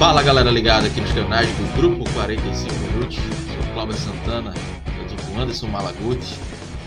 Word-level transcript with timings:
Fala 0.00 0.22
galera 0.22 0.50
ligada 0.50 0.86
aqui 0.86 0.98
nos 0.98 1.12
canais 1.12 1.46
do 1.46 1.76
Grupo 1.76 2.10
45 2.14 2.74
Minutos. 2.74 3.16
Sou 3.16 3.74
Cláudio 3.74 3.98
Santana, 3.98 4.50
aqui 4.52 5.26
com 5.26 5.38
Anderson 5.38 5.66
Malaguti. 5.66 6.24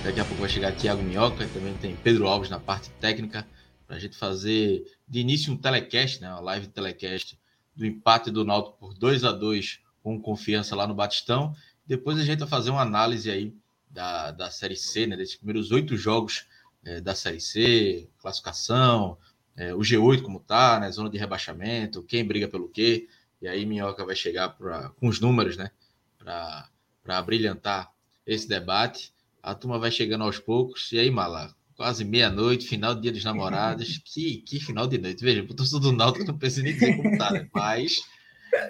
Daqui 0.04 0.20
a 0.20 0.26
pouco 0.26 0.42
vai 0.42 0.50
chegar 0.50 0.76
Thiago 0.76 1.04
Minhoca 1.04 1.44
e 1.44 1.48
também 1.50 1.76
tem 1.76 1.96
Pedro 1.96 2.28
Alves 2.28 2.50
na 2.50 2.60
parte 2.60 2.90
técnica 3.00 3.48
para 3.86 3.98
a 3.98 4.00
gente 4.00 4.18
fazer 4.18 4.84
de 5.08 5.20
início 5.20 5.54
um 5.54 5.58
telecast, 5.58 6.20
né, 6.22 6.32
uma 6.32 6.40
live 6.40 6.66
telecast 6.70 7.38
do 7.76 7.86
empate 7.86 8.32
do 8.32 8.44
Náutico 8.44 8.80
por 8.80 8.96
2 8.96 9.24
a 9.26 9.32
2 9.32 9.80
com 10.02 10.20
confiança 10.20 10.76
lá 10.76 10.88
no 10.88 10.96
Batistão. 10.96 11.56
Depois 11.86 12.18
a 12.18 12.26
gente 12.26 12.40
vai 12.40 12.48
fazer 12.48 12.72
uma 12.72 12.82
análise 12.82 13.30
aí 13.30 13.54
da, 13.92 14.32
da 14.32 14.50
Série 14.50 14.76
C, 14.76 15.06
né, 15.06 15.16
desses 15.16 15.36
primeiros 15.36 15.72
oito 15.72 15.96
jogos 15.96 16.48
é, 16.84 17.00
da 17.00 17.14
Série 17.14 17.40
C, 17.40 18.10
classificação, 18.18 19.20
é, 19.56 19.74
o 19.74 19.80
G8 19.80 20.22
como 20.22 20.40
tá, 20.40 20.80
né, 20.80 20.92
zona 20.92 21.10
de 21.10 21.18
rebaixamento, 21.18 22.04
quem 22.04 22.26
briga 22.26 22.48
pelo 22.48 22.70
quê. 22.70 23.08
E 23.42 23.48
aí 23.48 23.66
Minhoca 23.66 24.06
vai 24.06 24.16
chegar 24.16 24.50
pra, 24.50 24.90
com 25.00 25.08
os 25.08 25.20
números, 25.20 25.58
né, 25.58 25.70
para 26.18 27.22
brilhantar 27.22 27.92
esse 28.26 28.48
debate. 28.48 29.14
A 29.42 29.54
turma 29.54 29.78
vai 29.78 29.92
chegando 29.92 30.24
aos 30.24 30.40
poucos. 30.40 30.92
E 30.92 31.00
aí, 31.00 31.12
Mala, 31.12 31.54
quase 31.76 32.06
meia-noite, 32.06 32.68
final 32.68 32.96
do 32.96 33.02
Dia 33.02 33.12
dos 33.12 33.24
Namorados. 33.24 34.00
que, 34.06 34.38
que 34.38 34.60
final 34.60 34.88
de 34.88 34.98
noite. 34.98 35.24
Veja, 35.24 35.44
o 35.44 35.54
torcedor 35.54 35.82
do 35.82 35.92
Náutico 35.92 36.26
não 36.26 36.38
precisa 36.38 36.64
nem 36.64 36.74
dizer 36.74 36.96
como 36.96 37.18
tá, 37.18 37.32
né? 37.32 37.48
Mas 37.54 38.02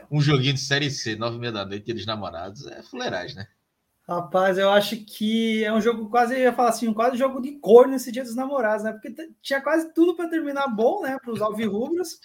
um 0.10 0.22
joguinho 0.22 0.54
de 0.54 0.60
Série 0.60 0.90
C, 0.90 1.16
nove 1.16 1.38
e 1.38 1.40
meia 1.40 1.52
da 1.52 1.66
noite, 1.66 1.86
Dia 1.86 1.94
dos 1.94 2.06
Namorados, 2.06 2.66
é 2.66 2.82
fuleiragem, 2.82 3.36
né? 3.36 3.48
Rapaz, 4.08 4.58
eu 4.58 4.70
acho 4.70 4.98
que 4.98 5.64
é 5.64 5.72
um 5.72 5.80
jogo 5.80 6.10
quase, 6.10 6.34
eu 6.34 6.40
ia 6.40 6.54
falar 6.54 6.70
assim, 6.70 6.94
quase 6.94 7.18
jogo 7.18 7.42
de 7.42 7.54
cor 7.54 7.88
nesse 7.88 8.12
Dia 8.12 8.24
dos 8.24 8.36
Namorados, 8.36 8.84
né? 8.84 8.92
Porque 8.92 9.16
tinha 9.42 9.62
quase 9.62 9.94
tudo 9.94 10.14
para 10.16 10.30
terminar 10.30 10.68
bom, 10.68 11.02
né? 11.02 11.18
Para 11.24 11.32
os 11.32 11.42
alvirrubros. 11.42 12.20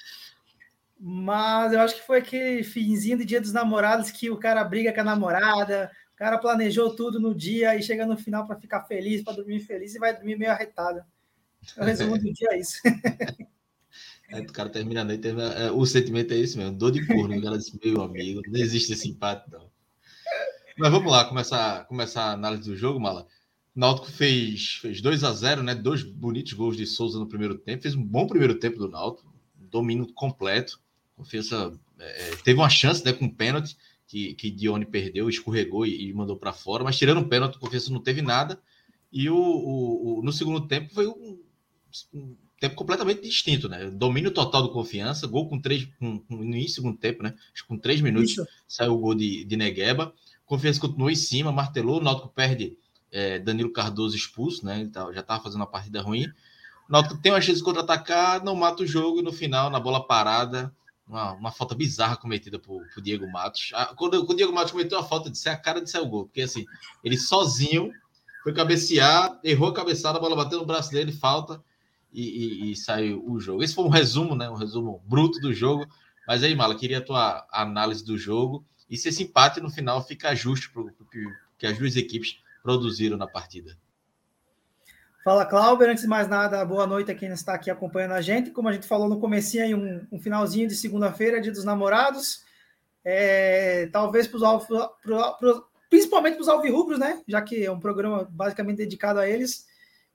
Mas 0.99 1.73
eu 1.73 1.81
acho 1.81 1.95
que 1.95 2.07
foi 2.07 2.19
aquele 2.19 2.65
finzinho 2.65 3.17
de 3.19 3.25
Dia 3.25 3.41
dos 3.41 3.53
Namorados 3.53 4.11
que 4.11 4.29
o 4.29 4.37
cara 4.37 4.65
briga 4.65 4.93
com 4.93 5.01
a 5.01 5.05
namorada, 5.05 5.91
o 6.13 6.17
cara 6.17 6.37
planejou 6.37 6.97
tudo 6.97 7.21
no 7.21 7.33
dia 7.33 7.77
e 7.77 7.83
chega 7.83 8.05
no 8.05 8.19
final 8.19 8.45
para 8.45 8.59
ficar 8.59 8.83
feliz, 8.83 9.23
para 9.23 9.35
dormir 9.35 9.61
feliz 9.61 9.95
e 9.95 10.01
vai 10.01 10.13
dormir 10.13 10.37
meio 10.37 10.51
arretado. 10.51 11.01
O 11.77 11.85
resumo 11.85 12.19
do 12.19 12.33
dia 12.33 12.49
é 12.53 12.59
isso. 12.59 12.81
É, 14.31 14.41
o 14.41 14.53
cara 14.53 14.69
termina 14.69 15.01
a 15.01 15.05
noite, 15.05 15.27
é, 15.27 15.71
o 15.71 15.87
sentimento 15.87 16.35
é 16.35 16.37
esse 16.37 16.59
mesmo, 16.59 16.77
dor 16.77 16.93
de 16.93 17.07
corno. 17.07 17.35
O 17.35 17.43
cara 17.43 17.57
disse, 17.57 17.81
meu 17.83 18.03
amigo, 18.03 18.43
não 18.47 18.61
existe 18.61 18.93
esse 18.93 19.09
empate, 19.09 19.51
não. 19.51 19.71
Mas 20.79 20.93
vamos 20.93 21.11
lá, 21.11 21.25
começar, 21.25 21.85
começar 21.87 22.27
a 22.27 22.33
análise 22.33 22.71
do 22.71 22.77
jogo, 22.77 23.01
Mala. 23.01 23.27
O 23.75 23.81
Náutico 23.81 24.13
fez, 24.13 24.79
fez 24.81 25.01
2 25.01 25.25
a 25.25 25.33
0 25.33 25.63
né? 25.65 25.75
Dois 25.75 26.05
bonitos 26.05 26.53
gols 26.53 26.77
de 26.77 26.87
Souza 26.87 27.19
no 27.19 27.27
primeiro 27.27 27.59
tempo. 27.59 27.83
Fez 27.83 27.97
um 27.97 28.05
bom 28.05 28.29
primeiro 28.29 28.55
tempo 28.55 28.79
do 28.79 28.89
Náutico, 28.89 29.33
domínio 29.57 30.07
completo. 30.15 30.81
Confiança 31.17 31.73
é, 31.99 32.37
teve 32.45 32.61
uma 32.61 32.71
chance 32.71 33.05
né, 33.05 33.13
com 33.13 33.25
um 33.25 33.35
pênalti 33.35 33.77
que, 34.07 34.35
que 34.35 34.51
Dione 34.53 34.87
perdeu, 34.87 35.29
escorregou 35.29 35.85
e, 35.85 36.09
e 36.09 36.15
mandou 36.15 36.37
para 36.37 36.53
fora, 36.53 36.85
mas 36.85 36.97
tirando 36.97 37.23
o 37.23 37.29
pênalti, 37.29 37.59
Confiança 37.59 37.93
não 37.93 38.01
teve 38.01 38.23
nada. 38.23 38.61
E 39.13 39.29
o, 39.29 39.37
o, 39.37 40.21
o 40.21 40.23
no 40.23 40.33
segundo 40.33 40.61
tempo 40.69 40.95
foi 40.95 41.09
um, 41.09 41.41
um, 42.15 42.37
tempo 42.61 42.77
completamente 42.77 43.23
distinto, 43.23 43.69
né? 43.69 43.91
Domínio 43.91 44.31
total 44.31 44.63
do 44.63 44.71
Confiança, 44.71 45.27
gol 45.27 45.49
com 45.49 45.61
três, 45.61 45.89
com, 45.99 46.21
com, 46.21 46.37
no 46.37 46.45
início 46.45 46.69
do 46.69 46.87
segundo 46.87 46.99
tempo, 46.99 47.25
né? 47.25 47.35
Acho 47.53 47.63
que 47.63 47.69
com 47.69 47.77
três 47.77 48.01
minutos 48.01 48.31
Isso. 48.31 48.47
saiu 48.69 48.95
o 48.95 48.99
gol 48.99 49.17
de, 49.17 49.45
de 49.45 49.57
Negueba. 49.57 50.15
Confiança 50.49 50.81
continuou 50.81 51.11
em 51.11 51.15
cima, 51.15 51.53
martelou, 51.53 52.01
o 52.01 52.03
Náutico 52.03 52.29
perde 52.29 52.77
é, 53.13 53.39
Danilo 53.39 53.71
Cardoso 53.71 54.17
expulso, 54.17 54.65
né? 54.65 54.81
Ele 54.81 54.89
tá, 54.89 55.13
já 55.13 55.21
estava 55.21 55.43
fazendo 55.43 55.61
uma 55.61 55.67
partida 55.67 56.01
ruim. 56.01 56.27
O 56.89 56.93
Náutico 56.93 57.19
tem 57.19 57.31
uma 57.31 57.41
chance 57.41 57.59
de 57.59 57.65
contra-atacar, 57.65 58.43
não 58.43 58.55
mata 58.55 58.83
o 58.83 58.87
jogo 58.87 59.21
e 59.21 59.23
no 59.23 59.31
final, 59.31 59.69
na 59.69 59.79
bola 59.79 60.07
parada, 60.07 60.75
uma, 61.07 61.33
uma 61.33 61.53
falta 61.53 61.75
bizarra 61.75 62.17
cometida 62.17 62.59
por, 62.59 62.83
por 62.95 63.03
Diego 63.03 63.31
Matos. 63.31 63.73
A, 63.75 63.87
quando, 63.95 64.19
quando, 64.25 64.31
o 64.31 64.37
Diego 64.37 64.53
Matos 64.53 64.73
cometeu 64.73 64.99
a 64.99 65.05
falta, 65.05 65.33
ser 65.35 65.51
a 65.51 65.57
cara 65.57 65.83
de 65.83 65.91
sair 65.91 66.03
o 66.03 66.09
gol, 66.09 66.25
porque 66.25 66.41
assim, 66.41 66.65
ele 67.05 67.19
sozinho 67.19 67.93
foi 68.43 68.55
cabecear, 68.55 69.39
errou 69.45 69.69
a 69.69 69.75
cabeçada, 69.75 70.17
a 70.17 70.21
bola 70.21 70.35
bateu 70.35 70.59
no 70.59 70.65
braço 70.65 70.91
dele, 70.91 71.13
falta 71.13 71.63
e, 72.11 72.23
e, 72.23 72.73
e, 72.73 72.77
saiu 72.77 73.23
o 73.29 73.39
jogo. 73.39 73.63
Esse 73.63 73.75
foi 73.75 73.85
um 73.85 73.91
resumo, 73.91 74.35
né? 74.35 74.49
Um 74.49 74.55
resumo 74.55 75.03
bruto 75.05 75.39
do 75.41 75.53
jogo. 75.53 75.87
Mas 76.27 76.43
aí, 76.43 76.55
Mala, 76.55 76.75
queria 76.75 76.99
a 76.99 77.05
tua 77.05 77.47
análise 77.53 78.03
do 78.03 78.17
jogo 78.17 78.65
e 78.89 78.97
se 78.97 79.09
esse 79.09 79.23
empate 79.23 79.61
no 79.61 79.71
final 79.71 80.07
fica 80.07 80.35
justo 80.35 80.73
para 80.73 80.83
o 80.83 81.05
que, 81.11 81.25
que 81.59 81.67
as 81.67 81.79
duas 81.79 81.97
equipes 81.97 82.41
produziram 82.63 83.17
na 83.17 83.27
partida. 83.27 83.77
Fala, 85.25 85.45
Cláudio. 85.45 85.87
Antes 85.87 86.05
de 86.05 86.09
mais 86.09 86.27
nada, 86.27 86.65
boa 86.65 86.87
noite 86.87 87.11
a 87.11 87.15
quem 87.15 87.29
está 87.29 87.53
aqui 87.53 87.71
acompanhando 87.71 88.13
a 88.13 88.21
gente. 88.21 88.51
Como 88.51 88.69
a 88.69 88.73
gente 88.73 88.87
falou 88.87 89.09
no 89.09 89.21
comecinho, 89.21 89.65
aí 89.65 89.75
um, 89.75 90.07
um 90.11 90.19
finalzinho 90.19 90.67
de 90.67 90.75
segunda-feira, 90.75 91.41
dia 91.41 91.53
dos 91.53 91.65
namorados. 91.65 92.43
É, 93.05 93.89
talvez 93.93 94.27
para 94.27 94.39
os 94.39 95.63
principalmente 95.91 96.35
para 96.35 96.43
os 96.43 96.49
alvirrubros, 96.49 96.99
né? 96.99 97.23
Já 97.27 97.43
que 97.43 97.65
é 97.65 97.71
um 97.71 97.81
programa 97.81 98.27
basicamente 98.31 98.79
dedicado 98.79 99.19
a 99.19 99.29
eles. 99.29 99.67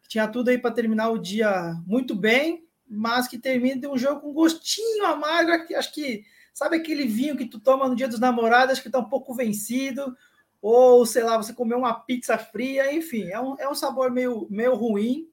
Tinha 0.07 0.27
tudo 0.27 0.49
aí 0.49 0.57
para 0.57 0.71
terminar 0.71 1.09
o 1.09 1.19
dia 1.19 1.75
muito 1.85 2.15
bem, 2.15 2.65
mas 2.87 3.27
que 3.27 3.37
termina 3.37 3.81
de 3.81 3.87
um 3.87 3.97
jogo 3.97 4.21
com 4.21 4.33
gostinho 4.33 5.05
amargo. 5.05 5.67
Que 5.67 5.75
acho 5.75 5.93
que 5.93 6.25
sabe 6.53 6.77
aquele 6.77 7.05
vinho 7.05 7.35
que 7.35 7.47
tu 7.47 7.59
toma 7.59 7.87
no 7.87 7.95
dia 7.95 8.07
dos 8.07 8.19
namorados, 8.19 8.79
que 8.79 8.87
está 8.87 8.99
um 8.99 9.09
pouco 9.09 9.33
vencido, 9.33 10.15
ou 10.61 11.05
sei 11.05 11.23
lá, 11.23 11.35
você 11.35 11.53
comeu 11.53 11.79
uma 11.79 11.93
pizza 11.93 12.37
fria, 12.37 12.93
enfim, 12.93 13.23
é 13.29 13.39
um, 13.39 13.59
é 13.59 13.67
um 13.67 13.75
sabor 13.75 14.11
meio, 14.11 14.47
meio 14.49 14.75
ruim 14.75 15.27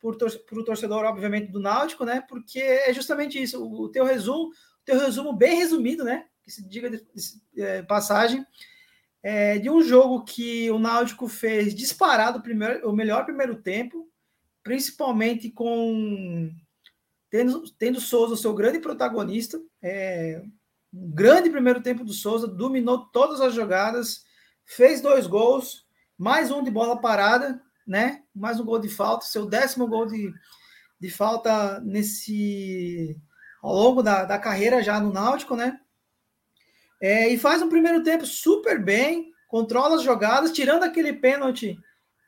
para 0.00 0.58
o 0.58 0.64
torcedor, 0.64 1.04
obviamente, 1.04 1.50
do 1.50 1.60
Náutico, 1.60 2.04
né? 2.04 2.24
Porque 2.28 2.58
é 2.58 2.92
justamente 2.92 3.40
isso, 3.40 3.64
o, 3.64 3.88
teu 3.88 4.04
resumo, 4.04 4.48
o 4.48 4.84
teu 4.84 4.98
resumo 4.98 5.32
bem 5.32 5.56
resumido, 5.56 6.04
né? 6.04 6.26
Que 6.42 6.50
se 6.50 6.68
diga 6.68 6.90
de, 6.90 6.98
de, 6.98 7.62
é, 7.62 7.82
passagem, 7.82 8.44
é, 9.22 9.58
de 9.58 9.70
um 9.70 9.80
jogo 9.80 10.24
que 10.24 10.68
o 10.72 10.78
Náutico 10.78 11.28
fez 11.28 11.72
disparado 11.72 12.40
o, 12.40 12.42
primeiro, 12.42 12.88
o 12.88 12.92
melhor 12.92 13.24
primeiro 13.24 13.62
tempo, 13.62 14.10
principalmente 14.62 15.50
com 15.50 16.52
tendo, 17.30 17.62
tendo 17.78 18.00
Souza 18.00 18.34
o 18.34 18.36
seu 18.36 18.52
grande 18.52 18.80
protagonista. 18.80 19.60
É, 19.82 20.42
um 20.92 21.10
grande 21.10 21.50
primeiro 21.50 21.82
tempo 21.82 22.04
do 22.04 22.12
Souza, 22.12 22.46
dominou 22.46 23.06
todas 23.06 23.40
as 23.40 23.54
jogadas, 23.54 24.24
fez 24.64 25.00
dois 25.00 25.26
gols, 25.26 25.86
mais 26.16 26.50
um 26.50 26.62
de 26.62 26.70
bola 26.70 27.00
parada, 27.00 27.60
né? 27.86 28.22
Mais 28.34 28.60
um 28.60 28.64
gol 28.64 28.78
de 28.78 28.88
falta, 28.88 29.26
seu 29.26 29.46
décimo 29.46 29.88
gol 29.88 30.06
de, 30.06 30.32
de 31.00 31.10
falta 31.10 31.80
nesse 31.80 33.18
ao 33.62 33.72
longo 33.74 34.02
da, 34.02 34.24
da 34.24 34.38
carreira 34.38 34.82
já 34.82 35.00
no 35.00 35.12
Náutico, 35.12 35.56
né? 35.56 35.80
É, 37.00 37.28
e 37.28 37.38
faz 37.38 37.62
um 37.62 37.68
primeiro 37.68 38.02
tempo 38.02 38.24
super 38.26 38.82
bem, 38.82 39.32
controla 39.48 39.96
as 39.96 40.02
jogadas, 40.02 40.52
tirando 40.52 40.84
aquele 40.84 41.12
pênalti 41.12 41.78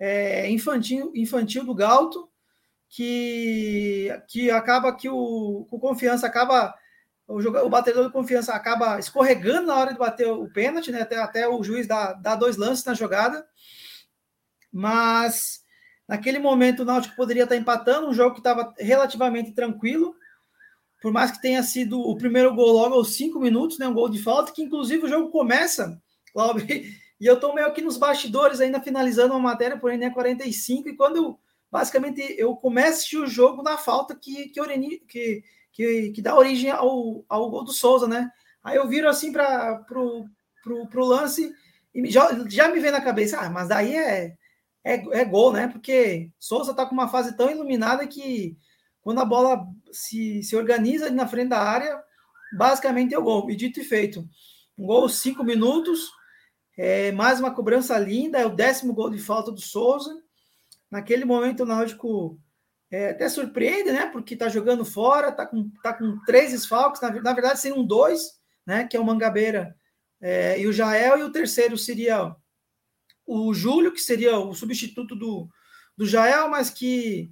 é, 0.00 0.50
infantil, 0.50 1.12
infantil 1.14 1.64
do 1.64 1.74
Galto, 1.74 2.28
que, 2.88 4.08
que 4.28 4.50
acaba 4.50 4.94
que 4.94 5.08
o, 5.08 5.66
o 5.70 5.78
confiança 5.78 6.26
acaba 6.26 6.74
o, 7.26 7.40
jogador, 7.40 7.66
o 7.66 7.70
batedor 7.70 8.06
de 8.06 8.12
confiança 8.12 8.54
acaba 8.54 8.98
escorregando 8.98 9.66
na 9.66 9.76
hora 9.76 9.92
de 9.92 9.98
bater 9.98 10.28
o 10.28 10.48
pênalti, 10.52 10.92
né? 10.92 11.02
Até, 11.02 11.16
até 11.16 11.48
o 11.48 11.62
juiz 11.62 11.86
dá, 11.86 12.12
dá 12.12 12.34
dois 12.34 12.56
lances 12.56 12.84
na 12.84 12.94
jogada. 12.94 13.46
Mas 14.70 15.62
naquele 16.06 16.38
momento 16.38 16.80
o 16.80 16.84
Náutico 16.84 17.16
poderia 17.16 17.44
estar 17.44 17.56
empatando, 17.56 18.08
um 18.08 18.14
jogo 18.14 18.34
que 18.34 18.40
estava 18.40 18.74
relativamente 18.78 19.52
tranquilo, 19.52 20.14
por 21.00 21.12
mais 21.12 21.30
que 21.30 21.40
tenha 21.40 21.62
sido 21.62 21.98
o 21.98 22.16
primeiro 22.16 22.54
gol 22.54 22.72
logo 22.72 22.94
aos 22.94 23.14
cinco 23.14 23.40
minutos, 23.40 23.78
né? 23.78 23.88
Um 23.88 23.94
gol 23.94 24.08
de 24.08 24.22
falta, 24.22 24.52
que 24.52 24.62
inclusive 24.62 25.04
o 25.04 25.08
jogo 25.08 25.30
começa, 25.30 26.00
Cláudio, 26.32 26.66
e 26.68 27.26
eu 27.26 27.34
estou 27.34 27.54
meio 27.54 27.66
aqui 27.66 27.80
nos 27.80 27.96
bastidores 27.96 28.60
ainda 28.60 28.80
finalizando 28.80 29.32
uma 29.32 29.40
matéria, 29.40 29.78
porém 29.78 30.02
é 30.04 30.10
45, 30.10 30.88
e 30.88 30.96
quando 30.96 31.38
basicamente 31.70 32.20
eu 32.38 32.54
começo 32.54 33.22
o 33.22 33.26
jogo 33.26 33.62
na 33.62 33.78
falta 33.78 34.14
que, 34.14 34.48
que, 34.48 34.60
que 35.08 35.42
que, 35.74 36.10
que 36.12 36.22
dá 36.22 36.34
origem 36.34 36.70
ao, 36.70 37.24
ao 37.28 37.50
gol 37.50 37.64
do 37.64 37.72
Souza, 37.72 38.06
né? 38.06 38.30
Aí 38.62 38.76
eu 38.76 38.88
viro 38.88 39.08
assim 39.08 39.30
para 39.30 39.76
para 39.84 40.00
o 40.00 41.04
lance 41.04 41.52
e 41.94 42.10
já, 42.10 42.30
já 42.48 42.68
me 42.68 42.80
vem 42.80 42.90
na 42.90 43.00
cabeça, 43.00 43.38
ah, 43.38 43.50
mas 43.50 43.68
daí 43.68 43.94
é, 43.94 44.34
é, 44.82 45.20
é 45.20 45.24
gol, 45.24 45.52
né? 45.52 45.68
Porque 45.68 46.30
Souza 46.38 46.70
está 46.70 46.86
com 46.86 46.94
uma 46.94 47.08
fase 47.08 47.36
tão 47.36 47.50
iluminada 47.50 48.06
que 48.06 48.56
quando 49.02 49.20
a 49.20 49.24
bola 49.24 49.66
se, 49.92 50.42
se 50.42 50.56
organiza 50.56 51.06
ali 51.06 51.14
na 51.14 51.28
frente 51.28 51.50
da 51.50 51.60
área, 51.60 52.02
basicamente 52.56 53.14
é 53.14 53.18
o 53.18 53.22
gol. 53.22 53.50
E 53.50 53.56
dito 53.56 53.80
e 53.80 53.84
feito. 53.84 54.26
Um 54.78 54.86
gol 54.86 55.08
cinco 55.08 55.44
minutos, 55.44 56.10
é, 56.78 57.12
mais 57.12 57.38
uma 57.38 57.54
cobrança 57.54 57.98
linda, 57.98 58.38
é 58.38 58.46
o 58.46 58.54
décimo 58.54 58.94
gol 58.94 59.10
de 59.10 59.18
falta 59.18 59.52
do 59.52 59.60
Souza. 59.60 60.10
Naquele 60.90 61.24
momento 61.24 61.64
o 61.64 61.66
Náutico 61.66 62.38
é, 62.90 63.10
até 63.10 63.28
surpreende, 63.28 63.92
né? 63.92 64.06
Porque 64.06 64.36
tá 64.36 64.48
jogando 64.48 64.84
fora, 64.84 65.32
tá 65.32 65.46
com, 65.46 65.70
tá 65.82 65.92
com 65.92 66.18
três 66.24 66.52
desfalques, 66.52 67.00
na, 67.00 67.10
na 67.10 67.32
verdade 67.32 67.60
seriam 67.60 67.84
dois, 67.84 68.22
né? 68.66 68.86
Que 68.86 68.96
é 68.96 69.00
o 69.00 69.04
Mangabeira 69.04 69.76
é, 70.20 70.58
e 70.60 70.66
o 70.66 70.72
Jael, 70.72 71.18
e 71.18 71.22
o 71.22 71.32
terceiro 71.32 71.76
seria 71.76 72.34
o 73.26 73.52
Júlio, 73.52 73.92
que 73.92 74.00
seria 74.00 74.38
o 74.38 74.54
substituto 74.54 75.14
do, 75.14 75.48
do 75.96 76.06
Jael, 76.06 76.48
mas 76.48 76.70
que 76.70 77.30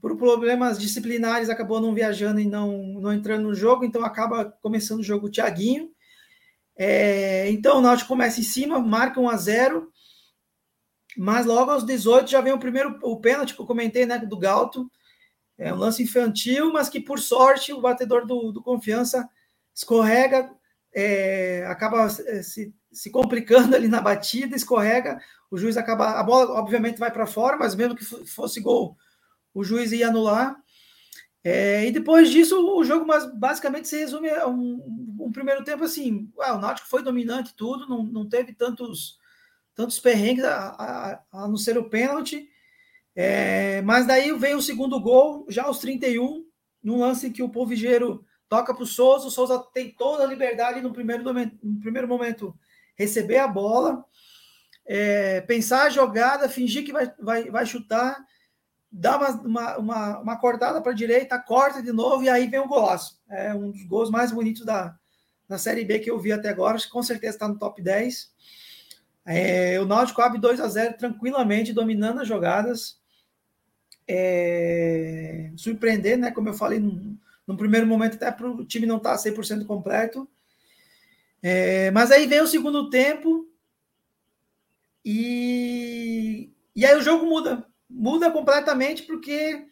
por 0.00 0.16
problemas 0.16 0.78
disciplinares 0.78 1.48
acabou 1.48 1.80
não 1.80 1.94
viajando 1.94 2.38
e 2.38 2.44
não, 2.44 3.00
não 3.00 3.12
entrando 3.12 3.44
no 3.44 3.54
jogo, 3.54 3.84
então 3.84 4.04
acaba 4.04 4.44
começando 4.62 5.00
o 5.00 5.04
jogo 5.04 5.26
o 5.26 5.30
Thiaguinho. 5.30 5.90
É, 6.78 7.50
então 7.50 7.78
o 7.78 7.80
Náutico 7.80 8.08
começa 8.08 8.38
em 8.38 8.44
cima, 8.44 8.78
marca 8.78 9.20
1 9.20 9.28
a 9.28 9.36
0 9.36 9.92
mas 11.16 11.46
logo 11.46 11.70
aos 11.70 11.84
18 11.84 12.30
já 12.30 12.40
vem 12.40 12.52
o 12.52 12.58
primeiro 12.58 12.98
o 13.02 13.20
pênalti 13.20 13.54
que 13.54 13.60
eu 13.60 13.66
comentei, 13.66 14.06
né, 14.06 14.18
do 14.18 14.38
Galto. 14.38 14.90
É 15.58 15.72
um 15.72 15.76
lance 15.76 16.02
infantil, 16.02 16.72
mas 16.72 16.88
que 16.88 17.00
por 17.00 17.18
sorte 17.18 17.72
o 17.72 17.80
batedor 17.80 18.26
do, 18.26 18.52
do 18.52 18.62
Confiança 18.62 19.28
escorrega, 19.74 20.50
é, 20.94 21.66
acaba 21.66 22.08
se, 22.08 22.74
se 22.90 23.10
complicando 23.10 23.76
ali 23.76 23.88
na 23.88 24.00
batida, 24.00 24.56
escorrega, 24.56 25.18
o 25.50 25.58
juiz 25.58 25.76
acaba. 25.76 26.12
A 26.18 26.22
bola, 26.22 26.52
obviamente, 26.52 26.98
vai 26.98 27.10
para 27.10 27.26
fora, 27.26 27.56
mas 27.56 27.74
mesmo 27.74 27.94
que 27.94 28.04
fosse 28.04 28.60
gol, 28.60 28.96
o 29.52 29.62
juiz 29.62 29.92
ia 29.92 30.08
anular. 30.08 30.56
É, 31.44 31.86
e 31.86 31.92
depois 31.92 32.30
disso, 32.30 32.58
o 32.76 32.82
jogo 32.82 33.06
basicamente 33.34 33.86
se 33.86 33.98
resume 33.98 34.28
a 34.30 34.48
um, 34.48 35.16
um 35.20 35.30
primeiro 35.30 35.62
tempo 35.62 35.84
assim: 35.84 36.28
ué, 36.36 36.50
o 36.52 36.58
Náutico 36.58 36.88
foi 36.88 37.02
dominante 37.02 37.54
tudo, 37.54 37.88
não, 37.88 38.02
não 38.02 38.28
teve 38.28 38.52
tantos, 38.52 39.18
tantos 39.76 40.00
perrengues 40.00 40.44
a, 40.44 40.68
a, 40.70 41.22
a 41.44 41.48
não 41.48 41.56
ser 41.56 41.78
o 41.78 41.88
pênalti. 41.88 42.48
É, 43.14 43.80
mas 43.82 44.06
daí 44.06 44.32
vem 44.36 44.54
o 44.54 44.62
segundo 44.62 45.00
gol, 45.00 45.46
já 45.48 45.64
aos 45.64 45.78
31, 45.78 46.44
num 46.82 47.00
lance 47.00 47.30
que 47.30 47.42
o 47.42 47.48
Povigeiro 47.48 48.24
toca 48.48 48.74
para 48.74 48.82
o 48.82 48.86
Souza. 48.86 49.28
O 49.28 49.30
Souza 49.30 49.58
tem 49.72 49.94
toda 49.94 50.24
a 50.24 50.26
liberdade 50.26 50.80
no 50.80 50.92
primeiro, 50.92 51.22
no 51.22 51.80
primeiro 51.80 52.08
momento 52.08 52.58
receber 52.96 53.38
a 53.38 53.46
bola, 53.48 54.04
é, 54.86 55.42
pensar 55.42 55.84
a 55.84 55.90
jogada, 55.90 56.48
fingir 56.48 56.84
que 56.84 56.92
vai, 56.92 57.12
vai, 57.20 57.50
vai 57.50 57.66
chutar, 57.66 58.16
dar 58.90 59.18
uma, 59.18 59.30
uma, 59.42 59.76
uma, 59.76 60.18
uma 60.20 60.36
cortada 60.38 60.80
para 60.80 60.92
a 60.92 60.94
direita, 60.94 61.38
corta 61.38 61.82
de 61.82 61.92
novo 61.92 62.22
e 62.22 62.28
aí 62.28 62.46
vem 62.46 62.60
o 62.60 62.68
golaço. 62.68 63.20
É 63.28 63.54
um 63.54 63.70
dos 63.70 63.84
gols 63.84 64.10
mais 64.10 64.32
bonitos 64.32 64.64
da, 64.64 64.96
da 65.46 65.58
Série 65.58 65.84
B 65.84 65.98
que 65.98 66.10
eu 66.10 66.18
vi 66.18 66.32
até 66.32 66.48
agora, 66.48 66.78
com 66.90 67.02
certeza 67.02 67.36
está 67.36 67.48
no 67.48 67.58
top 67.58 67.82
10. 67.82 68.30
É, 69.26 69.80
o 69.80 69.84
Náutico 69.84 70.22
abre 70.22 70.38
2 70.38 70.60
a 70.60 70.68
0 70.68 70.96
tranquilamente, 70.96 71.72
dominando 71.72 72.20
as 72.20 72.28
jogadas. 72.28 73.00
É, 74.08 75.50
surpreender, 75.56 76.16
né? 76.16 76.30
Como 76.30 76.48
eu 76.48 76.54
falei, 76.54 76.78
no 76.78 77.56
primeiro 77.56 77.86
momento, 77.86 78.14
até 78.14 78.30
para 78.30 78.48
o 78.48 78.64
time 78.64 78.86
não 78.86 78.98
estar 78.98 79.10
tá 79.10 79.16
100% 79.16 79.66
completo. 79.66 80.28
É, 81.42 81.90
mas 81.90 82.10
aí 82.10 82.26
vem 82.26 82.40
o 82.40 82.46
segundo 82.46 82.88
tempo 82.88 83.48
e, 85.04 86.50
e 86.74 86.84
aí 86.84 86.96
o 86.96 87.02
jogo 87.02 87.26
muda. 87.26 87.64
Muda 87.88 88.32
completamente 88.32 89.04
porque 89.04 89.64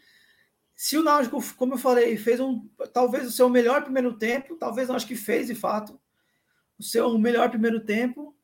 se 0.77 0.97
o 0.97 1.03
Náutico, 1.03 1.43
como 1.57 1.75
eu 1.75 1.79
falei, 1.79 2.17
fez 2.17 2.39
um 2.39 2.69
talvez 2.93 3.27
o 3.27 3.33
seu 3.33 3.49
melhor 3.49 3.83
primeiro 3.83 4.17
tempo, 4.17 4.55
talvez 4.55 4.87
não 4.87 4.95
acho 4.95 5.07
que 5.07 5.17
fez 5.17 5.49
de 5.49 5.55
fato 5.57 6.01
o 6.79 6.83
seu 6.83 7.19
melhor 7.19 7.51
primeiro 7.51 7.81
tempo. 7.81 8.37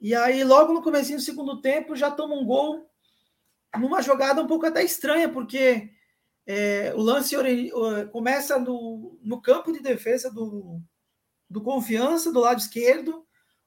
E 0.00 0.14
aí 0.14 0.44
logo 0.44 0.72
no 0.72 0.82
começo 0.82 1.12
do 1.12 1.20
segundo 1.20 1.60
tempo 1.60 1.96
já 1.96 2.10
toma 2.10 2.34
um 2.34 2.44
gol 2.44 2.90
numa 3.78 4.02
jogada 4.02 4.42
um 4.42 4.46
pouco 4.46 4.66
até 4.66 4.82
estranha, 4.82 5.28
porque 5.28 5.90
é, 6.46 6.92
o 6.94 7.00
lance 7.00 7.34
começa 8.12 8.58
no, 8.58 9.18
no 9.22 9.40
campo 9.40 9.72
de 9.72 9.80
defesa 9.80 10.30
do, 10.30 10.80
do 11.48 11.62
Confiança, 11.62 12.32
do 12.32 12.40
lado 12.40 12.60
esquerdo, 12.60 13.26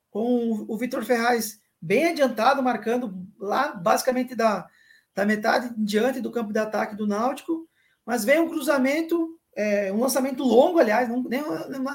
com 0.09 0.65
o 0.67 0.77
Vitor 0.77 1.03
Ferraz 1.03 1.59
bem 1.81 2.07
adiantado, 2.07 2.63
marcando 2.63 3.27
lá 3.39 3.71
basicamente 3.73 4.35
da, 4.35 4.67
da 5.13 5.25
metade 5.25 5.73
em 5.77 5.83
diante 5.83 6.21
do 6.21 6.31
campo 6.31 6.51
de 6.53 6.59
ataque 6.59 6.95
do 6.95 7.07
Náutico, 7.07 7.67
mas 8.05 8.25
vem 8.25 8.39
um 8.39 8.49
cruzamento, 8.49 9.39
é, 9.55 9.91
um 9.91 9.99
lançamento 9.99 10.43
longo, 10.43 10.79
aliás, 10.79 11.07
não, 11.07 11.23
nem, 11.23 11.41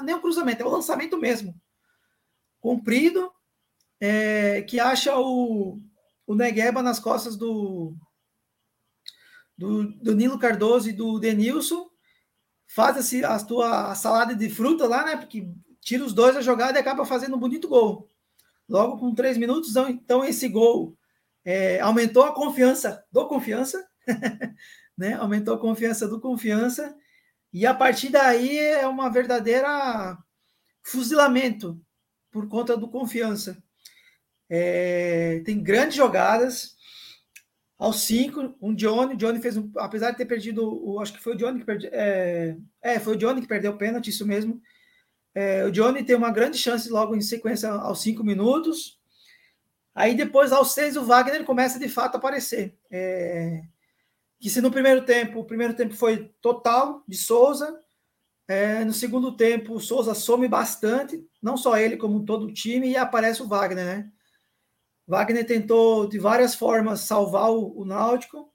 nem 0.03 0.15
um 0.15 0.21
cruzamento, 0.21 0.63
é 0.63 0.65
um 0.65 0.69
lançamento 0.69 1.17
mesmo, 1.17 1.53
comprido, 2.59 3.31
é, 3.99 4.61
que 4.63 4.79
acha 4.79 5.17
o, 5.17 5.79
o 6.27 6.35
Negueba 6.35 6.81
nas 6.81 6.99
costas 6.99 7.35
do, 7.35 7.95
do, 9.57 9.91
do 10.01 10.15
Nilo 10.15 10.39
Cardoso 10.39 10.89
e 10.89 10.93
do 10.93 11.19
Denilson, 11.19 11.89
faz 12.67 12.97
assim, 12.97 13.23
a 13.23 13.37
tua 13.39 13.95
salada 13.95 14.35
de 14.35 14.49
fruta 14.49 14.87
lá, 14.87 15.05
né? 15.05 15.17
Porque 15.17 15.47
tira 15.81 16.03
os 16.03 16.13
dois 16.13 16.35
da 16.35 16.41
jogada 16.41 16.77
e 16.77 16.81
acaba 16.81 17.05
fazendo 17.05 17.35
um 17.35 17.39
bonito 17.39 17.67
gol. 17.67 18.09
Logo 18.67 18.97
com 18.97 19.13
três 19.13 19.37
minutos, 19.37 19.69
então, 19.71 19.89
então 19.89 20.25
esse 20.25 20.49
gol 20.49 20.97
é, 21.43 21.79
aumentou 21.79 22.23
a 22.23 22.33
confiança 22.33 23.05
do 23.11 23.27
confiança, 23.27 23.87
né? 24.97 25.13
Aumentou 25.13 25.53
a 25.53 25.59
confiança 25.59 26.07
do 26.07 26.19
confiança. 26.19 26.95
E 27.53 27.65
a 27.65 27.73
partir 27.73 28.09
daí 28.09 28.57
é 28.57 28.85
uma 28.87 29.09
verdadeira 29.09 30.17
fuzilamento 30.83 31.79
por 32.31 32.49
conta 32.49 32.75
do 32.75 32.89
confiança. 32.89 33.63
É, 34.49 35.41
tem 35.45 35.61
grandes 35.61 35.95
jogadas, 35.95 36.75
aos 37.77 38.01
cinco, 38.01 38.55
um 38.61 38.73
Johnny, 38.73 39.17
Johnny 39.17 39.41
fez 39.41 39.57
um, 39.57 39.69
apesar 39.77 40.11
de 40.11 40.17
ter 40.17 40.25
perdido, 40.25 40.63
o, 40.63 40.99
acho 40.99 41.13
que 41.13 41.21
foi 41.21 41.33
o 41.33 41.37
Johnny 41.37 41.59
que 41.59 41.65
perdeu, 41.65 41.89
é, 41.91 42.55
é, 42.81 42.99
foi 42.99 43.15
o 43.15 43.17
Johnny 43.17 43.41
que 43.41 43.47
perdeu 43.47 43.73
o 43.73 43.77
pênalti, 43.77 44.09
isso 44.09 44.25
mesmo. 44.25 44.61
É, 45.33 45.65
o 45.65 45.71
Johnny 45.71 46.03
tem 46.03 46.15
uma 46.15 46.31
grande 46.31 46.57
chance 46.57 46.89
logo 46.89 47.15
em 47.15 47.21
sequência 47.21 47.69
aos 47.69 48.01
cinco 48.01 48.23
minutos. 48.23 48.97
Aí 49.93 50.15
depois, 50.15 50.51
aos 50.53 50.73
seis, 50.73 50.95
o 50.95 51.03
Wagner 51.03 51.43
começa 51.43 51.77
de 51.77 51.89
fato 51.89 52.15
a 52.15 52.17
aparecer. 52.17 52.77
É, 52.89 53.61
que 54.39 54.49
se 54.49 54.61
no 54.61 54.71
primeiro 54.71 55.03
tempo, 55.03 55.39
o 55.39 55.45
primeiro 55.45 55.73
tempo 55.73 55.93
foi 55.93 56.31
total 56.41 57.03
de 57.07 57.17
Souza, 57.17 57.79
é, 58.47 58.85
no 58.85 58.93
segundo 58.93 59.35
tempo, 59.35 59.73
o 59.73 59.79
Souza 59.79 60.13
some 60.13 60.47
bastante, 60.47 61.21
não 61.41 61.57
só 61.57 61.77
ele, 61.77 61.97
como 61.97 62.23
todo 62.23 62.45
o 62.45 62.53
time, 62.53 62.91
e 62.91 62.97
aparece 62.97 63.41
o 63.41 63.47
Wagner, 63.47 63.85
né? 63.85 64.11
Wagner 65.07 65.45
tentou 65.45 66.07
de 66.07 66.17
várias 66.17 66.55
formas 66.55 67.01
salvar 67.01 67.51
o, 67.51 67.79
o 67.79 67.85
Náutico, 67.85 68.51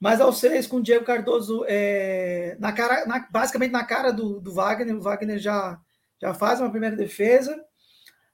mas 0.00 0.20
aos 0.20 0.38
seis, 0.38 0.66
com 0.66 0.78
o 0.78 0.82
Diego 0.82 1.04
Cardoso 1.04 1.64
é, 1.68 2.56
na 2.58 2.72
cara, 2.72 3.06
na, 3.06 3.20
basicamente 3.30 3.70
na 3.70 3.84
cara 3.84 4.10
do, 4.10 4.40
do, 4.40 4.52
Wagner, 4.52 4.96
o 4.96 5.00
Wagner 5.00 5.38
já, 5.38 5.78
já 6.20 6.32
faz 6.32 6.60
uma 6.60 6.70
primeira 6.70 6.96
defesa. 6.96 7.62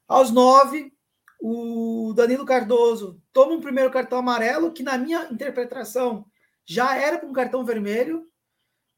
Aos 0.06 0.30
nove, 0.30 0.92
o 1.40 2.14
Danilo 2.14 2.46
Cardoso 2.46 3.20
toma 3.32 3.52
um 3.52 3.60
primeiro 3.60 3.90
cartão 3.90 4.18
amarelo, 4.18 4.72
que 4.72 4.84
na 4.84 4.96
minha 4.96 5.28
interpretação 5.30 6.24
já 6.64 6.96
era 6.96 7.18
com 7.18 7.26
um 7.26 7.32
cartão 7.32 7.64
vermelho, 7.64 8.24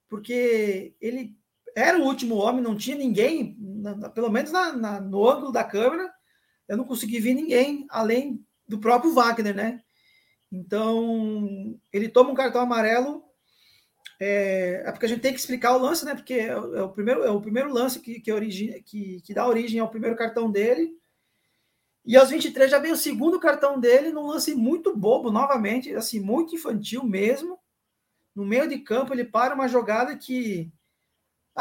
porque 0.08 0.94
ele 1.00 1.34
era 1.74 1.98
o 1.98 2.04
último 2.04 2.36
homem, 2.36 2.62
não 2.62 2.76
tinha 2.76 2.96
ninguém, 2.96 3.56
na, 3.58 4.10
pelo 4.10 4.30
menos 4.30 4.52
na, 4.52 5.00
no 5.00 5.28
ângulo 5.28 5.50
da 5.50 5.64
câmera, 5.64 6.12
eu 6.68 6.76
não 6.76 6.84
consegui 6.84 7.18
ver 7.18 7.34
ninguém 7.34 7.86
além 7.88 8.44
do 8.68 8.78
próprio 8.78 9.12
Wagner, 9.12 9.54
né? 9.54 9.82
Então, 10.52 11.78
ele 11.92 12.08
toma 12.08 12.30
um 12.30 12.34
cartão 12.34 12.60
amarelo. 12.60 13.24
É, 14.20 14.82
é 14.84 14.92
porque 14.92 15.06
a 15.06 15.08
gente 15.08 15.20
tem 15.20 15.32
que 15.32 15.38
explicar 15.38 15.74
o 15.76 15.80
lance, 15.80 16.04
né? 16.04 16.14
Porque 16.14 16.34
é, 16.34 16.48
é 16.48 16.82
o, 16.82 16.90
primeiro, 16.90 17.24
é 17.24 17.30
o 17.30 17.40
primeiro 17.40 17.72
lance 17.72 18.00
que, 18.00 18.20
que, 18.20 18.32
origina, 18.32 18.78
que, 18.84 19.20
que 19.22 19.34
dá 19.34 19.46
origem 19.46 19.80
ao 19.80 19.88
primeiro 19.88 20.16
cartão 20.16 20.50
dele. 20.50 20.92
E 22.04 22.16
aos 22.16 22.30
23 22.30 22.70
já 22.70 22.78
vem 22.78 22.92
o 22.92 22.96
segundo 22.96 23.40
cartão 23.40 23.78
dele 23.78 24.10
num 24.10 24.26
lance 24.26 24.54
muito 24.54 24.96
bobo, 24.96 25.30
novamente, 25.30 25.94
assim, 25.94 26.20
muito 26.20 26.54
infantil 26.54 27.04
mesmo. 27.04 27.58
No 28.34 28.44
meio 28.44 28.68
de 28.68 28.78
campo, 28.78 29.12
ele 29.12 29.24
para 29.24 29.54
uma 29.54 29.68
jogada 29.68 30.16
que 30.16 30.72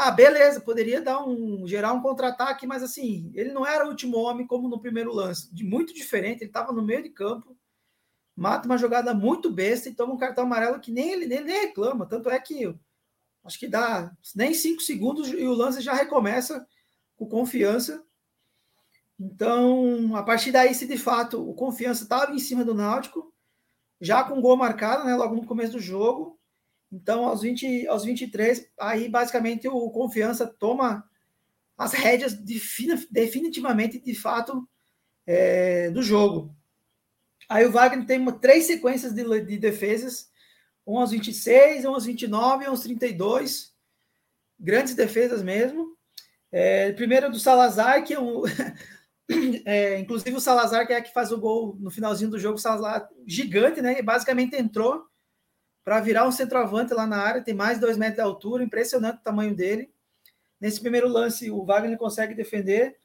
ah, 0.00 0.12
beleza, 0.12 0.60
poderia 0.60 1.00
dar 1.02 1.26
um 1.26 1.66
gerar 1.66 1.92
um 1.92 2.00
contra-ataque, 2.00 2.68
mas 2.68 2.84
assim, 2.84 3.32
ele 3.34 3.52
não 3.52 3.66
era 3.66 3.84
o 3.84 3.88
último 3.88 4.16
homem 4.16 4.46
como 4.46 4.68
no 4.68 4.80
primeiro 4.80 5.12
lance, 5.12 5.52
de 5.52 5.64
muito 5.64 5.92
diferente, 5.92 6.42
ele 6.42 6.50
estava 6.50 6.72
no 6.72 6.80
meio 6.80 7.02
de 7.02 7.10
campo, 7.10 7.58
mata 8.36 8.66
uma 8.66 8.78
jogada 8.78 9.12
muito 9.12 9.50
besta 9.50 9.88
e 9.88 9.94
toma 9.94 10.14
um 10.14 10.18
cartão 10.18 10.44
amarelo 10.44 10.78
que 10.78 10.92
nem 10.92 11.10
ele, 11.10 11.26
nem, 11.26 11.42
nem 11.42 11.62
reclama, 11.62 12.06
tanto 12.06 12.30
é 12.30 12.38
que 12.38 12.72
acho 13.42 13.58
que 13.58 13.66
dá 13.66 14.12
nem 14.36 14.54
cinco 14.54 14.82
segundos 14.82 15.28
e 15.30 15.44
o 15.44 15.52
lance 15.52 15.80
já 15.80 15.94
recomeça 15.94 16.64
com 17.16 17.26
confiança. 17.26 18.04
Então, 19.18 20.14
a 20.14 20.22
partir 20.22 20.52
daí, 20.52 20.72
se 20.74 20.86
de 20.86 20.96
fato 20.96 21.42
o 21.42 21.52
Confiança 21.54 22.04
estava 22.04 22.32
em 22.32 22.38
cima 22.38 22.64
do 22.64 22.72
Náutico, 22.72 23.34
já 24.00 24.22
com 24.22 24.40
gol 24.40 24.56
marcado, 24.56 25.04
né, 25.04 25.16
logo 25.16 25.34
no 25.34 25.44
começo 25.44 25.72
do 25.72 25.80
jogo. 25.80 26.37
Então, 26.90 27.24
aos, 27.24 27.42
20, 27.42 27.86
aos 27.86 28.04
23, 28.04 28.66
aí 28.78 29.08
basicamente 29.08 29.68
o 29.68 29.90
Confiança 29.90 30.46
toma 30.46 31.04
as 31.76 31.92
rédeas 31.92 32.34
definitivamente, 33.10 34.00
de 34.00 34.14
fato, 34.14 34.66
é, 35.26 35.90
do 35.90 36.02
jogo. 36.02 36.54
Aí 37.48 37.64
o 37.66 37.70
Wagner 37.70 38.06
tem 38.06 38.18
uma, 38.18 38.32
três 38.32 38.64
sequências 38.64 39.12
de, 39.12 39.40
de 39.42 39.58
defesas, 39.58 40.30
um 40.86 40.98
aos 40.98 41.10
26, 41.10 41.84
um 41.84 41.94
aos 41.94 42.04
29 42.04 42.64
e 42.64 42.66
um 42.66 42.70
aos 42.70 42.80
32. 42.80 43.74
Grandes 44.58 44.94
defesas 44.94 45.42
mesmo. 45.42 45.96
É, 46.50 46.92
primeiro 46.92 47.30
do 47.30 47.38
Salazar, 47.38 48.02
que 48.04 48.14
é 48.14 48.20
um, 48.20 48.42
É, 49.66 49.98
inclusive 49.98 50.34
o 50.34 50.40
Salazar, 50.40 50.86
que 50.86 50.92
é 50.92 51.02
que 51.02 51.12
faz 51.12 51.30
o 51.30 51.38
gol 51.38 51.76
no 51.78 51.90
finalzinho 51.90 52.30
do 52.30 52.38
jogo, 52.38 52.56
Salazar 52.56 53.08
gigante, 53.26 53.82
né? 53.82 53.98
E 53.98 54.02
basicamente 54.02 54.56
entrou 54.56 55.04
para 55.88 56.00
virar 56.00 56.28
um 56.28 56.30
centroavante 56.30 56.92
lá 56.92 57.06
na 57.06 57.16
área, 57.16 57.40
tem 57.40 57.54
mais 57.54 57.76
de 57.76 57.80
dois 57.80 57.96
metros 57.96 58.16
de 58.16 58.20
altura, 58.20 58.62
impressionante 58.62 59.20
o 59.20 59.22
tamanho 59.22 59.54
dele. 59.54 59.90
Nesse 60.60 60.78
primeiro 60.82 61.08
lance, 61.08 61.50
o 61.50 61.64
Wagner 61.64 61.96
consegue 61.96 62.34
defender. 62.34 62.98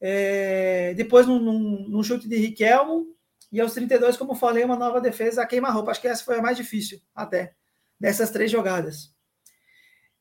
É, 0.00 0.94
depois, 0.94 1.26
num, 1.26 1.40
num, 1.40 1.88
num, 1.88 2.00
chute 2.00 2.28
de 2.28 2.36
Riquelmo, 2.36 3.08
e 3.50 3.60
aos 3.60 3.74
32, 3.74 4.16
como 4.16 4.36
falei, 4.36 4.62
uma 4.62 4.76
nova 4.76 5.00
defesa 5.00 5.42
a 5.42 5.46
queima-roupa. 5.46 5.90
Acho 5.90 6.00
que 6.00 6.06
essa 6.06 6.22
foi 6.22 6.38
a 6.38 6.40
mais 6.40 6.56
difícil, 6.56 7.00
até, 7.12 7.56
dessas 7.98 8.30
três 8.30 8.52
jogadas. 8.52 9.12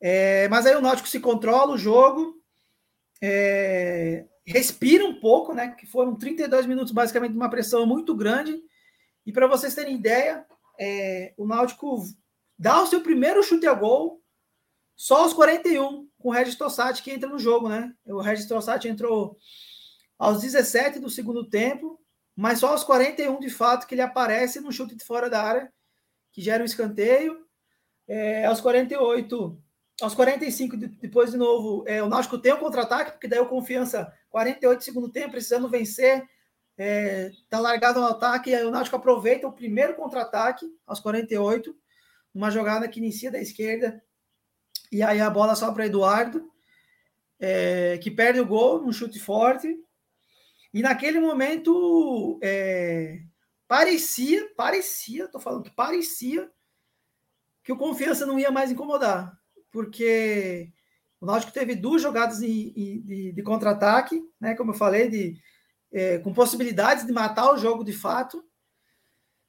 É, 0.01 0.47
mas 0.47 0.65
aí 0.65 0.75
o 0.75 0.81
Náutico 0.81 1.07
se 1.07 1.19
controla 1.19 1.73
o 1.73 1.77
jogo, 1.77 2.41
é, 3.21 4.25
respira 4.43 5.05
um 5.05 5.19
pouco, 5.19 5.53
né? 5.53 5.75
Que 5.77 5.85
foram 5.85 6.15
32 6.15 6.65
minutos 6.65 6.91
basicamente 6.91 7.33
de 7.33 7.37
uma 7.37 7.51
pressão 7.51 7.85
muito 7.85 8.15
grande. 8.15 8.59
E 9.23 9.31
para 9.31 9.45
vocês 9.45 9.75
terem 9.75 9.97
ideia, 9.97 10.47
é, 10.81 11.33
o 11.37 11.45
Náutico 11.45 12.03
dá 12.57 12.81
o 12.81 12.87
seu 12.87 13.01
primeiro 13.01 13.43
chute 13.43 13.67
a 13.67 13.73
gol 13.73 14.19
só 14.95 15.23
aos 15.23 15.33
41, 15.33 16.09
com 16.17 16.29
o 16.29 16.31
Regis 16.31 16.55
Tossati 16.55 17.03
que 17.03 17.11
entra 17.11 17.29
no 17.29 17.37
jogo, 17.37 17.69
né? 17.69 17.93
O 18.05 18.19
Regis 18.19 18.47
Tossati 18.47 18.87
entrou 18.87 19.37
aos 20.17 20.41
17 20.41 20.99
do 20.99 21.09
segundo 21.09 21.47
tempo, 21.47 21.99
mas 22.35 22.59
só 22.59 22.69
aos 22.69 22.83
41 22.83 23.39
de 23.39 23.49
fato 23.49 23.85
que 23.85 23.93
ele 23.93 24.01
aparece 24.01 24.59
no 24.59 24.71
chute 24.71 24.95
de 24.95 25.05
fora 25.05 25.29
da 25.29 25.43
área, 25.43 25.71
que 26.31 26.41
gera 26.41 26.63
um 26.63 26.65
escanteio. 26.65 27.45
É, 28.07 28.45
aos 28.45 28.59
48 28.59 29.61
aos 30.01 30.15
45, 30.15 30.77
depois 30.77 31.29
de 31.31 31.37
novo, 31.37 31.83
é, 31.87 32.01
o 32.01 32.09
Náutico 32.09 32.39
tem 32.39 32.51
um 32.53 32.57
contra-ataque, 32.57 33.11
porque 33.11 33.27
daí 33.27 33.39
o 33.39 33.47
Confiança, 33.47 34.11
48 34.31 34.83
segundo 34.83 35.11
tempo, 35.11 35.31
precisando 35.31 35.69
vencer, 35.69 36.27
é, 36.77 37.31
tá 37.49 37.59
largado 37.59 37.99
no 37.99 38.07
ataque, 38.07 38.53
aí 38.53 38.63
o 38.65 38.71
Náutico 38.71 38.95
aproveita 38.95 39.47
o 39.47 39.53
primeiro 39.53 39.95
contra-ataque, 39.95 40.65
aos 40.85 40.99
48, 40.99 41.75
uma 42.33 42.49
jogada 42.49 42.87
que 42.87 42.99
inicia 42.99 43.31
da 43.31 43.39
esquerda, 43.39 44.03
e 44.91 45.03
aí 45.03 45.19
a 45.19 45.29
bola 45.29 45.55
só 45.55 45.71
para 45.71 45.85
Eduardo, 45.85 46.49
é, 47.39 47.97
que 47.97 48.11
perde 48.11 48.39
o 48.39 48.45
gol, 48.45 48.83
um 48.83 48.91
chute 48.91 49.19
forte, 49.19 49.77
e 50.73 50.81
naquele 50.81 51.19
momento, 51.19 52.39
é, 52.41 53.21
parecia, 53.67 54.49
parecia, 54.55 55.27
tô 55.27 55.39
falando 55.39 55.63
que 55.63 55.75
parecia, 55.75 56.49
que 57.63 57.71
o 57.71 57.77
Confiança 57.77 58.25
não 58.25 58.39
ia 58.39 58.49
mais 58.49 58.71
incomodar 58.71 59.39
porque 59.71 60.71
o 61.19 61.25
Náutico 61.25 61.53
teve 61.53 61.75
duas 61.75 62.01
jogadas 62.01 62.39
de, 62.39 63.01
de, 63.01 63.31
de 63.31 63.43
contra-ataque, 63.43 64.21
né? 64.39 64.53
Como 64.55 64.71
eu 64.71 64.75
falei, 64.75 65.09
de, 65.09 65.39
é, 65.91 66.17
com 66.19 66.33
possibilidades 66.33 67.05
de 67.05 67.11
matar 67.11 67.53
o 67.53 67.57
jogo 67.57 67.83
de 67.83 67.93
fato. 67.93 68.43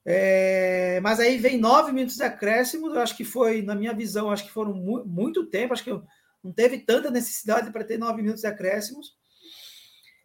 É, 0.04 0.98
mas 1.00 1.20
aí 1.20 1.38
vem 1.38 1.58
nove 1.58 1.92
minutos 1.92 2.16
de 2.16 2.24
acréscimo. 2.24 2.88
Eu 2.88 3.00
acho 3.00 3.16
que 3.16 3.24
foi, 3.24 3.62
na 3.62 3.74
minha 3.74 3.92
visão, 3.92 4.30
acho 4.30 4.44
que 4.44 4.50
foram 4.50 4.74
mu 4.74 5.04
muito 5.04 5.46
tempo. 5.46 5.72
Acho 5.72 5.84
que 5.84 6.02
não 6.42 6.52
teve 6.52 6.78
tanta 6.78 7.10
necessidade 7.10 7.70
para 7.70 7.84
ter 7.84 7.98
nove 7.98 8.20
minutos 8.20 8.40
de 8.42 8.48
acréscimos. 8.48 9.16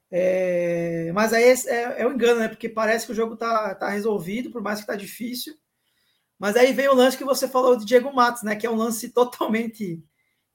É, 0.10 1.12
mas 1.14 1.34
aí 1.34 1.44
é, 1.44 2.02
é, 2.02 2.08
um 2.08 2.14
engano, 2.14 2.40
né? 2.40 2.48
Porque 2.48 2.70
parece 2.70 3.06
que 3.06 3.12
o 3.12 3.16
jogo 3.16 3.34
está 3.36 3.76
tá 3.76 3.90
resolvido, 3.90 4.52
por 4.52 4.62
mais 4.62 4.80
que 4.80 4.84
está 4.84 4.96
difícil. 4.96 5.54
Mas 6.40 6.56
aí 6.56 6.72
vem 6.72 6.88
o 6.88 6.96
lance 6.96 7.18
que 7.18 7.24
você 7.24 7.48
falou 7.48 7.76
de 7.76 7.86
Diego 7.86 8.14
Matos, 8.14 8.44
né? 8.44 8.56
Que 8.56 8.66
é 8.66 8.70
um 8.72 8.76
lance 8.76 9.10
totalmente 9.10 10.04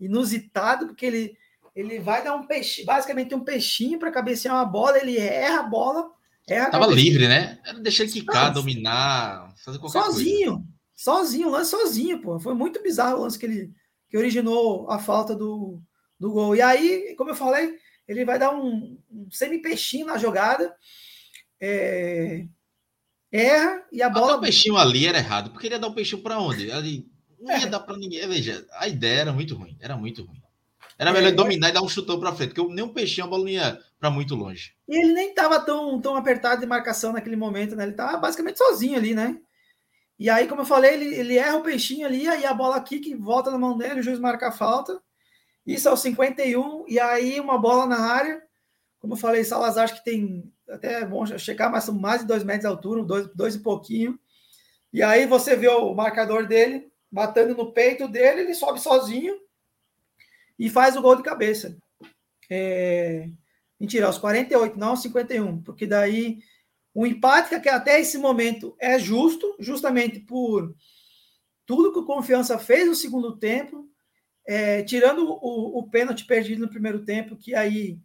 inusitado, 0.01 0.87
porque 0.87 1.07
ele, 1.07 1.37
ele 1.75 1.99
vai 2.01 2.23
dar 2.23 2.35
um 2.35 2.47
peixe, 2.47 2.85
basicamente 2.85 3.35
um 3.35 3.45
peixinho 3.45 3.99
para 3.99 4.13
cabecear 4.13 4.55
uma 4.57 4.65
bola, 4.65 4.99
ele 4.99 5.19
erra 5.19 5.61
a 5.61 5.65
bola. 5.65 6.11
Erra 6.47 6.71
Tava 6.71 6.87
livre, 6.87 7.29
né? 7.29 7.59
Deixa 7.81 8.03
ele 8.03 8.13
quicar, 8.13 8.53
dominar, 8.53 9.55
fazer 9.65 9.79
qualquer 9.79 10.03
sozinho, 10.03 10.53
coisa. 10.57 10.69
Sozinho, 10.95 11.51
lance 11.51 11.71
sozinho, 11.71 12.21
pô. 12.21 12.39
Foi 12.39 12.55
muito 12.55 12.83
bizarro 12.83 13.19
o 13.19 13.23
lance 13.23 13.39
que 13.39 13.47
ele 13.47 13.73
que 14.13 14.19
originou 14.19 14.91
a 14.91 14.99
falta 14.99 15.35
do, 15.35 15.81
do 16.21 16.31
gol. 16.31 16.55
E 16.55 16.61
aí, 16.61 17.15
como 17.17 17.31
eu 17.31 17.35
falei, 17.35 17.75
ele 18.07 18.27
vai 18.27 18.39
dar 18.39 18.55
um, 18.55 18.99
um 19.11 19.31
semi-peixinho 19.31 20.05
na 20.05 20.19
jogada. 20.19 20.75
É, 21.59 22.45
erra 23.31 23.87
e 23.91 24.03
a 24.03 24.11
bola. 24.11 24.37
o 24.37 24.41
peixinho 24.43 24.77
ali 24.77 25.07
era 25.07 25.17
errado, 25.17 25.51
porque 25.51 25.67
ele 25.67 25.77
ia 25.77 25.81
dar 25.81 25.87
o 25.87 25.93
um 25.93 25.95
peixinho 25.95 26.23
para 26.23 26.39
onde? 26.39 26.71
Ali 26.71 27.09
não 27.41 27.57
ia 27.57 27.65
é. 27.65 27.71
dar 27.71 27.81
para 27.81 27.97
ninguém. 27.97 28.29
Veja, 28.29 28.67
a 28.73 28.87
ideia 28.87 29.21
era 29.21 29.33
muito 29.33 29.55
ruim, 29.57 29.79
era 29.81 29.97
muito 29.97 30.23
ruim. 30.25 30.43
Era 31.03 31.11
é, 31.11 31.13
melhor 31.15 31.33
é, 31.33 31.33
dominar 31.33 31.69
e 31.69 31.73
dar 31.73 31.83
um 31.83 31.89
chutão 31.89 32.21
para 32.21 32.33
frente, 32.33 32.55
porque 32.55 32.73
nem 32.73 32.85
um 32.85 32.93
peixinho 32.93 33.27
a 33.27 33.29
bola 33.29 33.43
não 33.43 33.51
ia 33.51 33.81
para 33.99 34.09
muito 34.09 34.37
longe. 34.37 34.73
E 34.89 35.03
ele 35.03 35.13
nem 35.13 35.31
estava 35.31 35.59
tão, 35.59 36.01
tão 36.01 36.15
apertado 36.15 36.61
de 36.61 36.67
marcação 36.67 37.13
naquele 37.13 37.35
momento, 37.35 37.75
né? 37.75 37.83
Ele 37.83 37.91
estava 37.91 38.17
basicamente 38.19 38.59
sozinho 38.59 38.97
ali, 38.97 39.13
né? 39.13 39.37
E 40.17 40.31
aí, 40.31 40.47
como 40.47 40.61
eu 40.61 40.65
falei, 40.65 40.95
ele, 40.95 41.13
ele 41.13 41.37
erra 41.37 41.57
o 41.57 41.63
peixinho 41.63 42.07
ali, 42.07 42.29
aí 42.29 42.47
a 42.47 42.55
bola 42.55 42.77
aqui 42.77 43.01
que 43.01 43.17
volta 43.17 43.51
na 43.51 43.59
mão 43.59 43.77
dele, 43.77 43.99
o 43.99 44.03
juiz 44.03 44.21
marca 44.21 44.51
a 44.51 44.53
falta. 44.53 45.03
Isso 45.67 45.89
aos 45.89 45.99
51, 45.99 46.85
e 46.87 47.01
aí 47.01 47.41
uma 47.41 47.59
bola 47.59 47.85
na 47.85 47.99
área. 47.99 48.41
Como 49.01 49.15
eu 49.15 49.19
falei, 49.19 49.43
Salazar 49.43 49.83
acho 49.83 49.97
que 49.97 50.05
tem 50.05 50.53
até 50.69 51.01
é 51.01 51.05
bom 51.05 51.27
checar, 51.37 51.69
mas 51.69 51.83
são 51.83 51.97
mais 51.97 52.21
de 52.21 52.29
dois 52.29 52.45
metros 52.45 52.63
de 52.63 52.69
altura, 52.69 53.03
dois, 53.03 53.29
dois 53.35 53.55
e 53.57 53.59
pouquinho. 53.59 54.17
E 54.93 55.03
aí 55.03 55.27
você 55.27 55.57
vê 55.57 55.67
o 55.67 55.93
marcador 55.95 56.47
dele 56.47 56.93
batendo 57.11 57.57
no 57.57 57.73
peito 57.73 58.07
dele, 58.07 58.43
ele 58.43 58.55
sobe 58.55 58.81
sozinho 58.81 59.43
e 60.59 60.71
faz 60.71 60.97
o 60.97 61.03
gol 61.03 61.17
de 61.17 61.23
cabeça. 61.23 61.77
É... 62.51 63.29
Mentira, 63.79 64.07
aos 64.07 64.19
48, 64.19 64.79
não 64.79 64.91
aos 64.91 65.03
51, 65.03 65.63
porque 65.63 65.87
daí 65.87 66.39
o 66.95 67.07
empate 67.07 67.59
que 67.61 67.69
até 67.69 68.01
esse 68.01 68.19
momento 68.19 68.77
é 68.79 68.99
justo, 68.99 69.57
justamente 69.59 70.21
por 70.21 70.75
tudo 71.67 71.93
que 71.93 71.99
o 71.99 72.05
Confiança 72.05 72.59
fez 72.59 72.87
no 72.87 72.95
segundo 72.95 73.37
tempo, 73.37 73.89
é, 74.47 74.83
tirando 74.83 75.25
o, 75.25 75.79
o 75.79 75.89
pênalti 75.89 76.25
perdido 76.27 76.61
no 76.61 76.69
primeiro 76.69 77.05
tempo, 77.05 77.37
que 77.37 77.55
aí 77.55 77.99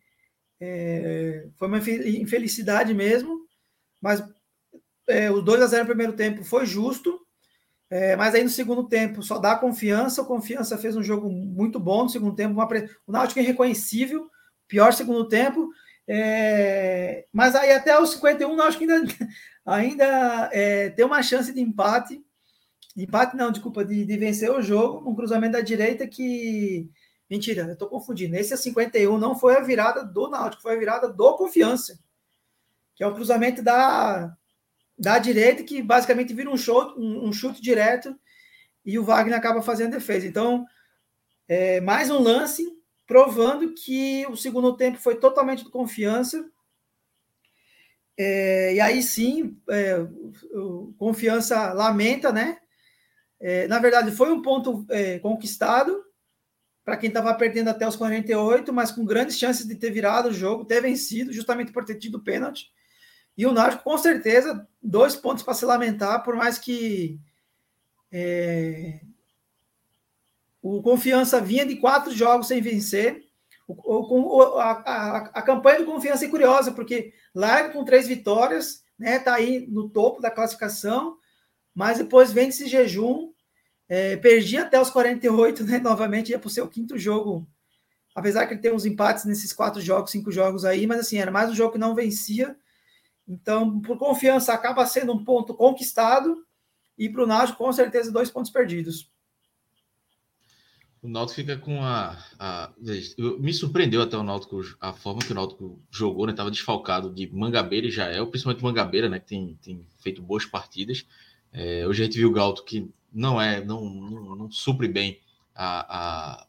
é, 0.59 1.47
foi 1.57 1.67
uma 1.67 1.77
infelicidade 1.77 2.93
mesmo, 2.93 3.45
mas 4.01 4.23
é, 5.07 5.29
o 5.29 5.41
2 5.41 5.61
a 5.61 5.67
0 5.67 5.83
no 5.83 5.87
primeiro 5.87 6.13
tempo 6.13 6.43
foi 6.43 6.65
justo, 6.65 7.19
é, 7.89 8.15
mas 8.15 8.35
aí 8.35 8.43
no 8.43 8.49
segundo 8.49 8.87
tempo 8.87 9.23
só 9.23 9.37
dá 9.37 9.55
confiança. 9.55 10.21
O 10.21 10.25
Confiança 10.25 10.77
fez 10.77 10.95
um 10.95 11.03
jogo 11.03 11.29
muito 11.29 11.79
bom 11.79 12.03
no 12.03 12.09
segundo 12.09 12.35
tempo, 12.35 12.53
uma, 12.53 12.67
o 13.05 13.11
Náutico 13.11 13.39
é 13.39 13.43
irreconhecível, 13.43 14.29
pior 14.67 14.93
segundo 14.93 15.27
tempo. 15.27 15.69
É, 16.07 17.25
mas 17.33 17.55
aí 17.55 17.71
até 17.71 17.99
os 17.99 18.11
51 18.11 18.51
o 18.51 18.55
Náutico 18.55 18.83
ainda, 18.83 19.03
ainda 19.65 20.49
é, 20.51 20.89
tem 20.89 21.05
uma 21.05 21.23
chance 21.23 21.53
de 21.53 21.61
empate. 21.61 22.21
Empate 22.95 23.37
não, 23.37 23.51
desculpa, 23.51 23.85
de, 23.85 24.05
de 24.05 24.17
vencer 24.17 24.49
o 24.51 24.61
jogo, 24.61 25.09
um 25.09 25.15
cruzamento 25.15 25.53
da 25.53 25.61
direita 25.61 26.07
que 26.07 26.89
Mentira, 27.29 27.63
eu 27.63 27.73
estou 27.73 27.89
confundindo. 27.89 28.35
Esse 28.35 28.53
a 28.53 28.57
51 28.57 29.17
não 29.17 29.37
foi 29.37 29.57
a 29.57 29.61
virada 29.61 30.03
do 30.03 30.29
Náutico, 30.29 30.61
foi 30.61 30.75
a 30.75 30.79
virada 30.79 31.09
do 31.09 31.35
Confiança, 31.35 31.99
que 32.95 33.03
é 33.03 33.07
o 33.07 33.13
cruzamento 33.13 33.61
da, 33.61 34.33
da 34.97 35.19
direita, 35.19 35.63
que 35.63 35.81
basicamente 35.81 36.33
vira 36.33 36.49
um, 36.49 36.57
show, 36.57 36.93
um, 36.97 37.27
um 37.27 37.33
chute 37.33 37.61
direto 37.61 38.17
e 38.85 38.97
o 38.97 39.03
Wagner 39.03 39.37
acaba 39.37 39.61
fazendo 39.61 39.91
defesa. 39.91 40.25
Então, 40.25 40.65
é, 41.47 41.79
mais 41.81 42.09
um 42.09 42.19
lance 42.19 42.65
provando 43.05 43.73
que 43.73 44.25
o 44.27 44.35
segundo 44.35 44.75
tempo 44.75 44.97
foi 44.97 45.15
totalmente 45.15 45.63
do 45.63 45.69
Confiança. 45.69 46.49
É, 48.17 48.73
e 48.73 48.79
aí 48.79 49.03
sim, 49.03 49.57
é, 49.69 49.97
o 50.53 50.93
Confiança 50.97 51.71
lamenta, 51.73 52.31
né? 52.31 52.57
É, 53.39 53.67
na 53.67 53.79
verdade, 53.79 54.11
foi 54.11 54.31
um 54.31 54.41
ponto 54.41 54.85
é, 54.89 55.19
conquistado, 55.19 56.03
para 56.83 56.97
quem 56.97 57.09
estava 57.09 57.33
perdendo 57.35 57.69
até 57.69 57.87
os 57.87 57.97
48, 57.97 58.71
mas 58.73 58.91
com 58.91 59.05
grandes 59.05 59.37
chances 59.37 59.67
de 59.67 59.75
ter 59.75 59.91
virado 59.91 60.29
o 60.29 60.33
jogo, 60.33 60.65
ter 60.65 60.81
vencido, 60.81 61.33
justamente 61.33 61.71
por 61.71 61.83
ter 61.83 61.95
tido 61.95 62.23
pênalti. 62.23 62.71
E 63.37 63.45
o 63.45 63.51
Náutico, 63.51 63.83
com 63.83 63.97
certeza, 63.97 64.67
dois 64.81 65.15
pontos 65.15 65.43
para 65.43 65.53
se 65.53 65.63
lamentar, 65.63 66.23
por 66.23 66.35
mais 66.35 66.57
que 66.57 67.19
é, 68.11 69.01
o 70.61 70.81
Confiança 70.81 71.39
vinha 71.39 71.65
de 71.65 71.75
quatro 71.75 72.11
jogos 72.11 72.47
sem 72.47 72.61
vencer. 72.61 73.23
O, 73.67 74.37
o, 74.37 74.59
a, 74.59 74.71
a, 74.71 75.17
a, 75.17 75.41
campanha 75.41 75.79
do 75.79 75.85
Confiança 75.85 76.25
é 76.25 76.29
curiosa, 76.29 76.71
porque 76.71 77.13
larga 77.35 77.69
com 77.69 77.85
três 77.85 78.07
vitórias, 78.07 78.83
né? 78.97 79.19
Tá 79.19 79.35
aí 79.35 79.67
no 79.67 79.89
topo 79.89 80.21
da 80.21 80.31
classificação, 80.31 81.17
mas 81.75 81.97
depois 81.97 82.31
vem 82.31 82.49
esse 82.49 82.67
jejum. 82.67 83.31
É, 83.89 84.17
perdi 84.17 84.57
até 84.57 84.81
os 84.81 84.89
48, 84.89 85.63
né? 85.63 85.79
Novamente 85.83 86.31
ia 86.31 86.39
para 86.39 86.47
o 86.47 86.51
seu 86.51 86.67
quinto 86.67 86.97
jogo, 86.97 87.47
apesar 88.15 88.45
que 88.47 88.53
ele 88.53 88.61
tem 88.61 88.73
uns 88.73 88.85
empates 88.85 89.25
nesses 89.25 89.53
quatro 89.53 89.79
jogos, 89.79 90.11
cinco 90.11 90.31
jogos 90.31 90.65
aí, 90.65 90.87
mas 90.87 90.99
assim, 90.99 91.17
era 91.17 91.31
mais 91.31 91.49
um 91.49 91.55
jogo 91.55 91.73
que 91.73 91.77
não 91.77 91.95
vencia. 91.95 92.57
Então, 93.27 93.79
por 93.81 93.97
confiança, 93.97 94.53
acaba 94.53 94.85
sendo 94.85 95.13
um 95.13 95.23
ponto 95.23 95.53
conquistado, 95.53 96.45
e 96.97 97.09
para 97.09 97.23
o 97.23 97.27
Náutico, 97.27 97.57
com 97.57 97.71
certeza, 97.71 98.11
dois 98.11 98.31
pontos 98.31 98.49
perdidos. 98.49 99.11
O 101.01 101.07
Náutico 101.07 101.35
fica 101.35 101.57
com 101.57 101.83
a, 101.83 102.17
a, 102.39 102.73
Me 103.39 103.53
surpreendeu 103.53 104.01
até 104.01 104.17
o 104.17 104.23
Náutico, 104.23 104.61
a 104.79 104.93
forma 104.93 105.21
que 105.21 105.31
o 105.31 105.35
Náutico 105.35 105.79
jogou, 105.91 106.25
né? 106.25 106.33
Tava 106.33 106.49
desfalcado 106.49 107.13
de 107.13 107.31
Mangabeira 107.31 107.87
e 107.87 107.91
Jael, 107.91 108.27
principalmente 108.27 108.63
Mangabeira, 108.63 109.07
né? 109.07 109.19
Que 109.19 109.27
tem, 109.27 109.59
tem 109.61 109.85
feito 109.99 110.21
boas 110.21 110.45
partidas. 110.45 111.05
É, 111.53 111.87
hoje 111.87 112.01
a 112.01 112.05
gente 112.05 112.17
viu 112.17 112.29
o 112.29 112.33
Galto 112.33 112.63
que 112.63 112.89
não 113.13 113.39
é, 113.39 113.63
não, 113.63 113.85
não, 113.85 114.35
não 114.35 114.51
supre 114.51 114.87
bem 114.87 115.19
a, 115.53 116.39
a, 116.39 116.47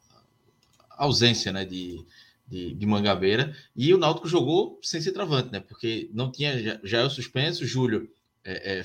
ausência, 0.97 1.51
né? 1.51 1.63
De, 1.63 2.03
de, 2.49 2.73
de, 2.73 2.85
Mangabeira. 2.85 3.55
E 3.75 3.93
o 3.93 3.97
Náutico 3.97 4.27
jogou 4.27 4.79
sem 4.81 4.99
ser 4.99 5.11
travante, 5.11 5.51
né? 5.51 5.59
Porque 5.59 6.09
não 6.13 6.31
tinha 6.31 6.79
Jael 6.83 7.09
suspenso, 7.09 7.65
Júlio 7.65 8.09
é, 8.43 8.79
é, 8.79 8.83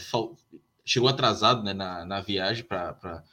chegou 0.85 1.09
atrasado 1.09 1.63
né, 1.63 1.73
na, 1.73 2.05
na 2.05 2.21
viagem 2.21 2.65
para 2.65 3.25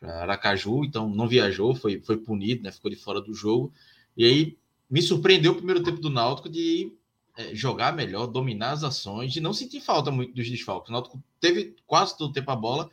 Aracaju, 0.00 0.84
então 0.84 1.08
não 1.08 1.26
viajou, 1.26 1.74
foi, 1.74 2.00
foi 2.00 2.16
punido, 2.16 2.62
né, 2.62 2.70
ficou 2.70 2.90
de 2.90 2.96
fora 2.96 3.20
do 3.20 3.34
jogo. 3.34 3.72
E 4.16 4.24
aí 4.24 4.58
me 4.88 5.02
surpreendeu 5.02 5.52
o 5.52 5.56
primeiro 5.56 5.82
tempo 5.82 6.00
do 6.00 6.10
Náutico 6.10 6.48
de 6.48 6.92
é, 7.36 7.54
jogar 7.54 7.94
melhor, 7.94 8.26
dominar 8.26 8.72
as 8.72 8.84
ações, 8.84 9.32
de 9.32 9.40
não 9.40 9.52
sentir 9.52 9.80
falta 9.80 10.10
muito 10.10 10.34
dos 10.34 10.48
desfalques. 10.48 10.90
O 10.90 10.92
Náutico 10.92 11.22
teve 11.40 11.74
quase 11.86 12.16
todo 12.16 12.30
o 12.30 12.32
tempo 12.32 12.50
a 12.50 12.56
bola, 12.56 12.90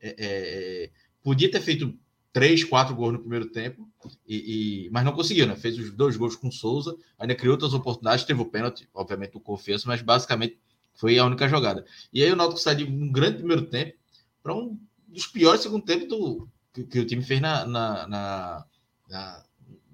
é, 0.00 0.14
é, 0.18 0.90
podia 1.22 1.50
ter 1.50 1.60
feito 1.60 1.96
três, 2.32 2.62
quatro 2.62 2.94
gols 2.94 3.14
no 3.14 3.18
primeiro 3.18 3.46
tempo, 3.46 3.88
e, 4.26 4.86
e, 4.86 4.90
mas 4.90 5.04
não 5.04 5.12
conseguiu, 5.12 5.46
né? 5.46 5.56
Fez 5.56 5.78
os 5.78 5.90
dois 5.90 6.16
gols 6.16 6.36
com 6.36 6.50
Souza, 6.50 6.96
ainda 7.18 7.34
criou 7.34 7.54
outras 7.54 7.74
oportunidades, 7.74 8.24
teve 8.24 8.40
o 8.40 8.46
pênalti, 8.46 8.88
obviamente 8.94 9.36
o 9.36 9.40
confiança, 9.40 9.88
mas 9.88 10.00
basicamente 10.02 10.58
foi 10.94 11.18
a 11.18 11.24
única 11.24 11.48
jogada. 11.48 11.84
E 12.12 12.22
aí 12.22 12.32
o 12.32 12.36
Náutico 12.36 12.60
saiu 12.60 12.78
de 12.78 12.84
um 12.84 13.10
grande 13.10 13.38
primeiro 13.38 13.66
tempo 13.66 13.94
para 14.42 14.54
um 14.54 14.78
dos 15.08 15.26
piores 15.26 15.62
segundo 15.62 15.84
tempo 15.84 16.06
do, 16.06 16.48
que, 16.72 16.84
que 16.84 17.00
o 17.00 17.06
time 17.06 17.22
fez 17.22 17.40
na, 17.40 17.66
na, 17.66 18.06
na, 18.06 18.66
na, 19.08 19.44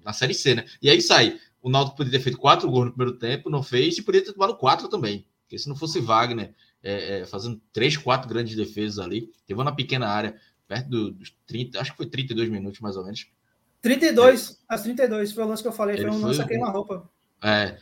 na 0.03 0.13
Série 0.13 0.33
C, 0.33 0.55
né? 0.55 0.65
E 0.81 0.89
aí 0.89 1.01
sai. 1.01 1.39
O 1.61 1.69
Náutico 1.69 1.97
poderia 1.97 2.19
ter 2.19 2.23
feito 2.23 2.37
quatro 2.37 2.69
gols 2.69 2.85
no 2.85 2.93
primeiro 2.93 3.17
tempo, 3.17 3.49
não 3.49 3.63
fez, 3.63 3.97
e 3.97 4.01
poderia 4.03 4.25
ter 4.25 4.33
tomado 4.33 4.55
quatro 4.55 4.87
também. 4.87 5.25
Porque 5.41 5.57
se 5.57 5.67
não 5.67 5.75
fosse 5.75 5.99
Wagner 5.99 6.53
é, 6.83 7.19
é, 7.19 7.25
fazendo 7.25 7.61
três, 7.73 7.97
quatro 7.97 8.29
grandes 8.29 8.55
defesas 8.55 8.99
ali, 8.99 9.29
teve 9.45 9.59
uma 9.59 9.75
pequena 9.75 10.07
área, 10.07 10.39
perto 10.67 11.11
dos 11.11 11.33
30, 11.45 11.79
acho 11.79 11.91
que 11.91 11.97
foi 11.97 12.05
32 12.07 12.49
minutos 12.49 12.79
mais 12.79 12.95
ou 12.97 13.03
menos. 13.03 13.27
32, 13.81 14.51
é. 14.51 14.55
as 14.67 14.81
32, 14.83 15.31
foi 15.31 15.43
o 15.43 15.47
lance 15.47 15.61
que 15.61 15.67
eu 15.67 15.73
falei, 15.73 15.95
Ele 15.95 16.07
foi 16.07 16.17
um 16.17 16.21
lance 16.21 16.45
queima-roupa. 16.45 17.09
É, 17.41 17.77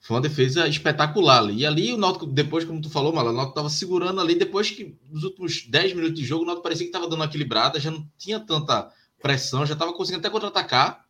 foi 0.00 0.16
uma 0.16 0.22
defesa 0.22 0.66
espetacular 0.66 1.38
ali. 1.38 1.58
E 1.58 1.66
ali 1.66 1.92
o 1.92 1.96
Náutico, 1.96 2.26
depois, 2.26 2.64
como 2.64 2.80
tu 2.80 2.90
falou, 2.90 3.12
Mala, 3.12 3.30
o 3.30 3.32
Náutico 3.32 3.52
estava 3.52 3.70
segurando 3.70 4.20
ali, 4.20 4.34
depois 4.34 4.70
que 4.70 4.98
nos 5.10 5.22
últimos 5.24 5.66
10 5.66 5.94
minutos 5.94 6.18
de 6.18 6.24
jogo, 6.24 6.42
o 6.42 6.46
Náutico 6.46 6.62
parecia 6.62 6.84
que 6.84 6.88
estava 6.88 7.06
dando 7.06 7.20
uma 7.20 7.26
equilibrada, 7.26 7.78
já 7.78 7.90
não 7.90 8.06
tinha 8.18 8.40
tanta 8.40 8.90
pressão, 9.22 9.64
já 9.64 9.74
estava 9.74 9.92
conseguindo 9.92 10.20
até 10.20 10.30
contra-atacar, 10.30 11.04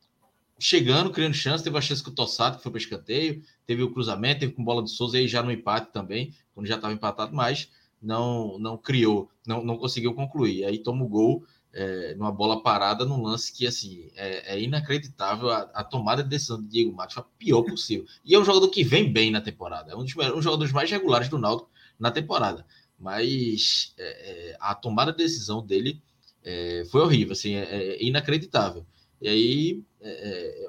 chegando, 0.59 1.11
criando 1.11 1.35
chance, 1.35 1.65
teve 1.65 1.77
a 1.77 1.81
chance 1.81 2.03
com 2.03 2.11
o 2.11 2.15
Tossato, 2.15 2.59
que 2.59 2.63
foi 2.63 2.71
para 2.71 2.81
escanteio, 2.81 3.43
teve 3.67 3.83
o 3.83 3.91
cruzamento, 3.91 4.41
teve 4.41 4.53
com 4.53 4.63
bola 4.63 4.83
de 4.83 4.91
Souza, 4.91 5.17
aí 5.17 5.27
já 5.27 5.43
no 5.43 5.51
empate 5.51 5.93
também, 5.93 6.33
quando 6.55 6.67
já 6.67 6.77
estava 6.77 6.95
empatado, 6.95 7.35
mas 7.35 7.71
não 8.05 8.59
não 8.59 8.77
criou, 8.77 9.31
não, 9.47 9.65
não 9.65 9.79
conseguiu 9.79 10.15
concluir. 10.15 10.65
Aí 10.65 10.79
toma 10.79 11.05
o 11.05 11.09
gol 11.09 11.45
é, 11.75 12.15
numa 12.15 12.31
bola 12.31 12.63
parada, 12.63 13.05
num 13.05 13.21
lance 13.21 13.53
que, 13.53 13.67
assim, 13.67 14.09
é, 14.15 14.55
é 14.55 14.63
inacreditável. 14.63 15.51
A, 15.51 15.63
a, 15.75 15.83
tomada 15.83 16.23
de 16.23 16.29
decisão 16.29 16.63
de 16.63 16.69
Diego 16.69 16.95
Matos 16.95 17.19
a 17.19 17.23
pior 17.23 17.63
possível. 17.63 18.07
E 18.25 18.35
é 18.35 18.39
um 18.39 18.45
jogador 18.45 18.69
que 18.69 18.85
vem 18.85 19.13
bem 19.13 19.31
na 19.31 19.41
temporada. 19.41 19.91
É 19.91 19.97
um 19.97 20.05
dos, 20.05 20.15
um 20.17 20.41
jogadores 20.41 20.73
mais 20.73 20.91
regulares 20.91 21.29
do 21.29 21.39
Náutico 21.39 21.71
na 21.99 22.11
temporada. 22.11 22.65
Mas 22.99 23.93
é, 23.99 24.51
é 24.53 24.57
a 24.61 24.75
tomada 24.75 25.11
de 25.11 25.19
decisão 25.19 25.67
dele 25.67 26.01
é, 26.45 26.85
foi 26.91 27.01
horrível, 27.01 27.33
assim, 27.33 27.55
é, 27.55 27.65
é 27.65 28.05
inacreditável. 28.05 28.87
E 29.21 29.29
aí, 29.29 29.83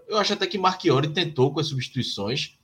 eu 0.08 0.18
acho 0.18 0.32
até 0.32 0.48
que 0.48 0.58
Marchiori 0.58 1.10
tentou 1.10 1.52
com 1.52 1.60
as 1.60 1.68
substituições. 1.68 2.58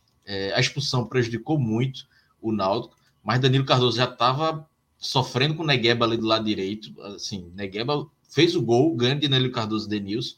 a 0.56 0.60
expulsão 0.60 1.06
prejudicou 1.06 1.60
muito 1.60 2.08
o 2.42 2.54
Náutico, 2.54 2.96
mas 3.24 3.40
Danilo 3.40 3.66
Cardoso 3.66 3.98
já 3.98 4.06
estava 4.06 4.68
sofrendo 4.98 5.56
com 5.56 5.64
o 5.64 5.66
Negueba 5.66 6.06
ali 6.06 6.18
do 6.18 6.26
lado 6.26 6.46
direito. 6.46 7.00
Assim, 7.02 7.52
Negueba 7.56 8.08
fez 8.30 8.56
o 8.56 8.62
gol, 8.62 8.96
ganha 8.96 9.16
de 9.16 9.28
Nélio 9.28 9.52
Cardoso 9.52 9.88
Denilson. 9.90 10.36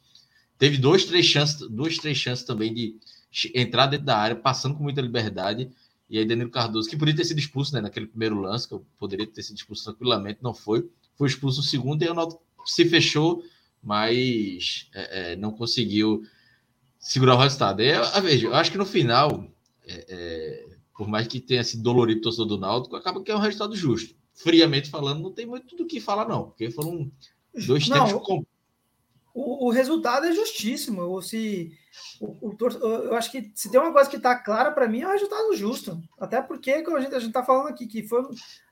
Teve 0.58 0.78
duas, 0.78 1.06
três 1.06 1.26
chances, 1.26 1.67
duas, 1.69 1.98
três 1.98 2.17
chances 2.17 2.46
também 2.46 2.74
de 2.74 2.96
entrar 3.54 3.88
dentro 3.88 4.06
da 4.06 4.17
área, 4.17 4.36
passando 4.36 4.76
com 4.76 4.84
muita 4.84 5.02
liberdade. 5.02 5.69
E 6.10 6.17
aí, 6.17 6.26
Danilo 6.26 6.50
Cardoso, 6.50 6.89
que 6.89 6.96
poderia 6.96 7.17
ter 7.17 7.26
sido 7.26 7.39
expulso 7.39 7.74
né, 7.74 7.82
naquele 7.82 8.06
primeiro 8.06 8.39
lance, 8.39 8.67
que 8.67 8.74
eu 8.74 8.86
poderia 8.98 9.26
ter 9.26 9.41
sido 9.41 9.58
expulso 9.58 9.84
tranquilamente, 9.84 10.39
não 10.41 10.54
foi. 10.54 10.89
Foi 11.15 11.28
expulso 11.28 11.60
no 11.60 11.63
segundo 11.63 12.04
e 12.04 12.10
o 12.10 12.39
se 12.65 12.86
fechou, 12.86 13.43
mas 13.82 14.88
é, 14.93 15.34
é, 15.34 15.36
não 15.36 15.52
conseguiu 15.52 16.24
segurar 17.00 17.36
o 17.36 17.39
resultado. 17.39 17.82
E, 17.82 17.91
a, 17.91 18.19
veja, 18.19 18.48
eu 18.48 18.56
acho 18.56 18.72
que 18.72 18.78
no 18.78 18.86
final, 18.86 19.46
é, 19.86 20.06
é, 20.08 20.72
por 20.95 21.08
mais 21.08 21.27
que 21.27 21.39
tenha 21.39 21.63
sido 21.63 21.84
dolorido 21.84 22.19
o 22.19 22.23
torcedor 22.23 22.47
do 22.47 22.58
Náutico, 22.58 22.95
acaba 22.95 23.23
que 23.23 23.32
é 23.32 23.36
um 23.36 23.39
resultado 23.39 23.75
justo. 23.75 24.15
Friamente 24.34 24.89
falando, 24.89 25.21
não 25.21 25.32
tem 25.32 25.45
muito 25.45 25.75
do 25.75 25.86
que 25.86 25.99
falar, 25.99 26.27
não, 26.27 26.45
porque 26.45 26.71
foram 26.71 27.12
Dois 27.53 27.88
não, 27.88 28.08
tempos 28.08 28.25
com... 28.25 28.45
o, 29.34 29.67
o, 29.67 29.69
resultado 29.69 30.25
é 30.25 30.32
justíssimo. 30.32 31.03
Ou 31.03 31.21
se 31.21 31.71
o, 32.19 32.49
o, 32.49 32.58
eu 32.71 33.15
acho 33.15 33.32
que 33.32 33.51
se 33.53 33.69
tem 33.69 33.79
uma 33.79 33.93
coisa 33.93 34.10
que 34.10 34.17
está 34.17 34.36
clara 34.36 34.71
para 34.71 34.88
mim 34.88 35.01
é 35.01 35.08
o 35.08 35.12
resultado 35.12 35.56
justo. 35.56 36.01
Até 36.19 36.41
porque, 36.41 36.82
como 36.82 36.97
a 36.97 37.01
gente 37.01 37.15
está 37.15 37.43
falando 37.43 37.67
aqui, 37.67 37.86
que 37.86 38.03
foi 38.03 38.23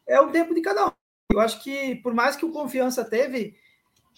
é 0.08 0.20
o 0.20 0.32
tempo 0.32 0.56
de 0.56 0.62
cada 0.62 0.88
um. 0.88 0.92
Eu 1.32 1.40
acho 1.40 1.64
que 1.64 1.96
por 1.96 2.14
mais 2.14 2.36
que 2.36 2.44
o 2.44 2.52
confiança 2.52 3.06
teve 3.06 3.56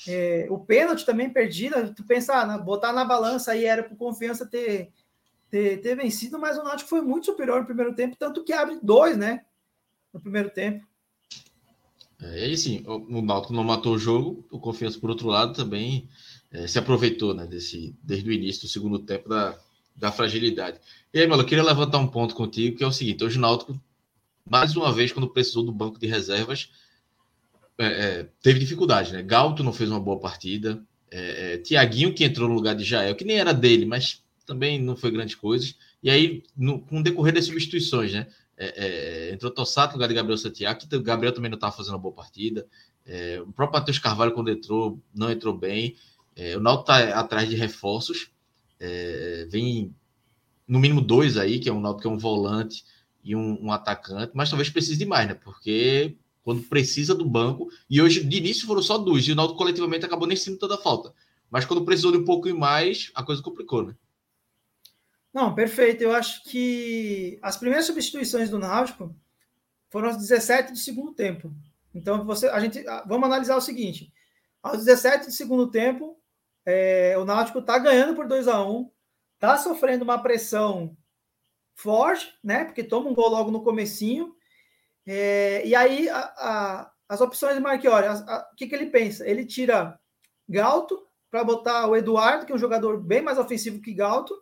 é, 0.08 0.48
o 0.50 0.58
pênalti 0.58 1.06
também 1.06 1.30
perdido, 1.30 1.94
tu 1.94 2.04
pensar, 2.04 2.50
ah, 2.50 2.58
botar 2.58 2.94
na 2.94 3.06
balança 3.06 3.52
aí 3.52 3.66
era 3.66 3.84
para 3.84 3.96
confiança 3.96 4.46
ter, 4.46 4.92
ter, 5.54 5.82
ter 5.82 5.96
vencido, 5.96 6.39
mas 6.39 6.58
o 6.58 6.63
Náutico 6.63 6.89
foi 6.89 7.00
muito 7.04 7.28
superior 7.28 7.60
no 7.60 7.68
primeiro 7.68 7.94
tempo, 7.94 8.16
tanto 8.18 8.44
que 8.44 8.52
abre 8.52 8.80
dois, 8.82 9.16
né? 9.16 9.46
No 10.12 10.20
primeiro 10.20 10.50
tempo. 10.50 10.84
É, 12.20 12.46
aí 12.46 12.58
sim, 12.58 12.84
o, 12.88 13.22
Náutico 13.22 13.54
não 13.54 13.63
matou 13.63 13.94
o 13.94 14.00
jogo, 14.00 14.44
o 14.50 14.60
Confiança, 14.60 15.00
por 15.00 15.12
outro 15.12 15.28
lado, 15.28 15.54
também 15.54 16.10
é, 16.50 16.66
se 16.66 16.80
aproveitou 16.80 17.36
né, 17.36 17.46
desse, 17.46 17.96
desde 18.02 18.28
o 18.28 18.34
início 18.34 18.63
do 18.63 18.68
segundo 18.68 18.98
tempo 18.98 19.30
da, 19.30 19.56
da 19.96 20.12
fragilidade. 20.12 20.80
E 21.13 21.20
aí, 21.20 21.28
Melo, 21.28 21.44
eu 21.44 21.46
queria 21.46 21.63
levantar 21.63 22.00
um 22.00 22.08
ponto 22.08 22.34
contigo, 22.34 22.76
que 22.76 22.84
é 22.84 22.88
o 22.88 22.92
seguinte: 22.92 23.24
hoje 23.24 23.38
o 23.38 23.42
Náutico, 23.42 23.80
mais 24.50 24.76
uma 24.76 24.92
vez, 24.92 25.12
quando 25.12 25.30
precisou 25.30 25.63
do 25.63 25.72
banco 25.72 26.00
de 26.00 26.08
reservas, 26.08 26.72
é, 27.78 27.86
é, 27.86 28.30
teve 28.42 28.58
dificuldade, 28.58 29.13
né? 29.13 29.22
Galto 29.22 29.63
não 29.63 29.72
fez 29.72 29.92
uma 29.92 30.00
boa 30.00 30.20
partida, 30.20 30.84
é, 31.12 31.54
é, 31.54 31.58
Tiaguinho, 31.60 32.12
que 32.12 32.24
entrou 32.24 32.50
no 32.50 32.56
lugar 32.56 32.74
de 32.74 32.84
Jael, 32.84 33.16
que 33.16 33.24
nem 33.24 33.38
era 33.38 33.54
dele, 33.54 33.86
mas 33.86 34.23
também 34.46 34.82
não 34.82 34.96
foi 34.96 35.12
grande 35.12 35.38
coisa. 35.38 35.74
E 36.02 36.10
aí, 36.10 36.44
no, 36.56 36.80
com 36.80 37.00
o 37.00 37.04
decorrer 37.04 37.34
das 37.34 37.46
substituições, 37.46 38.14
né? 38.14 38.28
É, 38.56 39.30
é, 39.30 39.34
entrou 39.34 39.52
Tossato 39.52 39.94
no 39.94 39.98
lugar 39.98 40.08
de 40.08 40.14
Gabriel 40.14 40.38
Santiago, 40.38 40.80
que 40.80 40.96
o 40.96 41.02
Gabriel 41.02 41.34
também 41.34 41.50
não 41.50 41.56
estava 41.56 41.76
fazendo 41.76 41.94
uma 41.94 42.00
boa 42.00 42.14
partida. 42.14 42.68
É, 43.06 43.42
o 43.42 43.52
próprio 43.52 43.80
Matheus 43.80 44.00
Carvalho, 44.00 44.32
quando 44.32 44.52
entrou, 44.52 45.00
não 45.14 45.32
entrou 45.32 45.58
bem. 45.58 45.96
É, 46.36 46.56
o 46.56 46.60
Náutico 46.60 46.92
está 46.92 47.20
atrás 47.20 47.50
de 47.50 47.56
reforços. 47.56 48.30
É, 48.80 49.48
vem 49.50 49.94
no 50.68 50.80
mínimo 50.80 51.02
dois 51.02 51.38
aí, 51.38 51.60
que 51.60 51.70
é 51.70 51.74
um 51.74 51.82
Náutico 51.82 52.04
que 52.04 52.08
é 52.08 52.12
um 52.12 52.18
volante 52.18 52.86
e 53.24 53.36
um, 53.36 53.66
um, 53.66 53.72
atacante, 53.72 54.32
mas 54.34 54.50
talvez 54.50 54.70
precise 54.70 54.98
de 54.98 55.06
mais, 55.06 55.28
né? 55.28 55.34
Porque 55.34 56.16
quando 56.44 56.62
precisa 56.64 57.16
do 57.16 57.26
banco, 57.26 57.70
e 57.90 58.02
hoje 58.02 58.24
de 58.24 58.38
início 58.38 58.68
foram 58.68 58.82
só 58.82 58.98
dois, 58.98 59.26
e 59.28 59.32
o 59.32 59.36
Náutico 59.36 59.58
coletivamente 59.58 60.06
acabou 60.06 60.28
nem 60.28 60.36
sentindo 60.36 60.60
toda 60.60 60.76
a 60.76 60.78
falta. 60.78 61.14
Mas 61.50 61.66
quando 61.66 61.86
precisou 61.86 62.12
de 62.12 62.18
um 62.18 62.26
pouco 62.26 62.54
mais, 62.54 63.12
a 63.16 63.24
coisa 63.24 63.42
complicou, 63.42 63.84
né? 63.84 63.96
Não, 65.34 65.56
perfeito. 65.56 66.04
Eu 66.04 66.13
acho 66.13 66.43
que 66.43 67.39
as 67.41 67.58
primeiras 67.58 67.86
substituições 67.86 68.50
do 68.50 68.60
Náutico 68.60 69.15
foram 69.89 70.10
às 70.10 70.17
17 70.17 70.74
do 70.74 70.78
segundo 70.78 71.13
tempo. 71.13 71.52
Então, 71.93 72.24
você, 72.26 72.48
a 72.48 72.60
gente, 72.60 72.84
vamos 73.08 73.26
analisar 73.26 73.56
o 73.56 73.62
seguinte: 73.62 74.13
aos 74.62 74.80
17 74.86 75.26
do 75.26 75.32
segundo 75.32 75.69
tempo, 75.72 76.19
é, 76.65 77.15
o 77.17 77.26
Náutico 77.26 77.60
está 77.60 77.78
ganhando 77.78 78.15
por 78.15 78.28
2 78.28 78.48
a 78.48 78.63
1 78.63 78.91
está 79.36 79.58
sofrendo 79.58 80.04
uma 80.04 80.22
pressão 80.22 80.96
forte, 81.76 82.34
né? 82.43 82.63
Porque 82.63 82.84
toma 82.84 83.10
um 83.10 83.13
gol 83.13 83.30
logo 83.30 83.52
no 83.52 83.63
comecinho. 83.63 84.34
É, 85.06 85.65
e 85.65 85.76
aí, 85.76 86.08
a, 86.10 86.19
a, 86.19 86.91
as 87.10 87.19
opções 87.19 87.56
de 87.56 87.62
Marchiori, 87.62 88.08
o 88.08 88.56
que, 88.56 88.67
que 88.67 88.76
ele 88.76 88.86
pensa? 88.86 89.28
Ele 89.28 89.46
tira 89.46 90.00
Galto 90.48 91.06
para 91.30 91.43
botar 91.43 91.88
o 91.88 91.96
Eduardo, 91.96 92.46
que 92.46 92.52
é 92.52 92.56
um 92.56 92.60
jogador 92.60 93.02
bem 93.02 93.22
mais 93.22 93.38
ofensivo 93.38 93.82
que 93.82 93.93
Galto, 93.93 94.34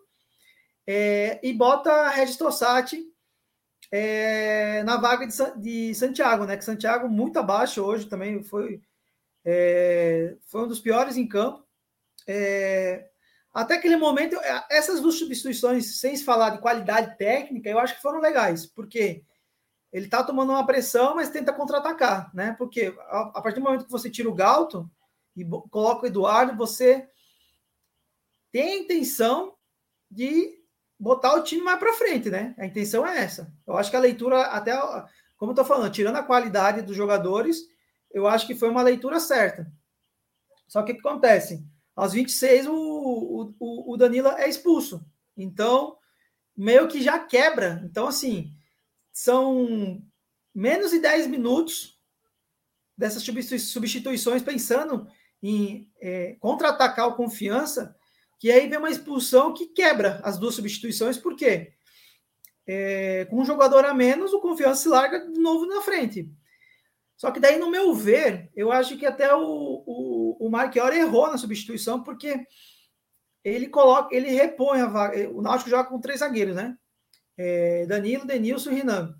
é, 0.86 1.40
e 1.44 1.54
bota 1.54 2.10
Regis 2.10 2.38
Tossati 2.38 3.06
é, 3.92 4.84
na 4.84 4.98
vaga 4.98 5.28
de, 5.28 5.36
de, 5.58 5.96
Santiago, 5.96 6.46
né? 6.46 6.56
Que 6.58 6.64
Santiago 6.64 7.10
muito 7.10 7.38
abaixo 7.38 7.84
hoje 7.84 8.08
também 8.08 8.42
foi, 8.44 8.82
é, 9.44 10.36
foi 10.46 10.64
um 10.64 10.68
dos 10.68 10.80
piores 10.80 11.18
em 11.18 11.28
campo. 11.28 11.66
É, 12.28 13.10
até 13.54 13.76
aquele 13.76 13.98
momento, 13.98 14.38
é, 14.38 14.66
essas 14.72 15.02
duas 15.02 15.16
substituições, 15.16 16.00
sem 16.00 16.16
se 16.16 16.24
falar 16.24 16.52
de 16.52 16.62
qualidade 16.62 17.18
técnica, 17.18 17.70
eu 17.70 17.80
acho 17.80 17.96
que 17.96 18.02
foram 18.02 18.22
legais, 18.22 18.66
porque 18.66 19.24
ele 19.92 20.06
está 20.06 20.24
tomando 20.24 20.52
uma 20.52 20.66
pressão, 20.66 21.16
mas 21.16 21.30
tenta 21.30 21.52
contra-atacar, 21.52 22.34
né? 22.34 22.56
Porque 22.58 22.96
a, 22.98 23.32
a, 23.36 23.42
partir 23.42 23.60
do 23.60 23.66
momento 23.66 23.86
que 23.86 23.92
você 23.92 24.10
tira 24.10 24.30
o 24.30 24.34
Galton 24.34 24.90
e 25.36 25.44
coloca 25.70 26.04
o 26.04 26.08
Eduardo, 26.08 26.56
você 26.56 27.10
tem 28.54 28.72
a 28.72 28.78
intenção 28.78 29.54
de 30.10 30.61
botar 31.02 31.34
o 31.34 31.44
time 31.44 31.64
mais 31.64 31.80
para 31.80 31.94
frente, 31.94 32.30
né? 32.30 32.54
A 32.60 32.66
intenção 32.66 33.06
é 33.06 33.18
essa. 33.18 33.52
Eu 33.66 33.76
acho 33.76 33.90
que 33.90 33.96
a 33.96 34.00
leitura, 34.00 34.44
até 34.44 34.80
como 35.36 35.52
eu 35.52 35.56
tô 35.56 35.66
falando, 35.66 35.92
tirando 35.92 36.18
a 36.18 36.24
qualidade 36.24 36.84
dos 36.84 36.96
jogadores, 36.96 37.58
eu 38.12 38.28
acho 38.28 38.46
que 38.46 38.54
foi 38.54 38.70
uma 38.70 38.84
leitura 38.84 39.20
certa. 39.20 39.66
Só 40.68 40.84
que 40.84 40.92
o 40.92 40.96
que 40.96 41.08
acontece? 41.08 41.66
Aos 41.96 42.14
26, 42.14 42.68
o, 42.68 43.56
o, 43.60 43.94
o 43.94 43.98
Danila 43.98 44.40
é 44.40 44.48
expulso. 44.48 45.04
Então, 45.36 45.98
meio 46.56 46.88
que 46.88 47.02
já 47.02 47.18
quebra. 47.18 47.82
Então, 47.84 48.08
assim, 48.08 48.54
são 49.12 50.04
menos 50.54 50.92
de 50.92 51.00
10 51.00 51.26
minutos 51.26 52.00
dessas 52.96 53.24
substituições 53.24 54.44
pensando 54.44 55.08
em 55.42 55.90
é, 56.00 56.36
contra-atacar 56.40 57.08
o 57.08 57.16
confiança 57.16 57.96
que 58.42 58.52
aí 58.52 58.68
vem 58.68 58.80
uma 58.80 58.90
expulsão 58.90 59.54
que 59.54 59.68
quebra 59.68 60.20
as 60.24 60.40
duas 60.40 60.56
substituições, 60.56 61.16
por 61.16 61.36
quê? 61.36 61.74
É, 62.66 63.26
com 63.26 63.40
um 63.40 63.46
jogador 63.46 63.86
a 63.86 63.94
menos, 63.94 64.34
o 64.34 64.40
confiança 64.40 64.82
se 64.82 64.90
larga 64.90 65.32
de 65.32 65.40
novo 65.40 65.68
na 65.68 65.80
frente. 65.82 66.28
Só 67.16 67.30
que 67.30 67.40
daí, 67.40 67.60
no 67.60 67.70
meu 67.70 67.94
ver, 67.94 68.50
eu 68.56 68.72
acho 68.72 68.98
que 68.98 69.06
até 69.06 69.32
o, 69.32 69.44
o, 69.86 70.48
o 70.48 70.50
Marchiori 70.50 70.98
errou 70.98 71.28
na 71.28 71.38
substituição, 71.38 72.02
porque 72.02 72.44
ele 73.44 73.68
coloca, 73.68 74.16
ele 74.16 74.32
repõe 74.32 74.82
a 74.82 74.88
vaga. 74.88 75.30
O 75.30 75.40
Náutico 75.40 75.70
joga 75.70 75.88
com 75.88 76.02
três 76.02 76.22
zagueiros, 76.22 76.56
né? 76.56 76.76
É, 77.38 77.86
Danilo, 77.86 78.26
Denilson 78.26 78.72
e 78.72 78.76
Renan. 78.76 79.16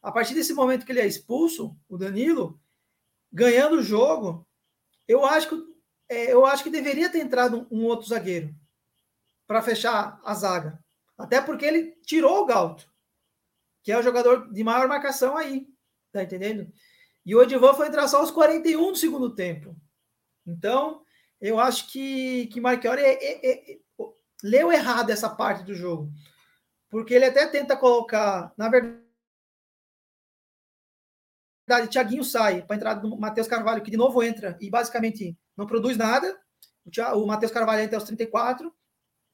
A 0.00 0.10
partir 0.10 0.32
desse 0.32 0.54
momento 0.54 0.86
que 0.86 0.92
ele 0.92 1.00
é 1.00 1.06
expulso, 1.06 1.76
o 1.90 1.98
Danilo, 1.98 2.58
ganhando 3.30 3.76
o 3.76 3.82
jogo, 3.82 4.48
eu 5.06 5.26
acho 5.26 5.50
que, 5.50 5.62
é, 6.08 6.32
eu 6.32 6.46
acho 6.46 6.64
que 6.64 6.70
deveria 6.70 7.10
ter 7.10 7.18
entrado 7.18 7.68
um, 7.70 7.80
um 7.80 7.84
outro 7.84 8.08
zagueiro 8.08 8.61
para 9.52 9.62
fechar 9.62 10.18
a 10.24 10.34
zaga. 10.34 10.82
Até 11.18 11.40
porque 11.40 11.66
ele 11.66 11.92
tirou 12.06 12.40
o 12.40 12.46
Galto, 12.46 12.90
que 13.82 13.92
é 13.92 13.98
o 13.98 14.02
jogador 14.02 14.50
de 14.50 14.64
maior 14.64 14.88
marcação 14.88 15.36
aí. 15.36 15.66
Tá 16.10 16.22
entendendo? 16.22 16.72
E 17.24 17.34
o 17.34 17.42
Edivan 17.42 17.74
foi 17.74 17.88
entrar 17.88 18.08
só 18.08 18.20
aos 18.20 18.30
41 18.30 18.92
do 18.92 18.96
segundo 18.96 19.34
tempo. 19.34 19.76
Então, 20.46 21.04
eu 21.38 21.60
acho 21.60 21.92
que, 21.92 22.46
que 22.46 22.62
Marchiori 22.62 23.02
é, 23.02 23.12
é, 23.12 23.72
é, 23.72 23.78
leu 24.42 24.72
errado 24.72 25.10
essa 25.10 25.28
parte 25.28 25.64
do 25.64 25.74
jogo. 25.74 26.10
Porque 26.88 27.12
ele 27.12 27.26
até 27.26 27.46
tenta 27.46 27.76
colocar, 27.76 28.54
na 28.56 28.70
verdade, 28.70 29.02
Thiaguinho 31.90 32.24
sai 32.24 32.62
para 32.62 32.76
entrar 32.76 32.94
do 32.94 33.18
Matheus 33.18 33.46
Carvalho, 33.46 33.82
que 33.82 33.90
de 33.90 33.98
novo 33.98 34.22
entra 34.22 34.56
e 34.60 34.70
basicamente 34.70 35.38
não 35.54 35.66
produz 35.66 35.98
nada. 35.98 36.40
O, 36.86 37.22
o 37.22 37.26
Matheus 37.26 37.52
Carvalho 37.52 37.82
entra 37.82 37.98
aos 37.98 38.04
34 38.04 38.74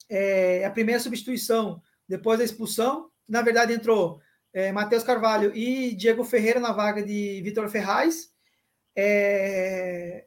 é, 0.09 0.65
a 0.65 0.71
primeira 0.71 1.01
substituição 1.01 1.83
depois 2.09 2.39
da 2.39 2.45
expulsão. 2.45 3.11
Na 3.29 3.43
verdade, 3.43 3.73
entrou 3.73 4.21
é, 4.53 4.73
Matheus 4.73 5.03
Carvalho 5.03 5.55
e 5.55 5.95
Diego 5.95 6.25
Ferreira 6.25 6.61
na 6.61 6.73
vaga 6.73 7.03
de 7.03 7.41
Vitor 7.43 7.69
Ferraz. 7.69 8.31
É, 8.97 10.27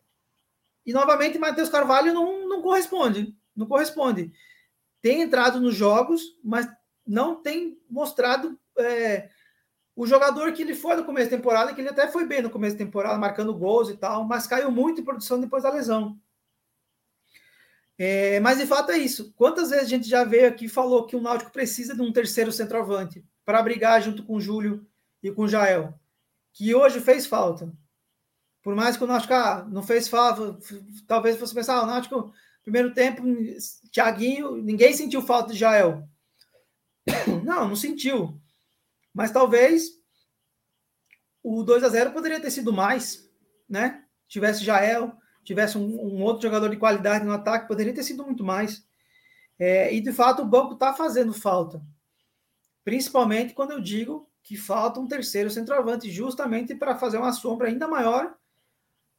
e 0.85 0.93
novamente, 0.93 1.37
Matheus 1.37 1.69
Carvalho 1.69 2.13
não, 2.13 2.47
não 2.47 2.61
corresponde. 2.61 3.35
Não 3.55 3.65
corresponde. 3.65 4.31
Tem 5.01 5.21
entrado 5.21 5.59
nos 5.59 5.75
jogos, 5.75 6.21
mas 6.43 6.67
não 7.05 7.41
tem 7.41 7.77
mostrado 7.89 8.57
é, 8.77 9.29
o 9.95 10.05
jogador 10.07 10.51
que 10.53 10.61
ele 10.61 10.73
foi 10.73 10.95
no 10.95 11.03
começo 11.03 11.29
da 11.29 11.37
temporada, 11.37 11.73
que 11.73 11.81
ele 11.81 11.89
até 11.89 12.07
foi 12.07 12.25
bem 12.25 12.41
no 12.41 12.49
começo 12.49 12.75
da 12.77 12.85
temporada, 12.85 13.17
marcando 13.17 13.53
gols 13.53 13.89
e 13.89 13.97
tal, 13.97 14.23
mas 14.23 14.47
caiu 14.47 14.71
muito 14.71 15.01
em 15.01 15.03
produção 15.03 15.39
depois 15.39 15.63
da 15.63 15.71
lesão. 15.71 16.17
É, 18.03 18.39
mas 18.39 18.57
de 18.57 18.65
fato 18.65 18.91
é 18.91 18.97
isso. 18.97 19.31
Quantas 19.33 19.69
vezes 19.69 19.85
a 19.85 19.89
gente 19.89 20.09
já 20.09 20.23
veio 20.23 20.47
aqui 20.47 20.65
e 20.65 20.69
falou 20.69 21.05
que 21.05 21.15
o 21.15 21.21
Náutico 21.21 21.51
precisa 21.51 21.93
de 21.93 22.01
um 22.01 22.11
terceiro 22.11 22.51
centroavante 22.51 23.23
para 23.45 23.61
brigar 23.61 24.01
junto 24.01 24.23
com 24.23 24.37
o 24.37 24.41
Júlio 24.41 24.83
e 25.21 25.31
com 25.31 25.43
o 25.43 25.47
Jael, 25.47 25.93
que 26.51 26.73
hoje 26.73 26.99
fez 26.99 27.27
falta. 27.27 27.71
Por 28.63 28.73
mais 28.73 28.97
que 28.97 29.03
o 29.03 29.07
Náutico 29.07 29.35
ah, 29.35 29.67
não 29.69 29.83
fez 29.83 30.07
falta, 30.07 30.57
talvez 31.05 31.37
fosse 31.37 31.53
pensar, 31.53 31.75
ah, 31.75 31.83
o 31.83 31.85
Náutico, 31.85 32.33
primeiro 32.63 32.91
tempo, 32.91 33.21
Thiaguinho, 33.91 34.55
ninguém 34.57 34.93
sentiu 34.93 35.21
falta 35.21 35.53
de 35.53 35.59
Jael. 35.59 36.09
Não, 37.45 37.67
não 37.67 37.75
sentiu. 37.75 38.39
Mas 39.13 39.31
talvez 39.31 39.89
o 41.43 41.61
2 41.63 41.83
a 41.83 41.89
0 41.89 42.11
poderia 42.11 42.39
ter 42.39 42.49
sido 42.49 42.73
mais, 42.73 43.29
né? 43.69 44.05
Tivesse 44.27 44.63
Jael, 44.63 45.15
tivesse 45.43 45.77
um, 45.77 45.83
um, 45.83 46.21
outro 46.23 46.43
jogador 46.43 46.69
de 46.69 46.77
qualidade 46.77 47.25
no 47.25 47.33
ataque, 47.33 47.67
poderia 47.67 47.93
ter 47.93 48.03
sido 48.03 48.23
muito 48.23 48.43
mais. 48.43 48.85
É, 49.57 49.93
e 49.93 50.01
de 50.01 50.11
fato 50.11 50.41
o 50.41 50.45
banco 50.45 50.73
está 50.73 50.93
fazendo 50.93 51.33
falta. 51.33 51.81
Principalmente 52.83 53.53
quando 53.53 53.71
eu 53.71 53.79
digo 53.79 54.29
que 54.43 54.57
falta 54.57 54.99
um 54.99 55.07
terceiro 55.07 55.49
centroavante, 55.49 56.09
justamente 56.09 56.73
para 56.73 56.97
fazer 56.97 57.17
uma 57.17 57.31
sombra 57.31 57.67
ainda 57.67 57.87
maior 57.87 58.35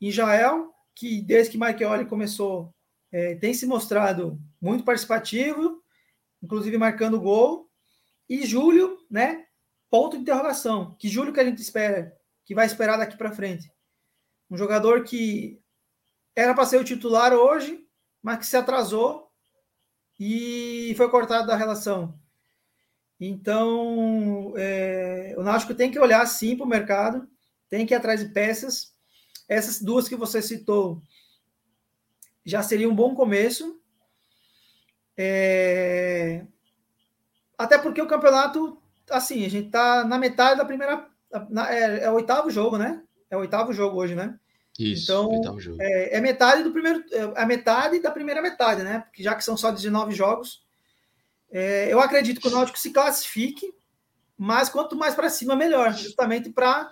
em 0.00 0.11
Jael, 0.11 0.74
que 0.94 1.22
desde 1.22 1.52
que 1.52 1.58
Marchioli 1.58 2.06
começou, 2.06 2.74
é, 3.11 3.37
tem 3.37 3.54
se 3.54 3.66
mostrado 3.66 4.40
muito 4.61 4.85
participativo, 4.85 5.82
inclusive 6.42 6.76
marcando 6.76 7.20
gol. 7.20 7.70
E 8.28 8.44
Júlio, 8.44 8.98
né? 9.11 9.46
Ponto 9.90 10.16
de 10.16 10.22
interrogação. 10.22 10.96
Que 10.98 11.08
Júlio 11.08 11.32
que 11.32 11.40
a 11.40 11.44
gente 11.44 11.61
espera, 11.61 12.16
que 12.44 12.54
vai 12.54 12.66
esperar 12.66 12.96
daqui 12.96 13.16
para 13.16 13.32
frente? 13.32 13.70
Um 14.50 14.56
jogador 14.56 15.04
que 15.04 15.62
era 16.35 16.55
para 16.55 16.66
ser 16.66 16.81
o 16.81 16.85
titular 16.85 17.33
hoje, 17.33 17.87
mas 18.23 18.38
que 18.38 18.47
se 18.47 18.57
atrasou 18.57 19.31
e 20.18 20.95
foi 20.97 21.11
cortado 21.11 21.47
da 21.47 21.57
relação. 21.57 22.18
Então, 23.21 24.53
é, 24.57 25.35
o 25.38 25.42
Náutico 25.42 25.75
tem 25.75 25.90
que 25.90 25.99
olhar 25.99 26.27
sim 26.27 26.57
para 26.57 26.66
o 26.66 26.68
mercado, 26.68 27.29
tem 27.68 27.87
que 27.87 27.95
ir 27.95 27.97
atrás 27.97 28.21
de 28.21 28.33
peças. 28.33 28.95
Essas 29.49 29.81
duas 29.81 30.09
que 30.09 30.16
você 30.16 30.42
citou 30.42 31.01
já 32.45 32.62
seria 32.62 32.88
um 32.88 32.95
bom 32.95 33.14
começo. 33.14 33.81
É, 35.16 36.45
até 37.57 37.79
porque 37.79 38.03
o 38.03 38.09
campeonato, 38.09 38.81
assim, 39.11 39.45
a 39.45 39.49
gente 39.49 39.66
está 39.66 40.05
na 40.05 40.18
metade 40.18 40.59
da 40.59 40.64
primeira. 40.64 41.09
Na, 41.49 41.73
é, 41.73 42.05
é 42.05 42.11
o 42.11 42.14
oitavo 42.14 42.51
jogo, 42.51 42.77
né? 42.77 43.03
É 43.31 43.37
o 43.37 43.40
oitavo 43.40 43.73
jogo 43.73 43.99
hoje, 43.99 44.14
né? 44.14 44.38
Isso, 44.78 45.30
então, 45.35 45.58
é, 45.78 46.16
é, 46.16 46.20
metade 46.20 46.62
do 46.62 46.72
primeiro, 46.72 47.04
é 47.12 47.42
a 47.42 47.44
metade 47.44 48.00
da 48.00 48.11
primeira 48.11 48.40
metade, 48.40 48.82
né? 48.82 49.00
Porque 49.00 49.22
já 49.22 49.35
que 49.35 49.44
são 49.44 49.56
só 49.56 49.70
19 49.70 50.14
jogos, 50.14 50.62
é, 51.50 51.92
eu 51.92 52.00
acredito 52.00 52.40
que 52.40 52.48
o 52.48 52.50
Náutico 52.50 52.78
se 52.78 52.90
classifique, 52.90 53.74
mas 54.37 54.70
quanto 54.70 54.96
mais 54.96 55.14
para 55.14 55.28
cima, 55.28 55.54
melhor, 55.54 55.92
justamente 55.92 56.48
para 56.48 56.90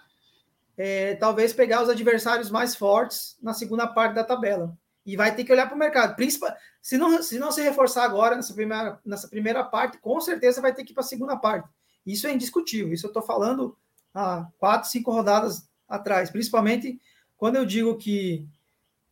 é, 0.76 1.14
talvez 1.14 1.54
pegar 1.54 1.82
os 1.82 1.88
adversários 1.88 2.50
mais 2.50 2.76
fortes 2.76 3.36
na 3.42 3.54
segunda 3.54 3.86
parte 3.86 4.14
da 4.14 4.24
tabela. 4.24 4.76
E 5.04 5.16
vai 5.16 5.34
ter 5.34 5.44
que 5.44 5.52
olhar 5.52 5.66
para 5.66 5.74
o 5.74 5.78
mercado. 5.78 6.14
Principal, 6.14 6.54
se, 6.82 6.98
não, 6.98 7.22
se 7.22 7.38
não 7.38 7.50
se 7.50 7.62
reforçar 7.62 8.04
agora 8.04 8.36
nessa 8.36 8.52
primeira, 8.52 9.00
nessa 9.04 9.26
primeira 9.26 9.64
parte, 9.64 9.98
com 9.98 10.20
certeza 10.20 10.60
vai 10.60 10.74
ter 10.74 10.84
que 10.84 10.92
ir 10.92 10.94
para 10.94 11.02
a 11.02 11.06
segunda 11.06 11.36
parte. 11.36 11.68
Isso 12.06 12.26
é 12.26 12.32
indiscutível. 12.32 12.92
Isso 12.92 13.06
eu 13.06 13.10
estou 13.10 13.22
falando 13.22 13.76
há 14.14 14.46
quatro, 14.58 14.90
cinco 14.90 15.10
rodadas 15.10 15.68
atrás, 15.88 16.30
principalmente 16.30 17.00
quando 17.40 17.56
eu 17.56 17.64
digo 17.64 17.96
que 17.96 18.46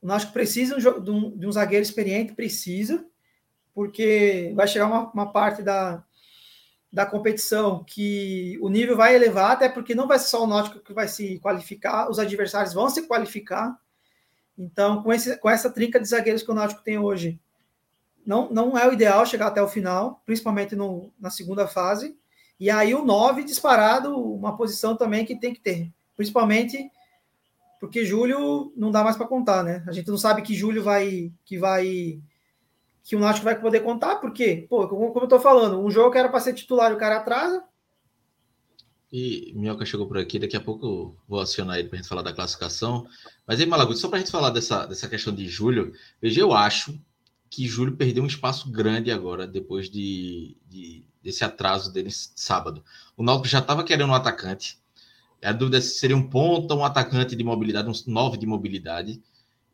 o 0.03 0.07
Náutico 0.07 0.35
precisa 0.35 0.77
de 0.77 1.11
um, 1.11 1.31
de 1.35 1.47
um 1.47 1.51
zagueiro 1.51 1.83
experiente, 1.83 2.35
precisa, 2.35 3.07
porque 3.75 4.53
vai 4.55 4.69
chegar 4.69 4.85
uma, 4.87 5.11
uma, 5.11 5.33
parte 5.33 5.63
da, 5.63 6.05
da 6.93 7.07
competição 7.07 7.83
que 7.83 8.59
o 8.61 8.69
nível 8.69 8.99
vai 8.99 9.15
elevar, 9.15 9.53
até 9.53 9.67
porque 9.67 9.95
não 9.95 10.07
vai 10.07 10.19
ser 10.19 10.27
só 10.27 10.45
o 10.45 10.47
Náutico 10.47 10.79
que 10.79 10.93
vai 10.93 11.09
se 11.09 11.39
qualificar, 11.39 12.11
os 12.11 12.19
adversários 12.19 12.75
vão 12.75 12.91
se 12.91 13.07
qualificar. 13.07 13.81
Então, 14.59 15.03
com, 15.03 15.11
esse, 15.11 15.39
com 15.39 15.49
essa 15.49 15.71
trinca 15.71 15.99
de 15.99 16.07
zagueiros 16.07 16.43
que 16.43 16.51
o 16.51 16.55
Náutico 16.55 16.83
tem 16.83 16.99
hoje, 16.99 17.41
não, 18.27 18.51
não 18.51 18.77
é 18.77 18.87
o 18.87 18.93
ideal 18.93 19.25
chegar 19.25 19.47
até 19.47 19.63
o 19.63 19.69
final, 19.69 20.23
principalmente 20.27 20.77
no, 20.77 21.11
na 21.19 21.31
segunda 21.31 21.67
fase. 21.67 22.15
E 22.61 22.71
aí 22.71 22.95
o 22.95 23.03
9 23.03 23.43
disparado, 23.43 24.15
uma 24.15 24.55
posição 24.55 24.95
também 24.95 25.25
que 25.25 25.35
tem 25.35 25.55
que 25.55 25.61
ter, 25.61 25.91
principalmente 26.15 26.91
porque 27.81 28.05
julho 28.05 28.73
não 28.77 28.91
dá 28.91 29.03
mais 29.03 29.17
para 29.17 29.27
contar, 29.27 29.63
né? 29.63 29.85
A 29.87 29.93
gente 29.93 30.09
não 30.09 30.19
sabe 30.19 30.43
que 30.43 30.55
julho 30.55 30.83
vai 30.83 31.33
que 31.45 31.59
vai 31.59 32.21
que 33.09 33.17
o 33.17 33.21
Náutico 33.21 33.45
vai 33.45 33.59
poder 33.59 33.81
contar, 33.81 34.17
porque, 34.17 34.67
pô, 34.69 34.87
como, 34.87 35.11
como 35.13 35.25
eu 35.25 35.29
tô 35.29 35.41
falando, 35.41 35.81
um 35.81 35.91
jogo 35.91 36.11
que 36.11 36.19
era 36.19 36.29
para 36.29 36.41
ser 36.41 36.53
titular 36.53 36.93
o 36.93 36.99
cara 36.99 37.17
atrasa. 37.17 37.65
E 39.11 39.51
Minhoca 39.57 39.87
chegou 39.87 40.07
por 40.07 40.19
aqui, 40.19 40.39
daqui 40.39 40.55
a 40.55 40.61
pouco 40.61 41.17
vou 41.27 41.41
acionar 41.41 41.79
ele 41.79 41.89
para 41.89 41.97
gente 41.97 42.09
falar 42.09 42.21
da 42.21 42.35
classificação. 42.35 43.07
Mas 43.47 43.59
aí, 43.59 43.65
Malaguti, 43.65 43.99
só 43.99 44.09
para 44.09 44.19
gente 44.19 44.31
falar 44.31 44.51
dessa, 44.51 44.85
dessa 44.85 45.09
questão 45.09 45.35
de 45.35 45.49
Júlio, 45.49 45.95
veja, 46.21 46.43
eu 46.43 46.53
acho 46.53 47.01
que 47.49 47.67
Júlio 47.67 47.97
perdeu 47.97 48.23
um 48.23 48.27
espaço 48.27 48.71
grande 48.71 49.11
agora, 49.11 49.47
depois 49.47 49.89
de, 49.89 50.55
de 50.69 51.03
desse 51.23 51.43
atraso 51.43 51.91
dele 51.91 52.11
sábado. 52.11 52.85
O 53.17 53.23
Náutico 53.23 53.49
já 53.49 53.61
estava 53.61 53.85
querendo 53.85 54.11
um 54.11 54.15
atacante. 54.15 54.79
A 55.43 55.53
dúvida 55.53 55.79
é 55.79 55.81
se 55.81 55.99
seria 55.99 56.17
um 56.17 56.29
ponta, 56.29 56.75
um 56.75 56.85
atacante 56.85 57.37
de 57.37 57.45
mobilidade, 57.45 57.89
um 57.89 58.13
9 58.13 58.37
de 58.37 58.47
mobilidade. 58.47 59.23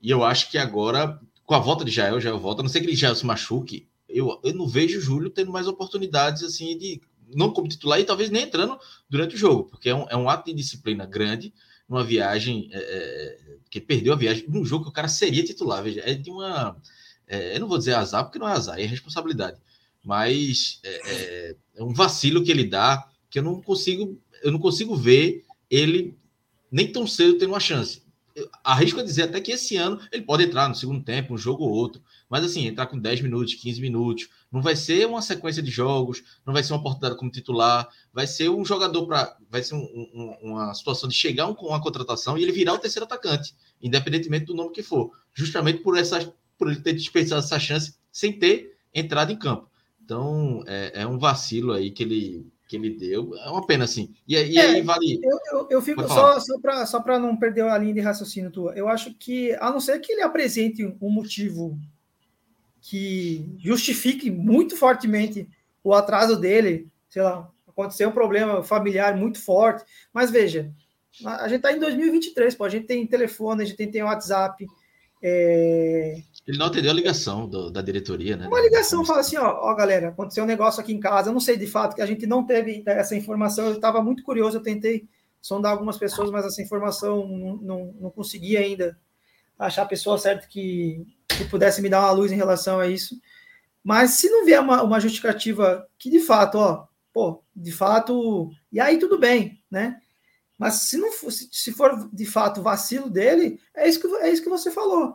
E 0.02 0.10
eu 0.10 0.22
acho 0.22 0.50
que 0.50 0.58
agora 0.58 1.20
com 1.44 1.54
a 1.54 1.58
volta 1.58 1.84
de 1.84 1.90
Jael, 1.90 2.20
Jael 2.20 2.38
volta, 2.38 2.62
a 2.62 2.64
não 2.64 2.70
sei 2.70 2.80
que 2.80 2.86
ele 2.86 2.96
Jael 2.96 3.14
se 3.14 3.26
machuque, 3.26 3.86
eu, 4.08 4.40
eu 4.42 4.54
não 4.54 4.66
vejo 4.66 4.98
o 4.98 5.00
Júlio 5.00 5.30
tendo 5.30 5.52
mais 5.52 5.66
oportunidades 5.66 6.42
assim 6.42 6.76
de 6.76 7.00
não 7.34 7.52
como 7.52 7.68
titular 7.68 8.00
e 8.00 8.04
talvez 8.04 8.30
nem 8.30 8.42
entrando 8.42 8.78
durante 9.08 9.34
o 9.34 9.38
jogo, 9.38 9.64
porque 9.64 9.88
é 9.88 9.94
um, 9.94 10.06
é 10.08 10.16
um 10.16 10.28
ato 10.28 10.46
de 10.46 10.56
disciplina 10.56 11.04
grande 11.04 11.52
numa 11.88 12.04
viagem 12.04 12.68
é, 12.72 12.78
é 12.78 13.56
que 13.70 13.80
perdeu 13.80 14.12
a 14.12 14.16
viagem 14.16 14.44
num 14.48 14.64
jogo 14.64 14.84
que 14.84 14.90
o 14.90 14.94
cara 14.94 15.08
seria 15.08 15.44
titular, 15.44 15.82
veja, 15.82 16.00
é 16.04 16.14
de 16.14 16.30
uma 16.30 16.76
é, 17.26 17.56
eu 17.56 17.60
não 17.60 17.68
vou 17.68 17.78
dizer 17.78 17.94
azar 17.94 18.24
porque 18.24 18.38
não 18.38 18.48
é 18.48 18.52
azar, 18.52 18.78
é 18.78 18.84
responsabilidade, 18.84 19.58
mas 20.02 20.80
é, 20.84 21.10
é, 21.10 21.56
é 21.76 21.82
um 21.82 21.92
vacilo 21.92 22.42
que 22.44 22.50
ele 22.50 22.64
dá 22.64 23.06
que 23.28 23.38
eu 23.38 23.42
não 23.42 23.60
consigo 23.60 24.18
eu 24.42 24.52
não 24.52 24.58
consigo 24.58 24.94
ver 24.94 25.44
ele 25.70 26.16
nem 26.70 26.90
tão 26.90 27.06
cedo 27.06 27.38
tendo 27.38 27.50
uma 27.50 27.60
chance 27.60 28.04
arrisco 28.62 29.00
a 29.00 29.04
dizer 29.04 29.22
até 29.22 29.40
que 29.40 29.52
esse 29.52 29.76
ano 29.76 30.00
ele 30.10 30.22
pode 30.22 30.42
entrar 30.42 30.68
no 30.68 30.74
segundo 30.74 31.02
tempo, 31.02 31.34
um 31.34 31.38
jogo 31.38 31.64
ou 31.64 31.70
outro, 31.70 32.02
mas 32.28 32.44
assim, 32.44 32.66
entrar 32.66 32.86
com 32.86 32.98
10 32.98 33.20
minutos, 33.20 33.54
15 33.54 33.80
minutos, 33.80 34.28
não 34.50 34.60
vai 34.60 34.74
ser 34.74 35.06
uma 35.06 35.22
sequência 35.22 35.62
de 35.62 35.70
jogos, 35.70 36.22
não 36.44 36.52
vai 36.52 36.62
ser 36.62 36.72
uma 36.72 36.80
oportunidade 36.80 37.16
como 37.16 37.30
titular, 37.30 37.88
vai 38.12 38.26
ser 38.26 38.48
um 38.48 38.64
jogador 38.64 39.06
para. 39.06 39.36
Vai 39.48 39.62
ser 39.62 39.74
um, 39.74 39.84
um, 40.14 40.36
uma 40.42 40.74
situação 40.74 41.08
de 41.08 41.14
chegar 41.14 41.52
com 41.54 41.66
uma 41.66 41.80
contratação 41.80 42.36
e 42.36 42.42
ele 42.42 42.52
virar 42.52 42.74
o 42.74 42.78
terceiro 42.78 43.06
atacante, 43.06 43.54
independentemente 43.80 44.46
do 44.46 44.54
nome 44.54 44.72
que 44.72 44.82
for, 44.82 45.12
justamente 45.32 45.80
por, 45.80 45.96
essa, 45.96 46.32
por 46.58 46.68
ele 46.68 46.80
ter 46.80 46.92
desperdiçado 46.92 47.44
essa 47.44 47.58
chance 47.58 47.94
sem 48.10 48.32
ter 48.32 48.76
entrado 48.92 49.32
em 49.32 49.36
campo. 49.36 49.70
Então, 50.02 50.62
é, 50.66 51.02
é 51.02 51.06
um 51.06 51.18
vacilo 51.18 51.72
aí 51.72 51.90
que 51.90 52.02
ele, 52.02 52.46
que 52.66 52.76
ele 52.76 52.90
deu. 52.90 53.36
É 53.36 53.50
uma 53.50 53.66
pena, 53.66 53.84
assim. 53.84 54.14
E, 54.26 54.34
e 54.34 54.58
é, 54.58 54.62
aí 54.62 54.82
vale. 54.82 55.20
Eu, 55.22 55.38
eu, 55.52 55.68
eu 55.70 55.82
fico 55.82 56.06
só, 56.08 56.38
só 56.40 56.58
para 56.58 56.86
só 56.86 57.02
não 57.18 57.36
perder 57.36 57.64
a 57.64 57.78
linha 57.78 57.94
de 57.94 58.00
raciocínio 58.00 58.50
tua. 58.50 58.72
Eu 58.74 58.88
acho 58.88 59.14
que, 59.14 59.52
a 59.54 59.70
não 59.70 59.80
ser 59.80 59.98
que 60.00 60.12
ele 60.12 60.22
apresente 60.22 60.84
um 60.84 61.10
motivo 61.10 61.78
que 62.80 63.46
justifique 63.58 64.30
muito 64.30 64.76
fortemente 64.76 65.48
o 65.82 65.94
atraso 65.94 66.36
dele, 66.36 66.88
sei 67.08 67.22
lá, 67.22 67.50
aconteceu 67.68 68.08
um 68.08 68.12
problema 68.12 68.62
familiar 68.62 69.16
muito 69.16 69.40
forte. 69.40 69.84
Mas 70.12 70.30
veja, 70.30 70.70
a 71.24 71.48
gente 71.48 71.58
está 71.58 71.72
em 71.72 71.78
2023, 71.78 72.54
pô, 72.54 72.64
a 72.64 72.68
gente 72.68 72.86
tem 72.86 73.06
telefone, 73.06 73.62
a 73.62 73.64
gente 73.64 73.76
tem, 73.76 73.90
tem 73.90 74.02
WhatsApp. 74.02 74.66
É, 75.22 76.20
ele 76.46 76.58
não 76.58 76.66
atendeu 76.66 76.90
a 76.90 76.94
ligação 76.94 77.48
do, 77.48 77.70
da 77.70 77.80
diretoria, 77.80 78.36
né? 78.36 78.46
Uma 78.46 78.60
ligação 78.60 79.04
fala 79.04 79.20
assim: 79.20 79.36
ó, 79.36 79.60
ó, 79.62 79.74
galera, 79.74 80.08
aconteceu 80.08 80.44
um 80.44 80.46
negócio 80.46 80.80
aqui 80.80 80.92
em 80.92 81.00
casa. 81.00 81.30
Eu 81.30 81.32
não 81.32 81.40
sei 81.40 81.56
de 81.56 81.66
fato 81.66 81.94
que 81.94 82.02
a 82.02 82.06
gente 82.06 82.26
não 82.26 82.44
teve 82.44 82.82
essa 82.86 83.16
informação. 83.16 83.66
Eu 83.66 83.74
estava 83.74 84.02
muito 84.02 84.22
curioso, 84.22 84.58
eu 84.58 84.62
tentei 84.62 85.08
sondar 85.40 85.72
algumas 85.72 85.96
pessoas, 85.96 86.30
mas 86.30 86.44
essa 86.44 86.62
informação 86.62 87.26
não, 87.26 87.56
não, 87.56 87.94
não 88.00 88.10
consegui 88.10 88.56
ainda 88.56 88.98
achar 89.58 89.82
a 89.82 89.86
pessoa 89.86 90.18
certa 90.18 90.46
que, 90.46 91.06
que 91.28 91.44
pudesse 91.44 91.80
me 91.80 91.88
dar 91.88 92.00
uma 92.00 92.10
luz 92.12 92.30
em 92.30 92.36
relação 92.36 92.78
a 92.78 92.88
isso. 92.88 93.18
Mas 93.82 94.12
se 94.12 94.28
não 94.28 94.44
vier 94.44 94.60
uma, 94.60 94.82
uma 94.82 95.00
justificativa 95.00 95.86
que 95.98 96.10
de 96.10 96.20
fato, 96.20 96.58
ó, 96.58 96.86
pô, 97.12 97.42
de 97.54 97.72
fato, 97.72 98.50
e 98.72 98.80
aí 98.80 98.98
tudo 98.98 99.18
bem, 99.18 99.62
né? 99.70 100.00
Mas 100.58 100.74
se 100.74 100.96
não 100.96 101.12
for, 101.12 101.30
se 101.30 101.72
for 101.72 102.08
de 102.12 102.24
fato 102.24 102.62
vacilo 102.62 103.10
dele, 103.10 103.60
é 103.74 103.88
isso 103.88 104.00
que, 104.00 104.06
é 104.16 104.30
isso 104.30 104.42
que 104.42 104.48
você 104.48 104.70
falou. 104.70 105.14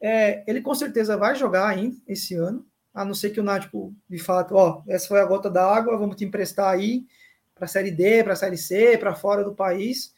É, 0.00 0.42
ele 0.46 0.62
com 0.62 0.74
certeza 0.74 1.16
vai 1.16 1.34
jogar 1.34 1.68
ainda 1.68 1.96
esse 2.06 2.34
ano, 2.34 2.66
a 2.92 3.04
não 3.04 3.14
ser 3.14 3.30
que 3.30 3.40
o 3.40 3.42
Náutico, 3.42 3.94
de 4.08 4.18
fato, 4.18 4.54
ó, 4.54 4.82
essa 4.88 5.06
foi 5.06 5.20
a 5.20 5.24
gota 5.24 5.50
d'água, 5.50 5.98
vamos 5.98 6.16
te 6.16 6.24
emprestar 6.24 6.72
aí 6.72 7.06
para 7.54 7.66
a 7.66 7.68
Série 7.68 7.90
D, 7.90 8.24
para 8.24 8.32
a 8.32 8.36
Série 8.36 8.56
C, 8.56 8.96
para 8.98 9.14
fora 9.14 9.44
do 9.44 9.54
país. 9.54 10.14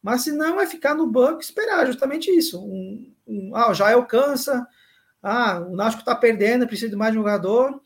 Mas 0.00 0.22
se 0.22 0.32
não, 0.32 0.60
é 0.60 0.66
ficar 0.66 0.94
no 0.94 1.06
banco 1.06 1.40
esperar 1.40 1.86
justamente 1.86 2.30
isso. 2.30 2.62
Um, 2.64 3.12
um, 3.26 3.56
ah, 3.56 3.72
já 3.74 3.92
alcança, 3.92 4.66
ah, 5.22 5.60
o 5.60 5.74
Náutico 5.74 6.02
está 6.02 6.14
perdendo, 6.14 6.66
precisa 6.66 6.90
de 6.90 6.96
mais 6.96 7.14
jogador, 7.14 7.80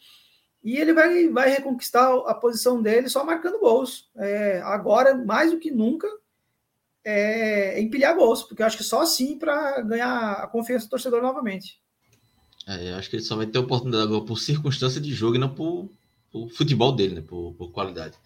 e 0.63 0.77
ele 0.77 0.93
vai, 0.93 1.29
vai 1.29 1.49
reconquistar 1.49 2.13
a 2.27 2.35
posição 2.35 2.83
dele 2.83 3.09
só 3.09 3.25
marcando 3.25 3.61
gols. 3.61 4.11
É, 4.17 4.61
agora, 4.65 5.15
mais 5.15 5.51
do 5.51 5.59
que 5.59 5.71
nunca, 5.71 6.09
é, 7.05 7.81
empilhar 7.81 8.17
gols, 8.17 8.43
porque 8.43 8.63
eu 8.63 8.67
acho 8.67 8.77
que 8.77 8.85
só 8.85 9.03
assim 9.03 9.39
para 9.39 9.81
ganhar 9.83 10.33
a 10.33 10.47
confiança 10.47 10.87
do 10.87 10.91
torcedor 10.91 11.23
novamente. 11.23 11.81
É, 12.67 12.93
eu 12.93 12.97
acho 12.97 13.09
que 13.09 13.17
ele 13.17 13.23
só 13.23 13.35
vai 13.35 13.47
ter 13.47 13.59
oportunidade 13.59 14.05
agora 14.05 14.25
por 14.25 14.39
circunstância 14.39 15.01
de 15.01 15.13
jogo 15.15 15.37
e 15.37 15.39
não 15.39 15.55
por, 15.55 15.91
por 16.31 16.51
futebol 16.51 16.93
dele, 16.93 17.15
né? 17.15 17.21
Por, 17.23 17.55
por, 17.55 17.73
qualidade. 17.73 18.17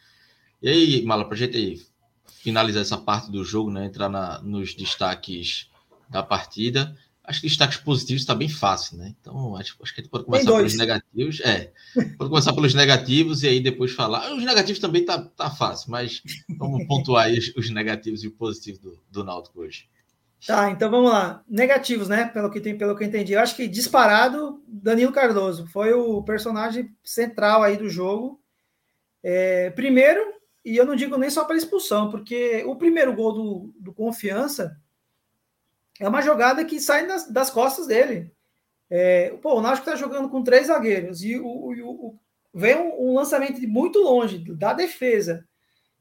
E 0.60 0.68
aí, 0.68 1.02
Mala, 1.04 1.24
para 1.24 1.34
a 1.34 1.38
gente 1.38 1.86
finalizar 2.26 2.82
essa 2.82 2.98
parte 2.98 3.30
do 3.30 3.44
jogo, 3.44 3.70
né? 3.70 3.86
Entrar 3.86 4.08
na, 4.08 4.42
nos 4.42 4.74
destaques 4.74 5.70
da 6.08 6.22
partida. 6.22 6.96
Acho 7.24 7.40
que 7.40 7.46
destaques 7.46 7.78
positivos 7.78 8.22
está 8.22 8.34
bem 8.34 8.48
fácil, 8.48 8.98
né? 8.98 9.14
Então, 9.20 9.54
acho, 9.56 9.76
acho 9.80 9.94
que 9.94 10.00
a 10.00 10.02
gente 10.02 10.10
pode 10.10 10.24
começar 10.24 10.50
pelos 10.50 10.76
negativos. 10.76 11.40
É, 11.40 11.72
pode 12.18 12.30
começar 12.30 12.52
pelos 12.52 12.74
negativos 12.74 13.42
e 13.44 13.48
aí 13.48 13.60
depois 13.60 13.92
falar. 13.92 14.32
Os 14.32 14.44
negativos 14.44 14.80
também 14.80 15.04
tá, 15.04 15.22
tá 15.22 15.48
fácil, 15.48 15.90
mas 15.90 16.20
vamos 16.58 16.84
pontuar 16.86 17.26
aí 17.26 17.38
os, 17.38 17.54
os 17.56 17.70
negativos 17.70 18.24
e 18.24 18.28
o 18.28 18.32
positivo 18.32 18.80
do, 18.80 19.02
do 19.08 19.24
Náutico 19.24 19.60
hoje. 19.60 19.88
Tá, 20.44 20.70
então 20.70 20.90
vamos 20.90 21.12
lá. 21.12 21.44
Negativos, 21.48 22.08
né? 22.08 22.24
Pelo 22.26 22.50
que, 22.50 22.60
tem, 22.60 22.76
pelo 22.76 22.96
que 22.96 23.04
eu 23.04 23.08
entendi. 23.08 23.32
Eu 23.32 23.40
acho 23.40 23.54
que 23.54 23.68
disparado, 23.68 24.60
Danilo 24.66 25.12
Cardoso 25.12 25.66
foi 25.68 25.92
o 25.92 26.22
personagem 26.24 26.92
central 27.04 27.62
aí 27.62 27.76
do 27.76 27.88
jogo. 27.88 28.40
É, 29.22 29.70
primeiro, 29.70 30.20
e 30.64 30.76
eu 30.76 30.84
não 30.84 30.96
digo 30.96 31.16
nem 31.16 31.30
só 31.30 31.44
para 31.44 31.56
expulsão, 31.56 32.10
porque 32.10 32.64
o 32.66 32.74
primeiro 32.74 33.14
gol 33.14 33.32
do, 33.32 33.74
do 33.78 33.92
Confiança 33.92 34.76
é 36.00 36.08
uma 36.08 36.22
jogada 36.22 36.64
que 36.64 36.80
sai 36.80 37.06
das, 37.06 37.30
das 37.30 37.50
costas 37.50 37.86
dele. 37.86 38.32
É, 38.90 39.30
pô, 39.40 39.54
o 39.54 39.62
Náutico 39.62 39.88
está 39.88 39.96
jogando 39.96 40.28
com 40.28 40.42
três 40.42 40.66
zagueiros 40.66 41.22
e 41.22 41.38
o, 41.38 41.46
o, 41.46 42.08
o 42.08 42.18
vem 42.52 42.76
um, 42.76 43.08
um, 43.08 43.14
lançamento 43.14 43.58
de 43.58 43.66
muito 43.66 43.98
longe 43.98 44.38
da 44.54 44.74
defesa 44.74 45.46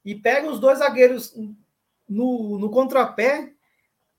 e 0.04 0.14
pega 0.14 0.50
os 0.50 0.60
dois 0.60 0.80
zagueiros 0.80 1.34
no, 2.10 2.60
no 2.60 2.70
contrapé, 2.70 3.54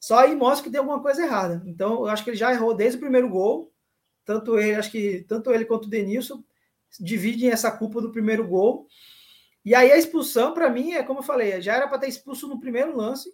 só 0.01 0.21
aí 0.21 0.35
mostra 0.35 0.65
que 0.65 0.71
tem 0.71 0.79
alguma 0.79 1.03
coisa 1.03 1.23
errada. 1.23 1.63
Então, 1.67 2.01
eu 2.01 2.07
acho 2.07 2.25
que 2.25 2.31
ele 2.31 2.37
já 2.37 2.53
errou 2.53 2.75
desde 2.75 2.97
o 2.97 3.01
primeiro 3.01 3.29
gol. 3.29 3.71
Tanto 4.25 4.59
ele, 4.59 4.77
acho 4.77 4.91
que 4.91 5.25
tanto 5.29 5.53
ele 5.53 5.65
quanto 5.65 5.85
o 5.85 5.91
Denilson 5.91 6.43
dividem 6.99 7.51
essa 7.51 7.71
culpa 7.71 8.01
do 8.01 8.11
primeiro 8.11 8.47
gol. 8.47 8.87
E 9.65 9.75
aí 9.75 9.93
a 9.93 9.99
expulsão, 9.99 10.55
para 10.55 10.71
mim, 10.71 10.93
é 10.93 11.03
como 11.03 11.21
eu 11.21 11.25
falei, 11.25 11.61
já 11.61 11.77
era 11.77 11.87
para 11.87 11.99
ter 11.99 12.09
expulso 12.09 12.49
no 12.49 12.59
primeiro 12.59 12.97
lance 12.97 13.33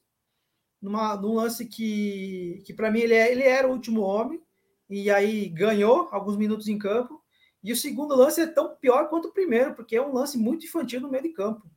numa, 0.80 1.16
num 1.16 1.34
lance 1.34 1.66
que, 1.66 2.62
que 2.64 2.72
para 2.72 2.90
mim 2.90 3.00
ele, 3.00 3.14
é, 3.14 3.30
ele 3.30 3.42
era 3.42 3.68
o 3.68 3.72
último 3.72 4.00
homem, 4.00 4.40
e 4.88 5.10
aí 5.10 5.48
ganhou 5.48 6.08
alguns 6.10 6.36
minutos 6.36 6.68
em 6.68 6.78
campo. 6.78 7.22
E 7.62 7.72
o 7.72 7.76
segundo 7.76 8.14
lance 8.14 8.40
é 8.40 8.46
tão 8.46 8.76
pior 8.76 9.08
quanto 9.08 9.28
o 9.28 9.32
primeiro, 9.32 9.74
porque 9.74 9.96
é 9.96 10.02
um 10.02 10.12
lance 10.12 10.38
muito 10.38 10.64
infantil 10.64 11.00
no 11.00 11.10
meio 11.10 11.24
de 11.24 11.30
campo. 11.30 11.68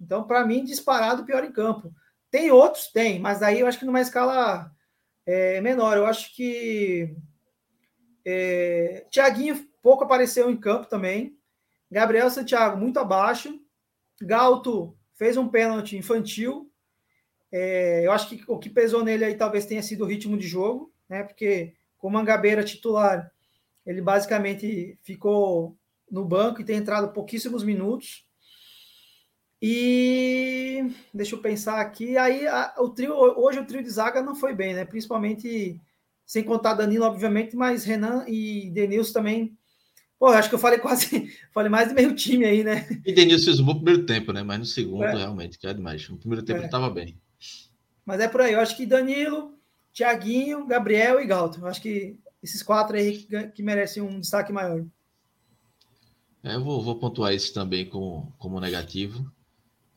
Então, 0.00 0.24
para 0.24 0.44
mim, 0.46 0.64
disparado 0.64 1.24
pior 1.24 1.42
em 1.44 1.52
campo. 1.52 1.92
Tem 2.30 2.50
outros? 2.50 2.88
Tem, 2.88 3.18
mas 3.18 3.42
aí 3.42 3.60
eu 3.60 3.66
acho 3.66 3.78
que 3.78 3.84
numa 3.84 4.00
escala 4.00 4.70
é, 5.26 5.60
menor. 5.60 5.96
Eu 5.96 6.06
acho 6.06 6.34
que 6.34 7.16
é, 8.24 9.06
Tiaguinho 9.10 9.66
pouco 9.82 10.04
apareceu 10.04 10.50
em 10.50 10.56
campo 10.56 10.86
também. 10.86 11.38
Gabriel 11.90 12.30
Santiago 12.30 12.76
muito 12.76 12.98
abaixo. 12.98 13.58
Galto 14.20 14.96
fez 15.14 15.36
um 15.36 15.48
pênalti 15.48 15.96
infantil. 15.96 16.70
É, 17.56 18.04
eu 18.04 18.10
acho 18.10 18.30
que 18.30 18.42
o 18.48 18.58
que 18.58 18.68
pesou 18.68 19.04
nele 19.04 19.24
aí 19.24 19.36
talvez 19.36 19.64
tenha 19.64 19.80
sido 19.80 20.02
o 20.02 20.08
ritmo 20.08 20.36
de 20.36 20.44
jogo, 20.44 20.92
né? 21.08 21.22
Porque 21.22 21.72
com 21.96 22.08
o 22.08 22.10
Mangabeira 22.10 22.64
titular, 22.64 23.30
ele 23.86 24.02
basicamente 24.02 24.98
ficou 25.04 25.78
no 26.10 26.24
banco 26.24 26.60
e 26.60 26.64
tem 26.64 26.78
entrado 26.78 27.12
pouquíssimos 27.12 27.62
minutos. 27.62 28.26
E 29.62 30.90
deixa 31.14 31.36
eu 31.36 31.40
pensar 31.40 31.80
aqui, 31.80 32.18
aí 32.18 32.44
a, 32.44 32.74
o 32.78 32.88
trio 32.88 33.14
hoje 33.14 33.60
o 33.60 33.64
trio 33.64 33.84
de 33.84 33.88
zaga 33.88 34.20
não 34.20 34.34
foi 34.34 34.52
bem, 34.52 34.74
né? 34.74 34.84
Principalmente 34.84 35.80
sem 36.26 36.42
contar 36.42 36.74
Danilo, 36.74 37.04
obviamente, 37.04 37.54
mas 37.54 37.84
Renan 37.84 38.24
e 38.26 38.68
Denilson 38.70 39.12
também. 39.12 39.56
Pô, 40.18 40.26
acho 40.26 40.48
que 40.48 40.56
eu 40.56 40.58
falei 40.58 40.80
quase, 40.80 41.30
falei 41.54 41.70
mais 41.70 41.88
de 41.88 41.94
meio 41.94 42.16
time 42.16 42.46
aí, 42.46 42.64
né? 42.64 42.84
E 43.06 43.12
Denilson 43.12 43.44
fez 43.44 43.60
um 43.60 43.64
bom 43.64 43.76
primeiro 43.76 44.04
tempo, 44.04 44.32
né? 44.32 44.42
Mas 44.42 44.58
no 44.58 44.64
segundo, 44.64 45.04
é. 45.04 45.14
realmente, 45.14 45.56
que 45.56 45.68
é 45.68 45.72
demais. 45.72 46.08
No 46.08 46.18
primeiro 46.18 46.44
tempo 46.44 46.58
é. 46.58 46.62
ele 46.62 46.66
estava 46.66 46.90
bem. 46.90 47.16
Mas 48.04 48.20
é 48.20 48.28
por 48.28 48.40
aí. 48.40 48.52
Eu 48.52 48.60
acho 48.60 48.76
que 48.76 48.86
Danilo, 48.86 49.54
Thiaguinho, 49.92 50.66
Gabriel 50.66 51.20
e 51.20 51.26
Galto. 51.26 51.60
Eu 51.60 51.66
acho 51.66 51.80
que 51.80 52.16
esses 52.42 52.62
quatro 52.62 52.96
aí 52.96 53.18
que, 53.18 53.48
que 53.48 53.62
merecem 53.62 54.02
um 54.02 54.20
destaque 54.20 54.52
maior. 54.52 54.84
É, 56.42 56.56
eu 56.56 56.62
vou, 56.62 56.82
vou, 56.82 56.98
pontuar 56.98 57.32
esses 57.32 57.50
também 57.50 57.86
como, 57.86 58.32
como 58.38 58.60
negativo. 58.60 59.32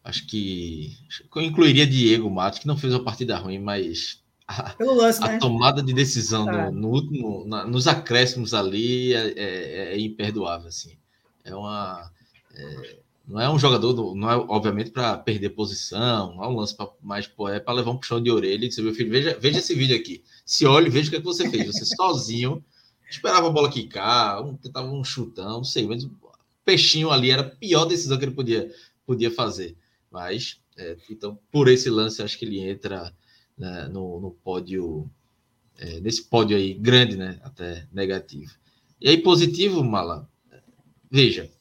Acho 0.03 0.25
que 0.25 0.95
eu 1.35 1.41
incluiria 1.41 1.85
Diego 1.85 2.29
Matos, 2.29 2.59
que 2.59 2.67
não 2.67 2.77
fez 2.77 2.93
uma 2.93 3.03
partida 3.03 3.37
ruim, 3.37 3.59
mas 3.59 4.23
a, 4.47 4.73
lance, 4.79 5.21
a 5.21 5.27
né? 5.27 5.39
tomada 5.39 5.83
de 5.83 5.93
decisão 5.93 6.45
no, 6.45 6.71
no, 6.71 6.87
último, 6.87 7.45
na, 7.45 7.65
nos 7.65 7.85
acréscimos 7.85 8.53
ali 8.53 9.13
é, 9.13 9.33
é, 9.35 9.93
é, 9.93 9.99
imperdoável. 9.99 10.69
Assim. 10.69 10.97
É 11.43 11.53
uma. 11.53 12.09
É, 12.55 12.99
não 13.27 13.41
é 13.41 13.49
um 13.49 13.59
jogador, 13.59 14.15
não 14.15 14.31
é 14.31 14.37
obviamente 14.37 14.89
para 14.89 15.17
perder 15.17 15.49
posição, 15.49 16.33
não 16.35 16.43
é 16.43 16.47
um 16.47 16.55
lance 16.55 16.75
pra, 16.75 16.87
mais 17.01 17.29
é 17.49 17.59
para 17.59 17.73
levar 17.73 17.91
um 17.91 17.97
puxão 17.97 18.23
de 18.23 18.31
orelha 18.31 18.63
e 18.65 18.69
dizer, 18.69 18.81
meu 18.81 18.93
filho, 18.93 19.11
veja, 19.11 19.37
veja 19.37 19.59
esse 19.59 19.75
vídeo 19.75 19.95
aqui. 19.95 20.23
Se 20.45 20.65
olhe, 20.65 20.89
veja 20.89 21.07
o 21.07 21.09
que, 21.09 21.17
é 21.17 21.19
que 21.19 21.25
você 21.25 21.49
fez. 21.49 21.67
Você 21.67 21.85
sozinho 21.85 22.63
esperava 23.09 23.47
a 23.47 23.49
bola 23.49 23.69
quicar, 23.69 24.41
um, 24.45 24.55
tentava 24.55 24.89
um 24.89 25.03
chutão, 25.03 25.57
não 25.57 25.63
sei, 25.63 25.85
mas 25.85 26.05
o 26.05 26.11
peixinho 26.63 27.11
ali 27.11 27.29
era 27.29 27.41
a 27.41 27.49
pior 27.49 27.83
decisão 27.85 28.17
que 28.17 28.23
ele 28.23 28.33
podia, 28.33 28.71
podia 29.05 29.29
fazer. 29.29 29.75
Mas, 30.09 30.61
é, 30.77 30.95
então, 31.09 31.37
por 31.51 31.67
esse 31.67 31.89
lance, 31.89 32.21
acho 32.21 32.37
que 32.37 32.45
ele 32.45 32.59
entra 32.59 33.13
né, 33.57 33.89
no, 33.89 34.21
no, 34.21 34.31
pódio, 34.31 35.09
é, 35.77 35.99
nesse 35.99 36.23
pódio 36.23 36.55
aí 36.55 36.73
grande, 36.73 37.17
né? 37.17 37.39
Até 37.43 37.87
negativo. 37.91 38.53
E 39.01 39.09
aí, 39.09 39.17
positivo, 39.17 39.83
Mala, 39.83 40.29
veja, 41.11 41.51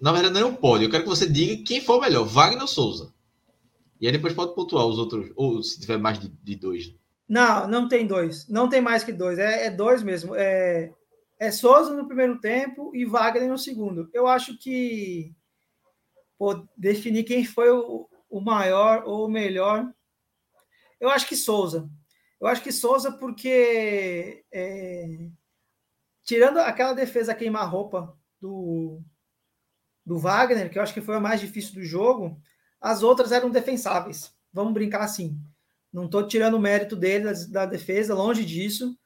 na 0.00 0.12
verdade, 0.12 0.34
não 0.34 0.40
é 0.40 0.44
um 0.46 0.54
pódio. 0.54 0.86
Eu 0.86 0.90
quero 0.90 1.02
que 1.02 1.08
você 1.08 1.28
diga 1.28 1.62
quem 1.64 1.80
foi 1.80 1.96
o 1.96 2.00
melhor, 2.00 2.24
Wagner 2.24 2.62
ou 2.62 2.68
Souza. 2.68 3.12
E 4.00 4.06
aí 4.06 4.12
depois 4.12 4.32
pode 4.32 4.54
pontuar 4.54 4.86
os 4.86 4.98
outros, 4.98 5.30
ou 5.36 5.62
se 5.62 5.78
tiver 5.78 5.98
mais 5.98 6.18
de, 6.18 6.28
de 6.28 6.56
dois. 6.56 6.94
Não, 7.28 7.68
não 7.68 7.86
tem 7.86 8.06
dois. 8.06 8.48
Não 8.48 8.68
tem 8.68 8.80
mais 8.80 9.04
que 9.04 9.12
dois. 9.12 9.38
É, 9.38 9.66
é 9.66 9.70
dois 9.70 10.02
mesmo. 10.02 10.34
É, 10.34 10.92
é 11.38 11.50
Souza 11.50 11.94
no 11.94 12.06
primeiro 12.06 12.40
tempo 12.40 12.90
e 12.94 13.04
Wagner 13.04 13.48
no 13.48 13.58
segundo. 13.58 14.08
Eu 14.12 14.26
acho 14.26 14.56
que 14.56 15.34
pô, 16.38 16.66
definir 16.76 17.24
quem 17.24 17.44
foi 17.44 17.70
o, 17.70 18.08
o 18.30 18.40
maior 18.40 19.04
ou 19.04 19.26
o 19.26 19.30
melhor. 19.30 19.86
Eu 20.98 21.10
acho 21.10 21.28
que 21.28 21.36
Souza. 21.36 21.88
Eu 22.40 22.46
acho 22.46 22.62
que 22.62 22.72
Souza, 22.72 23.12
porque 23.12 24.42
é, 24.50 25.28
tirando 26.24 26.58
aquela 26.58 26.94
defesa 26.94 27.34
queimar-roupa 27.34 28.16
do, 28.40 29.02
do 30.04 30.18
Wagner, 30.18 30.70
que 30.70 30.78
eu 30.78 30.82
acho 30.82 30.94
que 30.94 31.00
foi 31.00 31.16
a 31.16 31.20
mais 31.20 31.40
difícil 31.40 31.74
do 31.74 31.84
jogo, 31.84 32.40
as 32.80 33.02
outras 33.02 33.32
eram 33.32 33.50
defensáveis. 33.50 34.34
Vamos 34.52 34.72
brincar 34.72 35.02
assim. 35.02 35.38
Não 35.92 36.06
estou 36.06 36.26
tirando 36.26 36.54
o 36.54 36.60
mérito 36.60 36.96
dele 36.96 37.24
da, 37.24 37.32
da, 37.48 37.66
defesa, 37.66 38.14
longe 38.14 38.44
disso. 38.44 38.96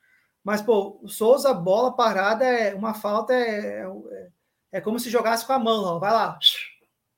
Mas, 0.42 0.60
pô, 0.60 0.98
o 1.02 1.08
Souza, 1.08 1.52
bola 1.54 1.96
parada, 1.96 2.44
é 2.44 2.74
uma 2.74 2.92
falta, 2.92 3.32
é, 3.32 3.82
é, 3.82 4.28
é 4.72 4.80
como 4.80 5.00
se 5.00 5.08
jogasse 5.08 5.46
com 5.46 5.54
a 5.54 5.58
mão, 5.58 5.98
vai 5.98 6.12
lá, 6.12 6.38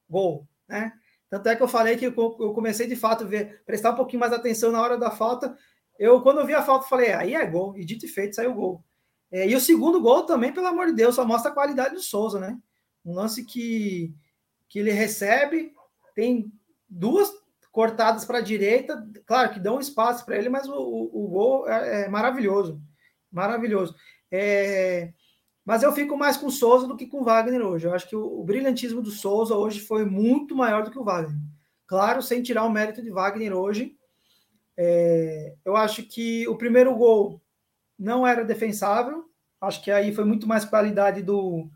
gol, 0.08 0.46
né? 0.68 0.92
Tanto 1.28 1.48
é 1.48 1.56
que 1.56 1.62
eu 1.62 1.68
falei 1.68 1.96
que 1.96 2.06
eu, 2.06 2.12
comecei 2.12 2.86
de 2.86 2.94
fato 2.94 3.24
a 3.24 3.26
ver, 3.26 3.62
prestar 3.66 3.90
um 3.90 3.96
pouquinho 3.96 4.20
mais 4.20 4.32
atenção 4.32 4.70
na 4.70 4.80
hora 4.80 4.96
da 4.96 5.10
falta. 5.10 5.56
Eu, 5.98 6.22
quando 6.22 6.38
eu 6.38 6.46
vi 6.46 6.54
a 6.54 6.62
falta, 6.62 6.86
falei, 6.86 7.12
aí 7.12 7.34
é 7.34 7.44
gol, 7.44 7.76
e 7.76 7.84
dito 7.84 8.06
e 8.06 8.08
feito, 8.08 8.36
saiu 8.36 8.54
gol. 8.54 8.84
É, 9.30 9.48
e 9.48 9.56
o 9.56 9.60
segundo 9.60 10.00
gol 10.00 10.22
também, 10.22 10.52
pelo 10.52 10.68
amor 10.68 10.86
de 10.86 10.92
Deus, 10.92 11.16
só 11.16 11.24
mostra 11.24 11.50
a 11.50 11.54
qualidade 11.54 11.94
do 11.94 12.00
Souza, 12.00 12.38
né? 12.38 12.56
Um 13.06 13.14
lance 13.14 13.44
que, 13.44 14.12
que 14.68 14.80
ele 14.80 14.90
recebe, 14.90 15.72
tem 16.14 16.52
duas 16.88 17.32
cortadas 17.70 18.24
para 18.24 18.38
a 18.38 18.42
direita, 18.42 19.06
claro 19.24 19.52
que 19.52 19.60
dão 19.60 19.78
espaço 19.78 20.24
para 20.24 20.36
ele, 20.36 20.48
mas 20.48 20.66
o, 20.66 20.74
o, 20.74 21.24
o 21.24 21.28
gol 21.28 21.68
é, 21.68 22.02
é, 22.02 22.08
maravilhoso. 22.08 22.80
Maravilhoso. 23.30 23.94
É, 24.32 25.12
mas 25.64 25.82
eu 25.82 25.92
fico 25.92 26.16
mais 26.16 26.36
com 26.36 26.46
o 26.46 26.50
Souza 26.50 26.86
do 26.86 26.96
que 26.96 27.06
com 27.06 27.20
o 27.20 27.24
Wagner 27.24 27.60
hoje. 27.60 27.86
Eu 27.86 27.94
acho 27.94 28.08
que 28.08 28.16
o, 28.16 28.40
o, 28.40 28.44
brilhantismo 28.44 29.02
do 29.02 29.10
Souza 29.10 29.54
hoje 29.54 29.80
foi 29.80 30.04
muito 30.04 30.56
maior 30.56 30.82
do 30.82 30.90
que 30.90 30.98
o 30.98 31.04
Wagner. 31.04 31.36
Claro, 31.86 32.22
sem 32.22 32.42
tirar 32.42 32.64
o 32.64 32.70
mérito 32.70 33.02
de 33.02 33.10
Wagner 33.10 33.54
hoje. 33.54 33.96
É, 34.76 35.54
eu 35.64 35.76
acho 35.76 36.02
que 36.02 36.46
o 36.48 36.56
primeiro 36.56 36.94
gol 36.94 37.40
não 37.98 38.26
era 38.26 38.44
defensável. 38.44 39.24
Acho 39.60 39.82
que 39.82 39.90
aí 39.90 40.14
foi 40.14 40.24
muito 40.24 40.46
mais 40.46 40.64
qualidade 40.64 41.22
do, 41.22 41.70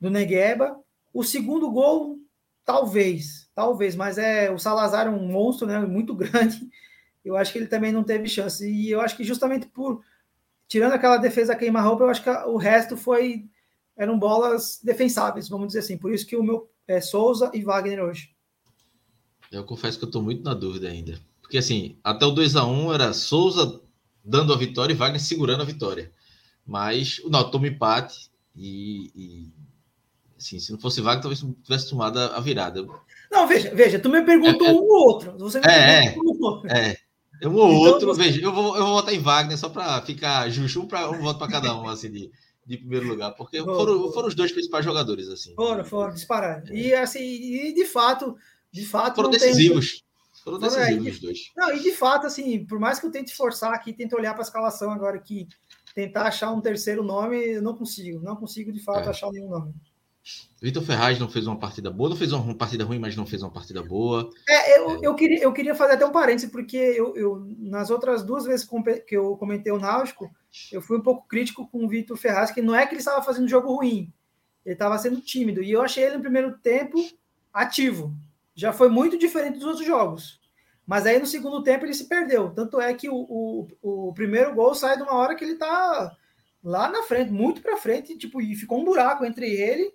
do 0.00 0.10
Negueba. 0.10 0.78
O 1.12 1.22
segundo 1.22 1.70
gol, 1.70 2.18
talvez, 2.64 3.48
talvez, 3.54 3.94
mas 3.94 4.16
é 4.16 4.50
o 4.50 4.58
Salazar 4.58 5.06
é 5.06 5.10
um 5.10 5.26
monstro, 5.26 5.66
né? 5.66 5.78
Muito 5.80 6.14
grande. 6.16 6.68
Eu 7.24 7.36
acho 7.36 7.52
que 7.52 7.58
ele 7.58 7.66
também 7.66 7.92
não 7.92 8.02
teve 8.02 8.28
chance. 8.28 8.66
E 8.66 8.90
eu 8.90 9.00
acho 9.00 9.16
que 9.16 9.24
justamente 9.24 9.66
por 9.66 10.02
tirando 10.66 10.92
aquela 10.92 11.16
defesa 11.16 11.56
queima-roupa, 11.56 12.04
eu 12.04 12.10
acho 12.10 12.22
que 12.22 12.30
o 12.30 12.56
resto 12.56 12.96
foi 12.96 13.44
eram 13.96 14.18
bolas 14.18 14.80
defensáveis, 14.82 15.48
vamos 15.48 15.68
dizer 15.68 15.80
assim. 15.80 15.98
Por 15.98 16.12
isso 16.12 16.26
que 16.26 16.36
o 16.36 16.42
meu 16.42 16.70
é 16.86 17.00
Souza 17.00 17.50
e 17.52 17.62
Wagner 17.62 18.02
hoje. 18.02 18.34
Eu 19.52 19.64
confesso 19.64 19.98
que 19.98 20.04
eu 20.04 20.08
estou 20.08 20.22
muito 20.22 20.42
na 20.42 20.54
dúvida 20.54 20.88
ainda. 20.88 21.20
Porque 21.42 21.58
assim, 21.58 21.98
até 22.02 22.24
o 22.24 22.30
2 22.30 22.56
a 22.56 22.64
1 22.64 22.94
era 22.94 23.12
Souza 23.12 23.80
dando 24.24 24.52
a 24.52 24.56
vitória 24.56 24.92
e 24.92 24.96
Wagner 24.96 25.20
segurando 25.20 25.62
a 25.62 25.66
vitória. 25.66 26.12
Mas 26.64 27.20
não, 27.24 27.50
toma 27.50 27.66
empate 27.66 28.30
e, 28.54 29.10
e 29.14 29.52
Assim, 30.40 30.58
se 30.58 30.72
não 30.72 30.80
fosse 30.80 31.02
Wagner, 31.02 31.22
talvez 31.22 31.44
tivesse 31.62 31.90
tomado 31.90 32.18
a 32.18 32.40
virada. 32.40 32.86
Não, 33.30 33.46
veja, 33.46 33.74
veja, 33.74 33.98
tu 33.98 34.08
me 34.08 34.22
perguntou 34.22 34.66
é, 34.66 34.70
é, 34.70 34.72
um 34.72 34.78
ou 34.78 35.06
outro. 35.06 35.38
Você 35.38 35.58
é, 35.58 35.70
é, 35.70 36.06
é. 37.42 37.46
Um 37.46 37.54
ou 37.54 37.68
então, 37.68 37.92
outro, 37.92 38.06
você... 38.06 38.22
veja, 38.22 38.40
eu 38.40 38.52
vou, 38.52 38.74
eu 38.74 38.84
vou 38.86 38.94
votar 38.94 39.12
em 39.12 39.20
Wagner 39.20 39.58
só 39.58 39.68
para 39.68 40.00
ficar 40.00 40.48
justo, 40.48 40.80
um, 40.80 40.86
pra, 40.86 41.10
um 41.10 41.20
voto 41.20 41.38
para 41.38 41.52
cada 41.52 41.76
um, 41.76 41.86
assim, 41.86 42.10
de, 42.10 42.30
de 42.64 42.78
primeiro 42.78 43.06
lugar, 43.06 43.32
porque 43.32 43.62
foram, 43.62 44.10
foram 44.12 44.28
os 44.28 44.34
dois 44.34 44.50
principais 44.50 44.82
jogadores, 44.82 45.28
assim. 45.28 45.54
Foram, 45.54 45.84
foram, 45.84 46.14
disparados. 46.14 46.70
É. 46.70 46.74
E, 46.74 46.94
assim, 46.94 47.20
e 47.20 47.74
de 47.74 47.84
fato, 47.84 48.34
de 48.72 48.86
fato. 48.86 49.16
Foram 49.16 49.30
decisivos. 49.30 50.00
Tem... 50.00 50.10
Foram 50.42 50.58
decisivos 50.58 51.14
os 51.14 51.20
dois. 51.20 51.38
Não, 51.54 51.76
e 51.76 51.80
de 51.80 51.92
fato, 51.92 52.26
assim, 52.26 52.64
por 52.64 52.78
mais 52.78 52.98
que 52.98 53.04
eu 53.04 53.10
tente 53.10 53.34
forçar 53.34 53.74
aqui, 53.74 53.92
tente 53.92 54.14
olhar 54.14 54.32
para 54.32 54.42
a 54.42 54.46
escalação 54.46 54.90
agora 54.90 55.18
aqui, 55.18 55.46
tentar 55.94 56.22
achar 56.22 56.50
um 56.50 56.62
terceiro 56.62 57.02
nome, 57.02 57.36
eu 57.36 57.62
não 57.62 57.76
consigo. 57.76 58.20
Não 58.22 58.36
consigo, 58.36 58.72
de 58.72 58.82
fato, 58.82 59.06
é. 59.06 59.10
achar 59.10 59.30
nenhum 59.30 59.50
nome. 59.50 59.74
Vitor 60.60 60.82
Ferraz 60.82 61.18
não 61.18 61.28
fez 61.28 61.46
uma 61.46 61.58
partida 61.58 61.90
boa, 61.90 62.10
não 62.10 62.16
fez 62.16 62.32
uma 62.32 62.54
partida 62.54 62.84
ruim, 62.84 62.98
mas 62.98 63.16
não 63.16 63.24
fez 63.24 63.42
uma 63.42 63.50
partida 63.50 63.82
boa. 63.82 64.30
É, 64.46 64.78
eu, 64.78 64.90
é. 64.90 64.98
eu, 65.02 65.14
queria, 65.14 65.42
eu 65.42 65.52
queria 65.52 65.74
fazer 65.74 65.94
até 65.94 66.04
um 66.04 66.12
parêntese, 66.12 66.48
porque 66.48 66.76
eu, 66.76 67.16
eu, 67.16 67.46
nas 67.58 67.88
outras 67.88 68.22
duas 68.22 68.44
vezes 68.44 68.68
que 69.06 69.16
eu 69.16 69.36
comentei 69.38 69.72
o 69.72 69.78
Náutico, 69.78 70.30
eu 70.70 70.82
fui 70.82 70.98
um 70.98 71.02
pouco 71.02 71.26
crítico 71.26 71.66
com 71.66 71.84
o 71.84 71.88
Vitor 71.88 72.16
Ferraz, 72.16 72.50
que 72.50 72.60
não 72.60 72.74
é 72.74 72.86
que 72.86 72.92
ele 72.92 73.00
estava 73.00 73.22
fazendo 73.22 73.44
um 73.44 73.48
jogo 73.48 73.74
ruim, 73.74 74.12
ele 74.64 74.74
estava 74.74 74.98
sendo 74.98 75.20
tímido, 75.22 75.62
e 75.62 75.72
eu 75.72 75.80
achei 75.80 76.04
ele 76.04 76.16
no 76.16 76.22
primeiro 76.22 76.58
tempo 76.58 76.98
ativo. 77.52 78.14
Já 78.54 78.70
foi 78.70 78.90
muito 78.90 79.18
diferente 79.18 79.58
dos 79.58 79.66
outros 79.66 79.86
jogos. 79.86 80.38
Mas 80.86 81.06
aí 81.06 81.18
no 81.18 81.26
segundo 81.26 81.62
tempo 81.62 81.86
ele 81.86 81.94
se 81.94 82.08
perdeu. 82.08 82.50
Tanto 82.50 82.80
é 82.80 82.92
que 82.92 83.08
o, 83.08 83.14
o, 83.14 84.08
o 84.08 84.12
primeiro 84.12 84.54
gol 84.54 84.74
sai 84.74 84.96
de 84.96 85.02
uma 85.02 85.14
hora 85.14 85.34
que 85.34 85.44
ele 85.44 85.52
está 85.52 86.14
lá 86.62 86.90
na 86.90 87.02
frente, 87.04 87.30
muito 87.30 87.62
para 87.62 87.78
frente, 87.78 88.18
tipo, 88.18 88.42
e 88.42 88.54
ficou 88.54 88.80
um 88.80 88.84
buraco 88.84 89.24
entre 89.24 89.46
ele 89.46 89.90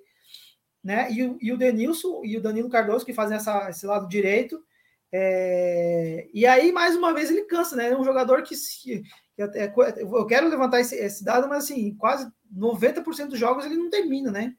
né? 0.85 1.11
E, 1.11 1.23
o, 1.23 1.37
e 1.41 1.51
o 1.51 1.57
Denilson 1.57 2.21
e 2.23 2.37
o 2.37 2.41
Danilo 2.41 2.69
Cardoso 2.69 3.03
que 3.03 3.13
fazem 3.13 3.35
essa, 3.35 3.71
esse 3.71 3.87
lado 3.87 4.07
direito. 4.07 4.63
É, 5.11 6.27
e 6.31 6.45
aí, 6.45 6.71
mais 6.71 6.95
uma 6.95 7.11
vez, 7.11 7.31
ele 7.31 7.45
cansa, 7.45 7.75
né? 7.75 7.89
É 7.89 7.97
um 7.97 8.03
jogador 8.03 8.43
que, 8.43 8.55
se, 8.55 9.03
que 9.35 9.41
até, 9.41 9.73
eu 9.97 10.25
quero 10.27 10.47
levantar 10.47 10.79
esse, 10.79 10.95
esse, 10.95 11.23
dado, 11.23 11.49
mas 11.49 11.63
assim, 11.63 11.95
quase 11.95 12.31
90% 12.55 13.29
dos 13.29 13.39
jogos 13.39 13.65
ele 13.65 13.77
não 13.77 13.89
termina, 13.89 14.31
né? 14.31 14.53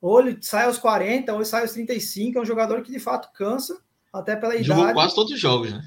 Ou 0.00 0.20
ele 0.20 0.38
sai 0.40 0.64
aos 0.64 0.78
40, 0.78 1.30
ou 1.32 1.38
ele 1.40 1.44
sai 1.44 1.62
aos 1.62 1.72
35, 1.72 2.38
é 2.38 2.40
um 2.40 2.46
jogador 2.46 2.80
que 2.80 2.90
de 2.90 2.98
fato 2.98 3.30
cansa, 3.34 3.78
até 4.10 4.36
pela 4.36 4.52
Jogou 4.52 4.64
idade. 4.64 4.80
Jogou 4.80 4.94
quase 4.94 5.14
todos 5.14 5.32
os 5.32 5.40
jogos, 5.40 5.70
né? 5.70 5.82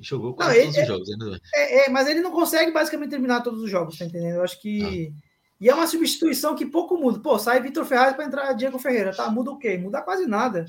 Jogou 0.00 0.34
quase 0.34 0.58
não, 0.58 0.64
todos 0.64 0.78
é, 0.78 0.82
os 0.82 0.88
jogos. 0.88 1.40
É, 1.54 1.86
é, 1.86 1.90
mas 1.90 2.08
ele 2.08 2.20
não 2.20 2.30
consegue 2.30 2.72
basicamente 2.72 3.10
terminar 3.10 3.42
todos 3.42 3.60
os 3.60 3.70
jogos, 3.70 3.98
tá 3.98 4.06
entendendo? 4.06 4.36
Eu 4.36 4.42
acho 4.42 4.58
que. 4.58 5.12
Ah 5.14 5.25
e 5.60 5.68
é 5.68 5.74
uma 5.74 5.86
substituição 5.86 6.54
que 6.54 6.66
pouco 6.66 6.98
muda. 6.98 7.18
Pô, 7.18 7.38
sai 7.38 7.62
Vitor 7.62 7.84
Ferraz 7.84 8.14
para 8.14 8.24
entrar 8.24 8.52
Diego 8.52 8.78
Ferreira. 8.78 9.14
Tá, 9.14 9.30
muda 9.30 9.50
o 9.50 9.58
quê? 9.58 9.78
Muda 9.78 10.02
quase 10.02 10.26
nada. 10.26 10.66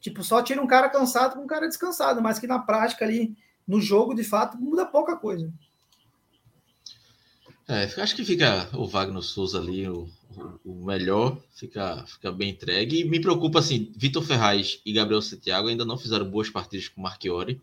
Tipo, 0.00 0.22
só 0.22 0.42
tira 0.42 0.62
um 0.62 0.66
cara 0.66 0.88
cansado 0.88 1.34
com 1.34 1.42
um 1.42 1.46
cara 1.46 1.68
descansado, 1.68 2.22
mas 2.22 2.38
que 2.38 2.46
na 2.46 2.58
prática 2.58 3.04
ali, 3.04 3.36
no 3.66 3.80
jogo, 3.80 4.14
de 4.14 4.24
fato, 4.24 4.58
muda 4.58 4.84
pouca 4.84 5.16
coisa. 5.16 5.50
É, 7.68 7.84
acho 8.02 8.16
que 8.16 8.24
fica 8.24 8.68
o 8.74 8.86
Wagner 8.86 9.22
Souza 9.22 9.58
ali, 9.58 9.88
o, 9.88 10.08
o, 10.64 10.84
melhor, 10.84 11.38
fica, 11.54 12.04
fica 12.06 12.32
bem 12.32 12.50
entregue. 12.50 13.00
E 13.00 13.04
me 13.04 13.20
preocupa 13.20 13.60
assim, 13.60 13.92
Vitor 13.96 14.24
Ferraz 14.24 14.80
e 14.84 14.92
Gabriel 14.92 15.22
Santiago 15.22 15.68
ainda 15.68 15.84
não 15.84 15.96
fizeram 15.96 16.28
boas 16.28 16.50
partidas 16.50 16.88
com 16.88 17.00
o 17.00 17.04
Marchiori. 17.04 17.60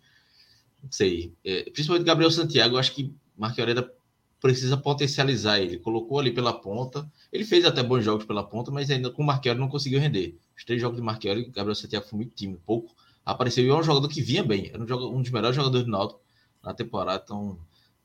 Não 0.82 0.92
sei, 0.92 1.34
é, 1.44 1.64
principalmente 1.72 2.06
Gabriel 2.06 2.32
Santiago, 2.32 2.78
acho 2.78 2.94
que 2.94 3.14
Marchiori 3.36 3.72
ainda 3.72 3.94
precisa 4.40 4.78
potencializar 4.78 5.60
ele. 5.60 5.80
Colocou 5.80 6.20
ali 6.20 6.32
pela 6.32 6.54
ponta. 6.54 7.10
Ele 7.32 7.44
fez 7.44 7.66
até 7.66 7.82
bons 7.82 8.04
jogos 8.04 8.26
pela 8.26 8.44
ponta, 8.44 8.72
mas 8.72 8.90
ainda 8.90 9.10
com 9.10 9.24
o 9.24 9.26
Marquero 9.26 9.60
não 9.60 9.68
conseguiu 9.68 10.00
render. 10.00 10.38
Os 10.56 10.64
três 10.64 10.80
jogos 10.82 10.98
de 10.98 11.04
Marquero, 11.04 11.44
Gabriel 11.52 11.76
Santiago 11.76 12.06
foi 12.06 12.18
muito 12.18 12.34
tímido, 12.36 12.62
pouco. 12.66 12.96
Apareceu 13.26 13.66
e 13.66 13.70
é 13.70 13.74
um 13.74 13.84
jogador 13.84 14.08
que 14.08 14.22
vinha 14.22 14.44
bem. 14.44 14.70
Era 14.74 14.80
um, 14.80 15.18
um 15.18 15.22
dos 15.22 15.32
melhores 15.32 15.56
jogadores 15.56 15.86
do 15.86 15.92
Náutico 15.92 16.22
na 16.64 16.74
temporada. 16.74 17.22
Então, 17.24 17.60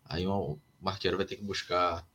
aí 0.05 0.26
uma, 0.26 0.57
Marqueiro 0.80 1.16
vai 1.16 1.26
ter 1.26 1.37
que 1.37 1.45
buscar 1.45 2.07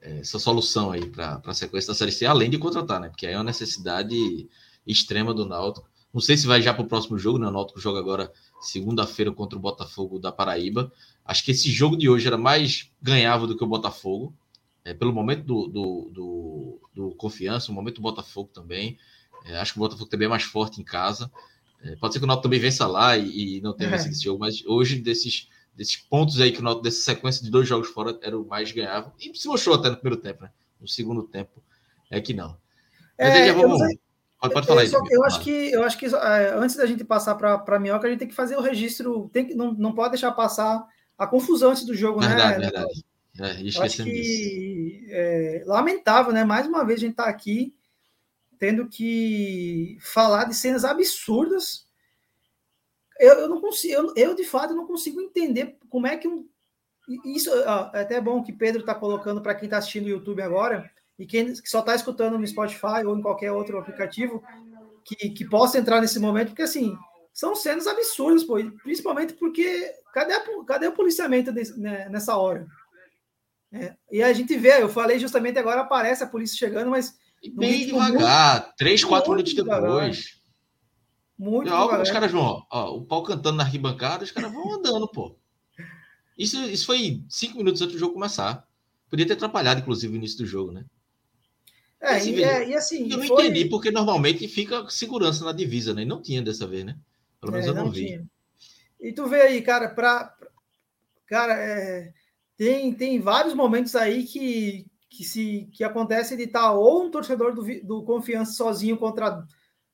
é, 0.00 0.18
essa 0.18 0.38
solução 0.38 0.90
aí 0.90 1.08
para 1.08 1.40
a 1.44 1.54
sequência 1.54 1.88
da 1.88 1.94
Série 1.94 2.12
C, 2.12 2.26
além 2.26 2.50
de 2.50 2.58
contratar, 2.58 3.00
né? 3.00 3.08
Porque 3.08 3.26
aí 3.26 3.34
é 3.34 3.36
uma 3.36 3.44
necessidade 3.44 4.48
extrema 4.86 5.32
do 5.32 5.46
Náutico. 5.46 5.88
Não 6.12 6.20
sei 6.20 6.36
se 6.36 6.46
vai 6.46 6.62
já 6.62 6.72
para 6.72 6.82
o 6.82 6.88
próximo 6.88 7.18
jogo, 7.18 7.38
né? 7.38 7.46
O 7.46 7.50
Náutico 7.50 7.80
joga 7.80 7.98
agora 8.00 8.32
segunda-feira 8.60 9.30
contra 9.30 9.58
o 9.58 9.62
Botafogo 9.62 10.18
da 10.18 10.32
Paraíba. 10.32 10.90
Acho 11.28 11.44
que 11.44 11.50
esse 11.50 11.70
jogo 11.70 11.94
de 11.94 12.08
hoje 12.08 12.26
era 12.26 12.38
mais 12.38 12.90
ganhável 13.02 13.46
do 13.46 13.54
que 13.54 13.62
o 13.62 13.66
Botafogo, 13.66 14.34
é, 14.82 14.94
pelo 14.94 15.12
momento 15.12 15.44
do, 15.44 15.66
do, 15.68 16.10
do, 16.10 16.80
do, 16.94 17.14
Confiança, 17.16 17.70
o 17.70 17.74
momento 17.74 17.96
do 17.96 18.00
Botafogo 18.00 18.48
também. 18.50 18.96
É, 19.44 19.58
acho 19.58 19.74
que 19.74 19.78
o 19.78 19.82
Botafogo 19.82 20.08
também 20.08 20.24
é 20.24 20.30
mais 20.30 20.44
forte 20.44 20.80
em 20.80 20.84
casa. 20.84 21.30
É, 21.84 21.96
pode 21.96 22.14
ser 22.14 22.18
que 22.18 22.24
o 22.24 22.26
Náutico 22.26 22.44
também 22.44 22.58
vença 22.58 22.86
lá 22.86 23.14
e, 23.14 23.58
e 23.58 23.60
não 23.60 23.74
tenha 23.74 23.90
é. 23.90 23.92
vencido 23.92 24.14
esse 24.14 24.24
jogo, 24.24 24.40
mas 24.40 24.64
hoje, 24.64 24.96
desses, 24.96 25.50
desses 25.76 25.96
pontos 25.96 26.40
aí 26.40 26.50
que 26.50 26.60
o 26.60 26.62
Náutico, 26.62 26.84
dessa 26.84 27.02
sequência 27.02 27.44
de 27.44 27.50
dois 27.50 27.68
jogos 27.68 27.88
fora, 27.88 28.18
era 28.22 28.38
o 28.38 28.46
mais 28.46 28.72
ganhável. 28.72 29.12
E 29.20 29.36
se 29.36 29.48
mostrou 29.48 29.76
até 29.76 29.90
no 29.90 29.96
primeiro 29.96 30.22
tempo, 30.22 30.44
né? 30.44 30.50
No 30.80 30.88
segundo 30.88 31.22
tempo 31.24 31.62
é 32.10 32.22
que 32.22 32.32
não. 32.32 32.56
Mas 33.18 33.28
é, 33.28 33.42
aí 33.42 33.46
já 33.48 33.52
vamos. 33.52 33.78
Pode, 34.40 34.54
pode 34.54 34.66
falar 34.66 34.86
eu, 34.86 35.02
aí. 35.02 35.08
Eu 35.10 35.24
acho 35.24 35.40
que, 35.40 35.50
eu 35.50 35.82
acho 35.84 35.98
que 35.98 36.06
é, 36.06 36.54
antes 36.54 36.76
da 36.76 36.86
gente 36.86 37.04
passar 37.04 37.34
para 37.34 37.62
a 37.66 37.78
Minhoca, 37.78 38.06
a 38.06 38.10
gente 38.10 38.20
tem 38.20 38.28
que 38.28 38.34
fazer 38.34 38.56
o 38.56 38.62
registro, 38.62 39.28
tem 39.30 39.46
que, 39.46 39.54
não, 39.54 39.74
não 39.74 39.92
pode 39.92 40.12
deixar 40.12 40.32
passar 40.32 40.86
a 41.18 41.26
confusão 41.26 41.72
antes 41.72 41.84
do 41.84 41.94
jogo, 41.94 42.20
verdade, 42.20 42.60
né? 42.60 42.70
Verdade. 42.70 43.04
É, 43.40 43.82
acho 43.82 44.04
que 44.04 45.06
é, 45.10 45.62
lamentável, 45.66 46.32
né? 46.32 46.44
Mais 46.44 46.66
uma 46.66 46.84
vez 46.84 46.98
a 46.98 47.02
gente 47.02 47.12
está 47.12 47.24
aqui 47.24 47.74
tendo 48.58 48.88
que 48.88 49.98
falar 50.00 50.44
de 50.44 50.54
cenas 50.54 50.84
absurdas. 50.84 51.86
Eu, 53.18 53.34
eu 53.34 53.48
não 53.48 53.60
consigo, 53.60 53.94
eu, 53.94 54.12
eu, 54.16 54.34
de 54.34 54.44
fato 54.44 54.74
não 54.74 54.86
consigo 54.86 55.20
entender 55.20 55.76
como 55.88 56.06
é 56.06 56.16
que 56.16 56.28
um. 56.28 56.48
Isso 57.24 57.50
ó, 57.50 57.90
é 57.94 58.02
até 58.02 58.20
bom 58.20 58.42
que 58.42 58.52
Pedro 58.52 58.80
está 58.80 58.94
colocando 58.94 59.40
para 59.40 59.54
quem 59.54 59.66
está 59.66 59.78
assistindo 59.78 60.04
no 60.04 60.10
YouTube 60.10 60.42
agora 60.42 60.90
e 61.18 61.26
quem 61.26 61.54
só 61.64 61.80
está 61.80 61.94
escutando 61.94 62.38
no 62.38 62.46
Spotify 62.46 63.04
ou 63.06 63.16
em 63.16 63.22
qualquer 63.22 63.50
outro 63.50 63.78
aplicativo 63.78 64.42
que, 65.04 65.30
que 65.30 65.48
possa 65.48 65.78
entrar 65.78 66.00
nesse 66.00 66.18
momento, 66.18 66.48
porque 66.48 66.62
assim 66.62 66.96
são 67.38 67.54
cenas 67.54 67.86
absurdas, 67.86 68.42
pô, 68.42 68.56
principalmente 68.82 69.32
porque 69.34 69.94
cadê, 70.12 70.32
a, 70.32 70.64
cadê 70.66 70.88
o 70.88 70.92
policiamento 70.92 71.52
desse, 71.52 71.78
né, 71.78 72.08
nessa 72.08 72.36
hora? 72.36 72.66
É, 73.70 73.94
e 74.10 74.20
a 74.20 74.32
gente 74.32 74.56
vê, 74.56 74.82
eu 74.82 74.88
falei 74.88 75.20
justamente 75.20 75.56
agora, 75.56 75.82
aparece 75.82 76.24
a 76.24 76.26
polícia 76.26 76.58
chegando, 76.58 76.90
mas. 76.90 77.16
bem 77.54 77.86
devagar, 77.86 78.62
muito, 78.62 78.76
três, 78.76 79.04
quatro 79.04 79.30
minutos 79.30 79.54
devagar. 79.54 79.82
depois. 79.82 80.40
Muito 81.38 81.66
devagar. 81.66 82.02
Os 82.02 82.10
caras 82.10 82.32
vão, 82.32 82.66
ó, 82.72 82.96
o 82.96 83.06
pau 83.06 83.22
cantando 83.22 83.58
na 83.58 83.62
arquibancada, 83.62 84.24
os 84.24 84.32
caras 84.32 84.52
vão 84.52 84.74
andando, 84.74 85.06
pô. 85.06 85.38
Isso, 86.36 86.60
isso 86.64 86.86
foi 86.86 87.22
cinco 87.28 87.58
minutos 87.58 87.80
antes 87.80 87.94
do 87.94 88.00
jogo 88.00 88.14
começar. 88.14 88.66
Podia 89.08 89.24
ter 89.24 89.34
atrapalhado, 89.34 89.80
inclusive, 89.80 90.12
o 90.12 90.16
início 90.16 90.38
do 90.38 90.46
jogo, 90.46 90.72
né? 90.72 90.84
É, 92.00 92.24
e, 92.24 92.42
é, 92.42 92.68
e, 92.70 92.74
assim. 92.74 93.08
Eu 93.08 93.18
não 93.18 93.26
foi... 93.28 93.46
entendi, 93.46 93.66
porque 93.66 93.92
normalmente 93.92 94.48
fica 94.48 94.90
segurança 94.90 95.44
na 95.44 95.52
divisa, 95.52 95.94
né? 95.94 96.02
E 96.02 96.04
não 96.04 96.20
tinha 96.20 96.42
dessa 96.42 96.66
vez, 96.66 96.84
né? 96.84 96.96
Pelo 97.40 97.52
menos 97.52 97.66
é, 97.66 97.70
eu 97.70 97.74
não, 97.74 97.84
não 97.84 97.90
vi. 97.90 98.06
Tinha. 98.06 98.26
E 99.00 99.12
tu 99.12 99.26
vê 99.26 99.42
aí, 99.42 99.62
cara, 99.62 99.88
pra. 99.88 100.34
Cara, 101.26 101.54
é 101.54 102.12
tem, 102.58 102.92
tem 102.92 103.20
vários 103.20 103.54
momentos 103.54 103.94
aí 103.94 104.24
que, 104.24 104.84
que, 105.08 105.22
se, 105.22 105.68
que 105.72 105.84
acontece 105.84 106.36
de 106.36 106.42
estar 106.42 106.72
ou 106.72 107.04
um 107.04 107.10
torcedor 107.10 107.54
do, 107.54 107.62
do 107.84 108.02
Confiança 108.02 108.52
sozinho 108.52 108.98
contra 108.98 109.44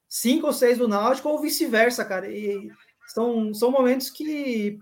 cinco 0.08 0.46
ou 0.46 0.52
seis 0.52 0.78
do 0.78 0.88
Náutico, 0.88 1.28
ou 1.28 1.42
vice-versa, 1.42 2.06
cara. 2.06 2.26
E 2.26 2.70
são, 3.06 3.52
são 3.52 3.70
momentos 3.70 4.08
que 4.08 4.78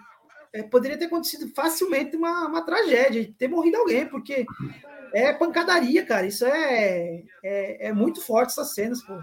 é, 0.52 0.62
poderia 0.62 0.96
ter 0.96 1.06
acontecido 1.06 1.52
facilmente 1.52 2.16
uma, 2.16 2.46
uma 2.46 2.64
tragédia, 2.64 3.34
ter 3.36 3.48
morrido 3.48 3.78
alguém, 3.78 4.06
porque 4.06 4.46
é 5.12 5.32
pancadaria, 5.32 6.06
cara. 6.06 6.24
Isso 6.24 6.44
é, 6.46 7.24
é, 7.42 7.88
é 7.88 7.92
muito 7.92 8.20
forte 8.20 8.50
essas 8.50 8.74
cenas, 8.74 9.02
pô. 9.02 9.18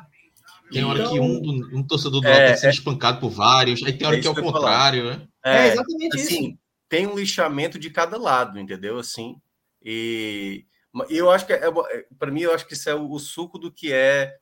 Tem 0.71 0.83
hora 0.83 0.99
então, 0.99 1.13
que 1.13 1.19
um, 1.19 1.79
um 1.79 1.83
torcedor 1.83 2.21
do 2.21 2.27
Náutico 2.27 2.49
é, 2.49 2.55
sendo 2.55 2.73
espancado 2.73 3.19
por 3.19 3.29
vários, 3.29 3.83
aí 3.83 3.93
tem 3.93 4.07
hora 4.07 4.17
é 4.17 4.21
que 4.21 4.27
é 4.27 4.29
o 4.29 4.35
contrário, 4.35 5.05
né? 5.05 5.27
É, 5.43 5.57
é 5.57 5.73
exatamente 5.73 6.19
assim, 6.19 6.49
isso 6.49 6.59
tem 6.89 7.05
um 7.05 7.17
lixamento 7.17 7.77
de 7.79 7.89
cada 7.89 8.17
lado, 8.17 8.59
entendeu? 8.59 8.97
Assim, 8.97 9.35
e 9.81 10.65
eu 11.09 11.29
acho 11.29 11.45
que 11.45 11.53
é, 11.53 11.67
é 11.67 12.05
para 12.17 12.31
mim 12.31 12.41
eu 12.41 12.53
acho 12.53 12.67
que 12.67 12.73
isso 12.73 12.89
é 12.89 12.95
o, 12.95 13.11
o, 13.11 13.19
suco 13.19 13.59
do 13.59 13.71
que 13.71 13.93
é 13.93 14.35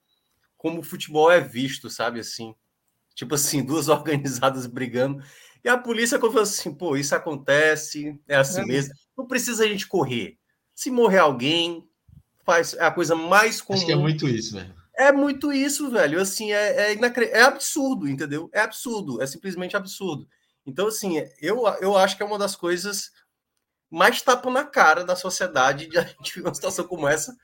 como 0.57 0.79
o 0.79 0.83
futebol 0.83 1.29
é 1.29 1.41
visto, 1.41 1.89
sabe 1.89 2.19
assim, 2.19 2.55
tipo 3.13 3.35
assim 3.35 3.63
duas 3.63 3.87
organizadas 3.89 4.65
brigando 4.65 5.21
e 5.63 5.69
a 5.69 5.77
polícia 5.77 6.19
falou 6.19 6.39
assim, 6.39 6.73
pô, 6.73 6.95
isso 6.95 7.13
acontece, 7.13 8.17
é 8.27 8.37
assim 8.37 8.61
é. 8.61 8.65
mesmo, 8.65 8.93
não 9.17 9.27
precisa 9.27 9.65
a 9.65 9.67
gente 9.67 9.87
correr. 9.87 10.37
Se 10.73 10.89
morrer 10.89 11.19
alguém, 11.19 11.83
faz 12.45 12.73
é 12.73 12.85
a 12.85 12.91
coisa 12.91 13.15
mais 13.15 13.61
comum. 13.61 13.77
Acho 13.77 13.85
que 13.85 13.91
é 13.91 13.95
muito 13.95 14.29
isso, 14.29 14.55
velho. 14.55 14.73
É 14.97 15.11
muito 15.11 15.53
isso, 15.53 15.91
velho. 15.91 16.19
Assim, 16.19 16.51
é, 16.51 16.87
é, 16.87 16.93
inacre... 16.93 17.25
é 17.25 17.41
absurdo, 17.41 18.07
entendeu? 18.09 18.49
É 18.51 18.61
absurdo, 18.61 19.21
é 19.21 19.27
simplesmente 19.27 19.77
absurdo. 19.77 20.27
Então, 20.65 20.87
assim, 20.87 21.23
eu, 21.41 21.63
eu 21.79 21.95
acho 21.95 22.17
que 22.17 22.23
é 22.23 22.25
uma 22.25 22.39
das 22.39 22.55
coisas 22.55 23.11
mais 23.89 24.21
tapa 24.21 24.49
na 24.49 24.65
cara 24.65 25.05
da 25.05 25.15
sociedade 25.15 25.87
de 25.87 25.97
a 25.97 26.01
gente 26.05 26.35
ver 26.35 26.47
uma 26.47 26.53
situação 26.53 26.85
como 26.85 27.07
essa, 27.07 27.35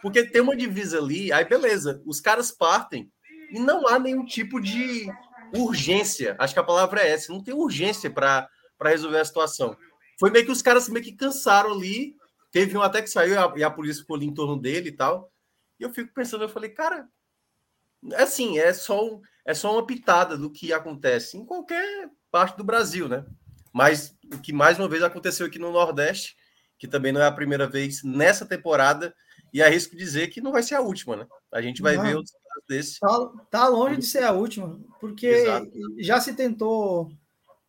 porque 0.00 0.24
tem 0.24 0.42
uma 0.42 0.56
divisa 0.56 0.98
ali, 0.98 1.32
aí 1.32 1.44
beleza, 1.44 2.02
os 2.04 2.20
caras 2.20 2.50
partem 2.50 3.10
e 3.50 3.58
não 3.58 3.88
há 3.88 3.98
nenhum 3.98 4.24
tipo 4.24 4.60
de 4.60 5.10
urgência, 5.54 6.36
acho 6.38 6.52
que 6.52 6.60
a 6.60 6.64
palavra 6.64 7.00
é 7.00 7.10
essa, 7.10 7.32
não 7.32 7.42
tem 7.42 7.54
urgência 7.54 8.10
para 8.10 8.48
resolver 8.84 9.20
a 9.20 9.24
situação. 9.24 9.76
Foi 10.18 10.30
meio 10.30 10.44
que 10.44 10.52
os 10.52 10.62
caras 10.62 10.88
meio 10.88 11.04
que 11.04 11.12
cansaram 11.12 11.72
ali, 11.72 12.14
teve 12.50 12.76
um 12.76 12.82
até 12.82 13.00
que 13.00 13.08
saiu 13.08 13.34
e 13.56 13.64
a, 13.64 13.70
polícia 13.70 14.02
ficou 14.02 14.16
ali 14.16 14.26
em 14.26 14.34
torno 14.34 14.60
dele 14.60 14.88
e 14.88 14.92
tal, 14.92 15.30
e 15.78 15.82
eu 15.82 15.92
fico 15.92 16.12
pensando, 16.14 16.44
eu 16.44 16.48
falei, 16.48 16.70
cara, 16.70 17.08
assim, 18.14 18.58
é 18.58 18.72
só, 18.72 19.20
é 19.44 19.54
só 19.54 19.72
uma 19.72 19.86
pitada 19.86 20.36
do 20.36 20.50
que 20.50 20.72
acontece 20.72 21.36
em 21.36 21.44
qualquer 21.44 22.10
parte 22.30 22.56
do 22.56 22.64
Brasil, 22.64 23.08
né? 23.08 23.24
Mas 23.72 24.16
o 24.32 24.40
que 24.40 24.52
mais 24.52 24.78
uma 24.78 24.88
vez 24.88 25.02
aconteceu 25.02 25.46
aqui 25.46 25.58
no 25.58 25.72
Nordeste, 25.72 26.36
que 26.78 26.88
também 26.88 27.12
não 27.12 27.20
é 27.20 27.26
a 27.26 27.32
primeira 27.32 27.66
vez 27.66 28.02
nessa 28.02 28.46
temporada, 28.46 29.14
e 29.52 29.62
arrisco 29.62 29.96
dizer 29.96 30.28
que 30.28 30.40
não 30.40 30.52
vai 30.52 30.62
ser 30.62 30.74
a 30.74 30.80
última, 30.80 31.16
né? 31.16 31.26
A 31.52 31.62
gente 31.62 31.80
vai 31.80 31.96
não, 31.96 32.02
ver 32.02 32.16
outros 32.16 32.32
casos 32.32 32.64
desses. 32.68 32.98
Tá, 32.98 33.32
tá, 33.50 33.68
longe 33.68 33.96
de 33.96 34.06
ser 34.06 34.22
a 34.22 34.32
última, 34.32 34.78
porque 35.00 35.26
Exato. 35.26 35.70
já 35.98 36.20
se 36.20 36.34
tentou 36.34 37.10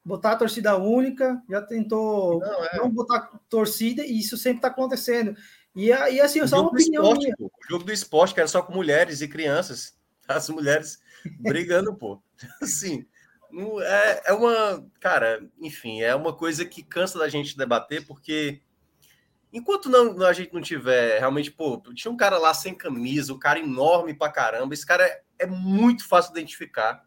botar 0.04 0.32
a 0.32 0.36
torcida 0.38 0.78
única, 0.78 1.42
já 1.50 1.62
tentou 1.62 2.40
não, 2.40 2.66
é. 2.66 2.78
não 2.78 2.90
botar 2.90 3.30
torcida, 3.50 4.06
e 4.06 4.20
isso 4.20 4.38
sempre 4.38 4.60
está 4.60 4.70
acontecendo. 4.70 5.36
E, 5.78 5.90
e 5.90 6.20
assim, 6.20 6.42
o 6.42 6.48
só 6.48 6.62
uma 6.62 6.70
opinião 6.70 7.04
esporte, 7.04 7.24
minha. 7.24 7.38
Pô, 7.38 7.46
o 7.46 7.70
jogo 7.70 7.84
do 7.84 7.94
esporte, 7.94 8.34
que 8.34 8.40
era 8.40 8.48
só 8.48 8.64
com 8.64 8.74
mulheres 8.74 9.22
e 9.22 9.28
crianças. 9.28 9.96
As 10.28 10.50
mulheres 10.50 11.00
brigando, 11.40 11.96
pô. 11.96 12.20
Assim, 12.60 13.06
é, 13.84 14.32
é 14.32 14.34
uma. 14.34 14.84
Cara, 15.00 15.48
enfim, 15.62 16.02
é 16.02 16.16
uma 16.16 16.34
coisa 16.34 16.66
que 16.66 16.82
cansa 16.82 17.20
da 17.20 17.30
gente 17.30 17.56
debater, 17.56 18.06
porque 18.08 18.60
enquanto 19.54 19.88
não, 19.88 20.26
a 20.26 20.34
gente 20.34 20.52
não 20.52 20.62
tiver 20.62 21.20
realmente, 21.20 21.52
pô, 21.52 21.80
tinha 21.94 22.12
um 22.12 22.18
cara 22.18 22.40
lá 22.40 22.56
sem 22.56 22.74
camisa, 22.74 23.32
um 23.32 23.40
cara 23.40 23.60
enorme 23.60 24.16
pra 24.16 24.32
caramba, 24.32 24.74
esse 24.74 24.86
cara 24.86 25.06
é, 25.06 25.22
é 25.40 25.46
muito 25.46 26.08
fácil 26.08 26.34
de 26.34 26.40
identificar. 26.40 27.06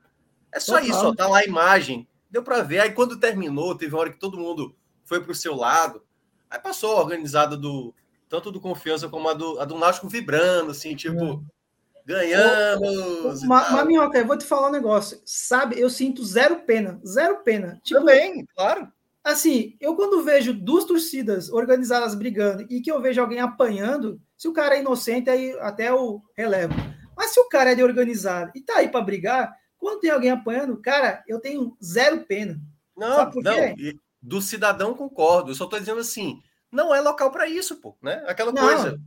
É 0.53 0.61
só 0.61 0.75
Total. 0.75 0.89
isso, 0.89 1.07
ó, 1.09 1.15
tá 1.15 1.27
lá 1.27 1.39
a 1.39 1.45
imagem, 1.45 2.09
deu 2.31 2.45
para 2.45 2.63
ver. 2.63 2.79
Aí 2.79 2.93
quando 2.93 3.19
terminou, 3.19 3.75
teve 3.75 3.95
uma 3.95 4.01
hora 4.01 4.13
que 4.13 4.19
todo 4.21 4.39
mundo 4.39 4.77
foi 5.05 5.21
pro 5.21 5.35
seu 5.35 5.57
lado, 5.57 6.05
aí 6.49 6.61
passou 6.61 6.97
a 6.97 7.01
organizada 7.01 7.57
do 7.57 7.93
tanto 8.31 8.53
do 8.53 8.61
Confiança 8.61 9.09
como 9.09 9.29
a 9.29 9.35
do, 9.35 9.61
a 9.61 9.65
do 9.65 9.77
Náutico 9.77 10.09
vibrando, 10.09 10.71
assim, 10.71 10.95
tipo. 10.95 11.45
É 11.57 11.61
Ganhamos! 12.07 13.43
Mas, 13.43 13.87
Minhoca, 13.87 14.19
eu 14.19 14.27
vou 14.27 14.39
te 14.39 14.47
falar 14.47 14.69
um 14.69 14.73
negócio. 14.73 15.21
Sabe, 15.25 15.79
eu 15.79 15.91
sinto 15.91 16.25
zero 16.25 16.61
pena. 16.61 16.99
Zero 17.05 17.43
pena. 17.45 17.79
Tipo, 17.83 18.01
Também, 18.01 18.47
claro. 18.57 18.89
Assim, 19.23 19.77
eu 19.79 19.95
quando 19.95 20.23
vejo 20.23 20.55
duas 20.55 20.85
torcidas 20.87 21.51
organizadas 21.51 22.15
brigando 22.15 22.65
e 22.71 22.81
que 22.81 22.91
eu 22.91 23.03
vejo 23.03 23.21
alguém 23.21 23.41
apanhando, 23.41 24.19
se 24.37 24.49
o 24.49 24.53
cara 24.53 24.77
é 24.77 24.81
inocente, 24.81 25.29
aí 25.29 25.55
até 25.61 25.91
eu 25.91 26.23
relevo. 26.35 26.73
Mas 27.15 27.33
se 27.33 27.41
o 27.41 27.49
cara 27.49 27.73
é 27.73 27.75
de 27.75 27.83
organizado 27.83 28.51
e 28.55 28.63
tá 28.63 28.79
aí 28.79 28.89
para 28.89 29.05
brigar, 29.05 29.55
quando 29.77 30.01
tem 30.01 30.11
alguém 30.11 30.31
apanhando, 30.31 30.81
cara, 30.81 31.23
eu 31.29 31.39
tenho 31.39 31.77
zero 31.85 32.25
pena. 32.25 32.59
Não, 32.97 33.31
não. 33.35 33.75
Do 34.23 34.41
cidadão 34.41 34.95
concordo. 34.95 35.51
Eu 35.51 35.55
só 35.55 35.67
tô 35.67 35.79
dizendo 35.79 36.01
assim, 36.01 36.41
não 36.71 36.95
é 36.95 37.01
local 37.01 37.31
para 37.31 37.49
isso, 37.49 37.77
pô, 37.77 37.97
né? 38.01 38.25
Aquela 38.27 38.53
não. 38.53 38.63
coisa. 38.63 39.01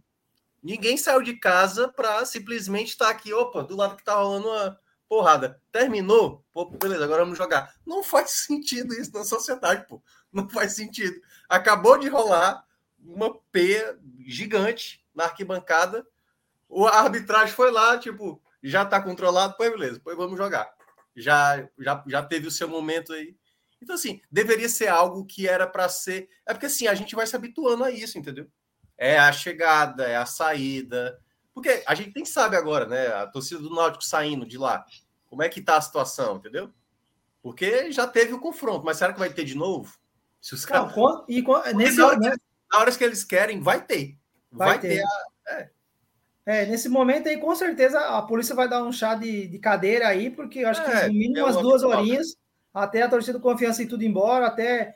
Ninguém 0.62 0.98
saiu 0.98 1.22
de 1.22 1.36
casa 1.36 1.90
para 1.90 2.26
simplesmente 2.26 2.90
estar 2.90 3.06
tá 3.06 3.12
aqui, 3.12 3.34
opa, 3.34 3.64
do 3.64 3.76
lado 3.76 3.98
que 3.98 4.04
tá 4.04 4.16
rolando 4.16 4.48
uma 4.48 4.80
porrada. 5.10 5.62
Terminou? 5.72 6.44
Pô, 6.52 6.66
beleza, 6.66 7.04
agora 7.04 7.24
vamos 7.24 7.38
jogar. 7.38 7.74
Não 7.86 8.04
faz 8.04 8.32
sentido 8.48 8.94
isso 8.94 9.14
na 9.14 9.24
sociedade, 9.24 9.86
pô. 9.88 10.02
Não 10.32 10.50
faz 10.50 10.74
sentido. 10.74 11.20
Acabou 11.48 11.98
de 11.98 12.08
rolar 12.08 12.66
uma 13.00 13.38
P 13.52 13.98
gigante 14.26 15.06
na 15.14 15.26
arquibancada. 15.26 16.06
A 16.92 17.02
arbitragem 17.02 17.54
foi 17.54 17.70
lá, 17.70 17.98
tipo, 17.98 18.42
já 18.64 18.86
tá 18.86 19.02
controlado, 19.02 19.56
pois 19.58 19.70
beleza, 19.70 20.02
pois 20.04 20.18
vamos 20.18 20.38
jogar. 20.38 20.74
Já, 21.16 21.68
já, 21.78 22.04
já 22.08 22.24
teve 22.24 22.48
o 22.48 22.52
seu 22.52 22.68
momento 22.68 23.14
aí. 23.14 23.36
Então, 23.84 23.96
assim, 23.96 24.22
deveria 24.32 24.70
ser 24.70 24.88
algo 24.88 25.26
que 25.26 25.48
era 25.48 25.68
para 25.68 25.88
ser. 25.90 26.30
É 26.46 26.54
porque, 26.54 26.66
assim, 26.66 26.88
a 26.88 26.96
gente 26.96 27.16
vai 27.16 27.28
se 27.28 27.36
habituando 27.36 27.84
a 27.84 27.92
isso, 27.92 28.18
entendeu? 28.18 28.48
É 28.98 29.20
a 29.20 29.32
chegada, 29.32 30.06
é 30.06 30.16
a 30.16 30.26
saída. 30.26 31.20
Porque 31.54 31.84
a 31.86 31.94
gente 31.94 32.14
nem 32.16 32.26
sabe 32.26 32.56
agora, 32.56 32.86
né? 32.86 33.08
A 33.08 33.28
torcida 33.28 33.62
do 33.62 33.74
Náutico 33.74 34.04
saindo 34.04 34.46
de 34.46 34.58
lá. 34.58 34.86
Como 35.28 35.44
é 35.44 35.50
que 35.50 35.62
tá 35.62 35.78
a 35.78 35.82
situação, 35.82 36.38
entendeu? 36.38 36.72
Porque 37.42 37.92
já 37.92 38.08
teve 38.08 38.34
o 38.34 38.40
confronto, 38.40 38.86
mas 38.86 38.98
será 38.98 39.12
que 39.12 39.20
vai 39.20 39.32
ter 39.32 39.44
de 39.44 39.56
novo? 39.56 39.98
Se 40.40 40.54
os 40.54 40.66
caras. 40.66 40.96
Não, 40.96 41.26
e 41.28 41.44
nesse, 41.76 41.98
na, 41.98 42.08
hora, 42.08 42.20
né? 42.20 42.36
na 42.72 42.80
hora 42.80 42.92
que 42.92 43.04
eles 43.04 43.24
querem, 43.24 43.60
vai 43.60 43.84
ter. 43.84 44.18
Vai, 44.52 44.70
vai 44.70 44.80
ter. 44.80 44.88
ter 44.98 45.04
a... 45.04 45.54
é. 45.54 45.70
É, 46.46 46.66
nesse 46.66 46.90
momento 46.90 47.30
aí, 47.30 47.38
com 47.38 47.56
certeza, 47.56 48.00
a 48.00 48.22
polícia 48.22 48.54
vai 48.54 48.68
dar 48.68 48.84
um 48.84 48.92
chá 48.92 49.16
de, 49.16 49.48
de 49.48 49.60
cadeira 49.60 50.08
aí, 50.08 50.30
porque 50.30 50.60
eu 50.60 50.68
acho 50.68 50.82
é, 50.82 50.86
que 50.86 51.08
no 51.08 51.14
mínimo 51.14 51.40
é 51.40 51.44
umas 51.44 51.58
duas 51.58 51.84
horinhas, 51.84 52.36
até 52.74 53.02
a 53.02 53.10
torcida 53.10 53.40
confiança 53.40 53.84
e 53.84 53.88
tudo 53.88 54.04
embora, 54.04 54.48
até 54.48 54.96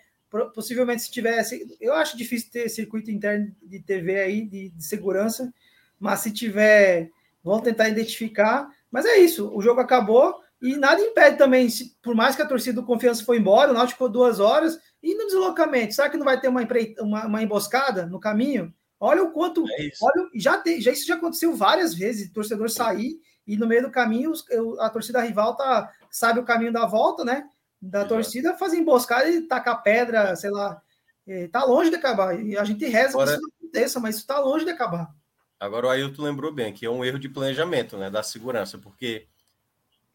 possivelmente 0.53 1.03
se 1.03 1.11
tivesse. 1.11 1.77
Eu 1.79 1.93
acho 1.93 2.17
difícil 2.17 2.51
ter 2.51 2.69
circuito 2.69 3.11
interno 3.11 3.53
de 3.61 3.79
TV 3.79 4.19
aí, 4.19 4.45
de, 4.45 4.69
de 4.69 4.83
segurança, 4.83 5.53
mas 5.99 6.21
se 6.21 6.31
tiver, 6.31 7.09
vão 7.43 7.61
tentar 7.61 7.89
identificar. 7.89 8.69
Mas 8.91 9.05
é 9.05 9.17
isso, 9.17 9.51
o 9.53 9.61
jogo 9.61 9.79
acabou 9.79 10.41
e 10.61 10.75
nada 10.75 10.99
impede 11.01 11.37
também, 11.37 11.69
se, 11.69 11.95
por 12.01 12.15
mais 12.15 12.35
que 12.35 12.41
a 12.41 12.47
torcida 12.47 12.81
do 12.81 12.85
confiança 12.85 13.23
foi 13.23 13.37
embora, 13.37 13.71
o 13.71 13.73
Náutico 13.73 13.97
ficou 13.97 14.09
duas 14.09 14.39
horas, 14.39 14.79
e 15.03 15.13
no 15.13 15.27
deslocamento, 15.27 15.93
será 15.93 16.09
que 16.09 16.17
não 16.17 16.25
vai 16.25 16.39
ter 16.39 16.47
uma, 16.47 16.67
uma, 16.99 17.25
uma 17.27 17.43
emboscada 17.43 18.07
no 18.07 18.19
caminho? 18.19 18.73
Olha 18.99 19.21
o 19.21 19.31
quanto. 19.31 19.63
É 19.69 19.89
olha, 20.01 20.29
já, 20.33 20.57
tem, 20.57 20.81
já 20.81 20.91
isso 20.91 21.05
já 21.05 21.15
aconteceu 21.15 21.55
várias 21.55 21.93
vezes, 21.93 22.31
torcedor 22.31 22.69
sair 22.69 23.19
e 23.45 23.55
no 23.55 23.67
meio 23.67 23.83
do 23.83 23.91
caminho 23.91 24.33
a 24.79 24.89
torcida 24.89 25.21
rival 25.21 25.55
tá, 25.55 25.91
sabe 26.09 26.39
o 26.39 26.43
caminho 26.43 26.73
da 26.73 26.85
volta, 26.87 27.23
né? 27.23 27.47
Da 27.81 28.05
torcida, 28.05 28.57
fazer 28.57 28.77
emboscada 28.77 29.29
e 29.29 29.41
tacar 29.41 29.83
pedra, 29.83 30.35
sei 30.35 30.49
lá. 30.49 30.81
É, 31.27 31.47
tá 31.47 31.63
longe 31.63 31.89
de 31.89 31.95
acabar. 31.95 32.39
E 32.39 32.57
a 32.57 32.63
gente 32.63 32.85
reza 32.85 33.09
Agora, 33.09 33.27
que 33.27 33.33
isso 33.33 33.41
não 33.41 33.49
aconteça, 33.59 33.99
mas 33.99 34.15
isso 34.15 34.27
tá 34.27 34.39
longe 34.39 34.65
de 34.65 34.71
acabar. 34.71 35.13
Agora 35.59 35.87
o 35.87 35.89
Ailton 35.89 36.23
lembrou 36.23 36.53
bem 36.53 36.73
que 36.73 36.85
é 36.85 36.89
um 36.89 37.03
erro 37.03 37.19
de 37.19 37.29
planejamento, 37.29 37.97
né? 37.97 38.09
Da 38.09 38.23
segurança, 38.23 38.77
porque 38.77 39.27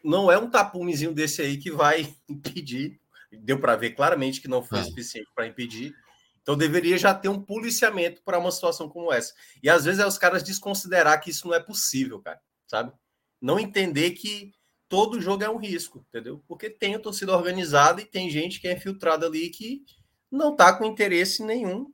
não 0.02 0.30
é 0.30 0.38
um 0.38 0.48
tapumezinho 0.48 1.12
desse 1.12 1.42
aí 1.42 1.56
que 1.56 1.70
vai 1.70 2.12
impedir. 2.28 3.00
Deu 3.30 3.58
para 3.58 3.76
ver 3.76 3.90
claramente 3.90 4.40
que 4.40 4.48
não 4.48 4.62
foi 4.62 4.80
é. 4.80 4.84
suficiente 4.84 5.28
para 5.34 5.46
impedir 5.46 5.94
então 6.42 6.56
deveria 6.56 6.98
já 6.98 7.14
ter 7.14 7.28
um 7.28 7.40
policiamento 7.40 8.20
para 8.22 8.38
uma 8.38 8.50
situação 8.50 8.88
como 8.88 9.12
essa. 9.12 9.32
E 9.62 9.70
às 9.70 9.84
vezes 9.84 10.00
é 10.00 10.06
os 10.06 10.18
caras 10.18 10.42
desconsiderar 10.42 11.20
que 11.20 11.30
isso 11.30 11.46
não 11.46 11.54
é 11.54 11.60
possível, 11.60 12.20
cara, 12.20 12.40
sabe? 12.66 12.92
Não 13.40 13.58
entender 13.58 14.10
que 14.10 14.52
todo 14.92 15.22
jogo 15.22 15.42
é 15.42 15.48
um 15.48 15.56
risco, 15.56 16.04
entendeu? 16.06 16.44
Porque 16.46 16.68
tem 16.68 16.94
a 16.94 16.98
torcida 16.98 17.34
organizada 17.34 18.02
e 18.02 18.04
tem 18.04 18.28
gente 18.28 18.60
que 18.60 18.68
é 18.68 18.74
infiltrada 18.74 19.24
ali 19.24 19.48
que 19.48 19.82
não 20.30 20.54
tá 20.54 20.70
com 20.70 20.84
interesse 20.84 21.42
nenhum. 21.42 21.90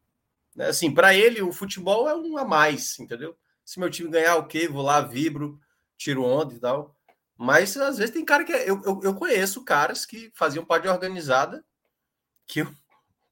Né? 0.52 0.66
Assim, 0.66 0.92
para 0.92 1.14
ele 1.14 1.40
o 1.40 1.52
futebol 1.52 2.08
é 2.08 2.16
um 2.16 2.36
a 2.36 2.44
mais, 2.44 2.98
entendeu? 2.98 3.38
Se 3.64 3.78
meu 3.78 3.88
time 3.88 4.10
ganhar, 4.10 4.34
ok, 4.34 4.66
vou 4.66 4.82
lá, 4.82 5.00
vibro, 5.00 5.60
tiro 5.96 6.24
onda 6.24 6.52
e 6.52 6.58
tal. 6.58 6.92
Mas 7.36 7.76
às 7.76 7.98
vezes 7.98 8.12
tem 8.12 8.24
cara 8.24 8.42
que 8.42 8.52
é, 8.52 8.68
eu, 8.68 8.82
eu, 8.84 9.00
eu 9.04 9.14
conheço 9.14 9.64
caras 9.64 10.04
que 10.04 10.32
faziam 10.34 10.64
parte 10.64 10.88
organizada 10.88 11.64
que 12.48 12.62
eu 12.62 12.74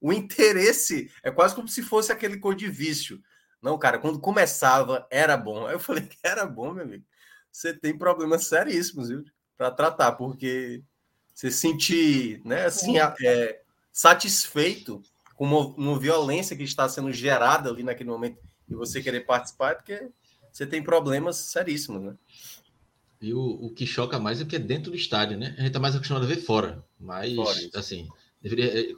o 0.01 0.13
interesse 0.13 1.11
é 1.25 1.31
quase 1.33 1.57
como 1.57 1.67
se 1.67 1.83
fosse 1.83 2.13
aquele 2.13 2.39
cor 2.39 2.55
de 2.55 2.69
vício. 2.69 3.21
Não, 3.61 3.77
cara, 3.77 3.99
quando 3.99 4.21
começava 4.21 5.09
era 5.11 5.37
bom. 5.37 5.67
Aí 5.67 5.75
eu 5.75 5.81
falei 5.81 6.05
que 6.07 6.19
era 6.23 6.47
bom, 6.47 6.73
meu 6.73 6.85
amigo. 6.85 7.05
Você 7.51 7.75
tem 7.75 7.99
problemas 7.99 8.47
seríssimos, 8.47 9.09
viu? 9.09 9.25
Para 9.57 9.71
tratar, 9.71 10.13
porque 10.13 10.83
você 11.35 11.51
sentir, 11.51 12.41
né, 12.45 12.67
assim, 12.67 12.99
é, 12.99 13.61
satisfeito 13.93 15.03
com 15.35 15.45
uma, 15.45 15.67
uma, 15.77 15.99
violência 15.99 16.57
que 16.57 16.63
está 16.63 16.89
sendo 16.89 17.13
gerada 17.13 17.71
ali 17.71 17.83
naquele 17.83 18.11
momento 18.11 18.39
e 18.69 18.75
você 18.75 19.03
querer 19.03 19.21
participar, 19.21 19.73
é 19.73 19.75
porque 19.75 20.09
você 20.53 20.67
tem 20.67 20.83
problemas 20.83 21.37
seríssimos, 21.37 22.03
né? 22.03 22.15
E 23.21 23.33
o, 23.33 23.41
o 23.41 23.71
que 23.71 23.87
choca 23.87 24.19
mais 24.19 24.41
é 24.41 24.45
que 24.45 24.57
é 24.57 24.59
dentro 24.59 24.91
do 24.91 24.97
estádio, 24.97 25.39
né? 25.39 25.55
A 25.57 25.61
gente 25.61 25.69
está 25.69 25.79
mais 25.79 25.95
acostumado 25.95 26.25
a 26.25 26.29
ver 26.29 26.37
fora, 26.37 26.85
mas, 26.99 27.35
fora, 27.35 27.59
assim, 27.75 28.09
deveria 28.43 28.97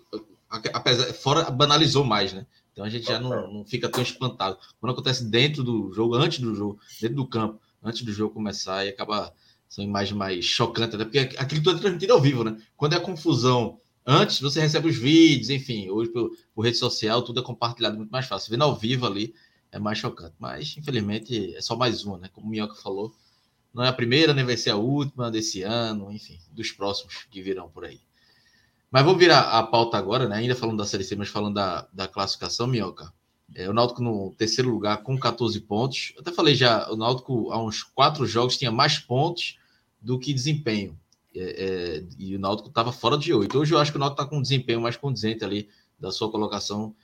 apesar 0.48 1.12
fora 1.12 1.50
banalizou 1.50 2.04
mais, 2.04 2.32
né? 2.32 2.46
Então 2.72 2.84
a 2.84 2.88
gente 2.88 3.06
já 3.06 3.18
não, 3.18 3.52
não 3.52 3.64
fica 3.64 3.88
tão 3.88 4.02
espantado. 4.02 4.58
Quando 4.80 4.92
acontece 4.92 5.24
dentro 5.24 5.62
do 5.62 5.92
jogo, 5.92 6.14
antes 6.14 6.38
do 6.38 6.54
jogo, 6.54 6.80
dentro 7.00 7.16
do 7.16 7.26
campo, 7.26 7.60
antes 7.82 8.02
do 8.02 8.12
jogo 8.12 8.34
começar, 8.34 8.86
e 8.86 8.88
acaba 8.88 9.32
são 9.68 9.84
imagens 9.84 10.16
mais 10.16 10.44
chocantes, 10.44 10.94
até 10.94 11.04
porque 11.04 11.36
aquilo 11.36 11.62
tudo 11.62 11.76
é 11.76 11.80
transmitido 11.80 12.12
ao 12.12 12.20
vivo, 12.20 12.42
né? 12.42 12.56
Quando 12.76 12.94
é 12.94 13.00
confusão 13.00 13.78
antes, 14.06 14.40
você 14.40 14.60
recebe 14.60 14.88
os 14.88 14.96
vídeos, 14.96 15.50
enfim, 15.50 15.90
hoje 15.90 16.10
por, 16.10 16.30
por 16.54 16.62
rede 16.62 16.78
social, 16.78 17.22
tudo 17.22 17.40
é 17.40 17.42
compartilhado 17.42 17.96
muito 17.96 18.10
mais 18.10 18.26
fácil. 18.26 18.50
Vendo 18.50 18.64
ao 18.64 18.74
vivo 18.74 19.06
ali 19.06 19.34
é 19.70 19.78
mais 19.78 19.98
chocante. 19.98 20.34
Mas, 20.38 20.74
infelizmente, 20.78 21.54
é 21.54 21.60
só 21.60 21.76
mais 21.76 22.04
uma, 22.04 22.18
né? 22.18 22.30
Como 22.32 22.46
o 22.46 22.50
Minhoca 22.50 22.74
falou, 22.74 23.12
não 23.72 23.84
é 23.84 23.88
a 23.88 23.92
primeira, 23.92 24.32
nem 24.32 24.44
vai 24.44 24.56
ser 24.56 24.70
a 24.70 24.76
última 24.76 25.30
desse 25.30 25.62
ano, 25.62 26.10
enfim, 26.10 26.38
dos 26.50 26.72
próximos 26.72 27.26
que 27.30 27.42
virão 27.42 27.68
por 27.68 27.84
aí. 27.84 28.00
Mas 28.90 29.04
vou 29.04 29.14
virar 29.14 29.40
a 29.40 29.62
pauta 29.62 29.98
agora, 29.98 30.26
né? 30.26 30.36
Ainda 30.36 30.56
falando 30.56 30.78
da 30.78 30.86
Série 30.86 31.04
C, 31.04 31.14
mas 31.14 31.28
falando 31.28 31.54
da, 31.54 31.86
da 31.92 32.08
classificação, 32.08 32.66
Minhoca. 32.66 33.12
É, 33.54 33.68
o 33.68 33.72
Náutico 33.72 34.02
no 34.02 34.34
terceiro 34.36 34.70
lugar 34.70 35.02
com 35.02 35.18
14 35.18 35.60
pontos. 35.60 36.12
Eu 36.14 36.20
até 36.22 36.32
falei 36.32 36.54
já, 36.54 36.90
o 36.90 36.96
Náutico 36.96 37.50
há 37.50 37.62
uns 37.62 37.82
quatro 37.82 38.26
jogos 38.26 38.56
tinha 38.56 38.70
mais 38.70 38.98
pontos 38.98 39.57
do 40.00 40.18
que 40.18 40.32
desempenho. 40.32 40.98
É, 41.34 41.40
é, 41.40 42.04
e 42.18 42.34
o 42.34 42.38
Náutico 42.38 42.68
estava 42.68 42.92
fora 42.92 43.16
de 43.16 43.32
oito. 43.32 43.58
Hoje 43.58 43.72
eu 43.72 43.78
acho 43.78 43.92
que 43.92 43.96
o 43.96 44.00
Náutico 44.00 44.22
está 44.22 44.30
com 44.30 44.38
um 44.38 44.42
desempenho 44.42 44.80
mais 44.80 44.96
condizente 44.96 45.44
ali 45.44 45.68
da 45.98 46.10
sua 46.10 46.30
colocação. 46.30 46.94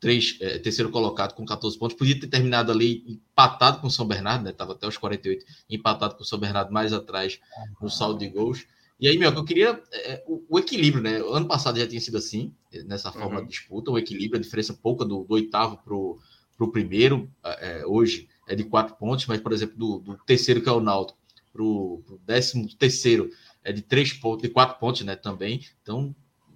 Três, 0.00 0.36
é, 0.40 0.58
terceiro 0.58 0.90
colocado 0.90 1.34
com 1.34 1.44
14 1.44 1.78
pontos. 1.78 1.96
Podia 1.96 2.18
ter 2.18 2.26
terminado 2.26 2.72
ali 2.72 3.04
empatado 3.06 3.80
com 3.80 3.86
o 3.86 3.90
São 3.90 4.06
Bernardo, 4.06 4.44
né? 4.44 4.50
Estava 4.50 4.72
até 4.72 4.86
os 4.86 4.96
48, 4.96 5.44
empatado 5.70 6.16
com 6.16 6.22
o 6.22 6.26
São 6.26 6.38
Bernardo 6.38 6.72
mais 6.72 6.92
atrás 6.92 7.38
no 7.80 7.88
saldo 7.88 8.18
de 8.18 8.28
gols. 8.28 8.66
E 8.98 9.08
aí, 9.08 9.18
meu, 9.18 9.32
eu 9.32 9.44
queria 9.44 9.82
é, 9.92 10.22
o, 10.26 10.44
o, 10.48 10.58
equilíbrio, 10.58 11.02
né? 11.02 11.22
O 11.22 11.32
ano 11.32 11.46
passado 11.46 11.78
já 11.78 11.86
tinha 11.86 12.00
sido 12.00 12.16
assim, 12.16 12.54
nessa 12.84 13.10
forma 13.12 13.38
uhum. 13.38 13.42
de 13.42 13.50
disputa, 13.50 13.90
o 13.90 13.98
equilíbrio, 13.98 14.38
a 14.38 14.42
diferença 14.42 14.74
pouca 14.74 15.04
do, 15.04 15.24
do 15.24 15.34
oitavo 15.34 15.76
para 15.78 15.94
o 15.94 16.70
primeiro, 16.70 17.30
é, 17.44 17.84
hoje 17.86 18.28
é 18.46 18.54
de 18.54 18.64
quatro 18.64 18.94
pontos, 18.96 19.26
mas, 19.26 19.40
por 19.40 19.52
exemplo, 19.52 19.76
do, 19.76 19.98
do 19.98 20.16
terceiro, 20.24 20.62
que 20.62 20.68
é 20.68 20.72
o 20.72 20.80
Náutico, 20.80 21.18
para 21.52 21.62
o 21.62 22.20
décimo 22.24 22.68
terceiro 22.76 23.30
é 23.62 23.72
de 23.72 23.82
três 23.82 24.12
pontos, 24.12 24.42
de 24.42 24.48
quatro 24.48 24.78
pontos, 24.78 25.02
né? 25.02 25.14
Também. 25.14 25.60
Então, 25.82 26.14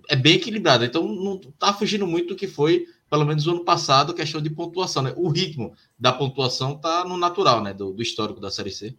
é 0.09 0.16
bem 0.16 0.36
equilibrado. 0.36 0.84
Então, 0.84 1.07
não 1.07 1.36
está 1.36 1.72
fugindo 1.72 2.07
muito 2.07 2.28
do 2.28 2.36
que 2.36 2.49
foi, 2.49 2.86
pelo 3.11 3.24
menos 3.24 3.47
o 3.47 3.51
ano 3.51 3.64
passado, 3.64 4.12
a 4.12 4.14
questão 4.14 4.40
de 4.40 4.51
pontuação, 4.51 5.03
né? 5.03 5.12
O 5.16 5.28
ritmo 5.28 5.74
da 5.99 6.12
pontuação 6.12 6.74
está 6.74 7.05
no 7.05 7.16
natural, 7.16 7.62
né? 7.62 7.72
Do, 7.72 7.92
do 7.92 8.03
histórico 8.03 8.40
da 8.40 8.51
Série 8.51 8.70
C. 8.70 8.97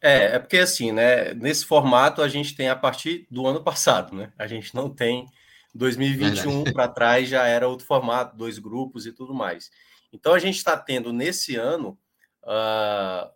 É, 0.00 0.36
é 0.36 0.38
porque 0.38 0.58
assim, 0.58 0.92
né? 0.92 1.34
Nesse 1.34 1.64
formato 1.64 2.22
a 2.22 2.28
gente 2.28 2.54
tem 2.54 2.68
a 2.68 2.76
partir 2.76 3.26
do 3.30 3.46
ano 3.46 3.62
passado, 3.62 4.14
né? 4.14 4.32
A 4.38 4.46
gente 4.46 4.74
não 4.74 4.88
tem 4.90 5.26
2021 5.74 6.64
para 6.72 6.88
trás 6.88 7.28
já 7.28 7.46
era 7.46 7.66
outro 7.66 7.86
formato, 7.86 8.36
dois 8.36 8.58
grupos 8.58 9.06
e 9.06 9.12
tudo 9.12 9.34
mais. 9.34 9.70
Então 10.12 10.32
a 10.32 10.38
gente 10.38 10.56
está 10.56 10.76
tendo 10.76 11.12
nesse 11.12 11.56
ano, 11.56 11.98
uh, 12.44 13.28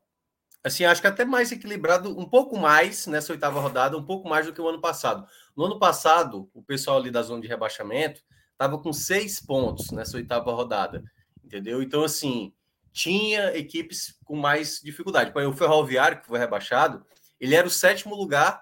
assim, 0.62 0.84
acho 0.84 1.00
que 1.00 1.06
até 1.06 1.24
mais 1.24 1.52
equilibrado, 1.52 2.18
um 2.18 2.28
pouco 2.28 2.58
mais 2.58 3.06
nessa 3.06 3.32
oitava 3.32 3.60
rodada, 3.60 3.96
um 3.96 4.04
pouco 4.04 4.28
mais 4.28 4.46
do 4.46 4.52
que 4.52 4.60
o 4.60 4.68
ano 4.68 4.80
passado. 4.80 5.26
No 5.56 5.64
ano 5.64 5.78
passado, 5.78 6.50
o 6.52 6.62
pessoal 6.62 6.98
ali 6.98 7.10
da 7.10 7.22
zona 7.22 7.40
de 7.40 7.48
rebaixamento 7.48 8.22
estava 8.52 8.78
com 8.78 8.92
seis 8.92 9.40
pontos 9.40 9.90
nessa 9.90 10.16
oitava 10.16 10.52
rodada, 10.52 11.02
entendeu? 11.44 11.82
Então, 11.82 12.02
assim, 12.02 12.52
tinha 12.92 13.56
equipes 13.56 14.18
com 14.24 14.36
mais 14.36 14.80
dificuldade. 14.82 15.32
O 15.46 15.52
Ferroviário, 15.52 16.20
que 16.20 16.26
foi 16.26 16.38
rebaixado, 16.38 17.04
ele 17.38 17.54
era 17.54 17.66
o 17.66 17.70
sétimo 17.70 18.14
lugar 18.14 18.60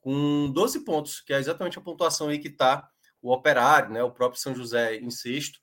com 0.00 0.50
12 0.52 0.84
pontos, 0.84 1.20
que 1.20 1.32
é 1.32 1.38
exatamente 1.38 1.78
a 1.78 1.82
pontuação 1.82 2.28
aí 2.28 2.38
que 2.38 2.48
está 2.48 2.88
o 3.20 3.32
Operário, 3.32 3.90
né, 3.90 4.02
o 4.02 4.10
próprio 4.10 4.40
São 4.40 4.54
José 4.54 4.96
em 4.96 5.10
sexto. 5.10 5.58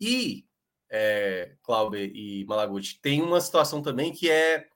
E, 0.00 0.44
é, 0.90 1.54
Cláudio 1.62 2.00
e 2.00 2.44
Malaguti, 2.46 3.00
tem 3.00 3.22
uma 3.22 3.40
situação 3.40 3.80
também 3.80 4.12
que 4.12 4.28
é 4.28 4.66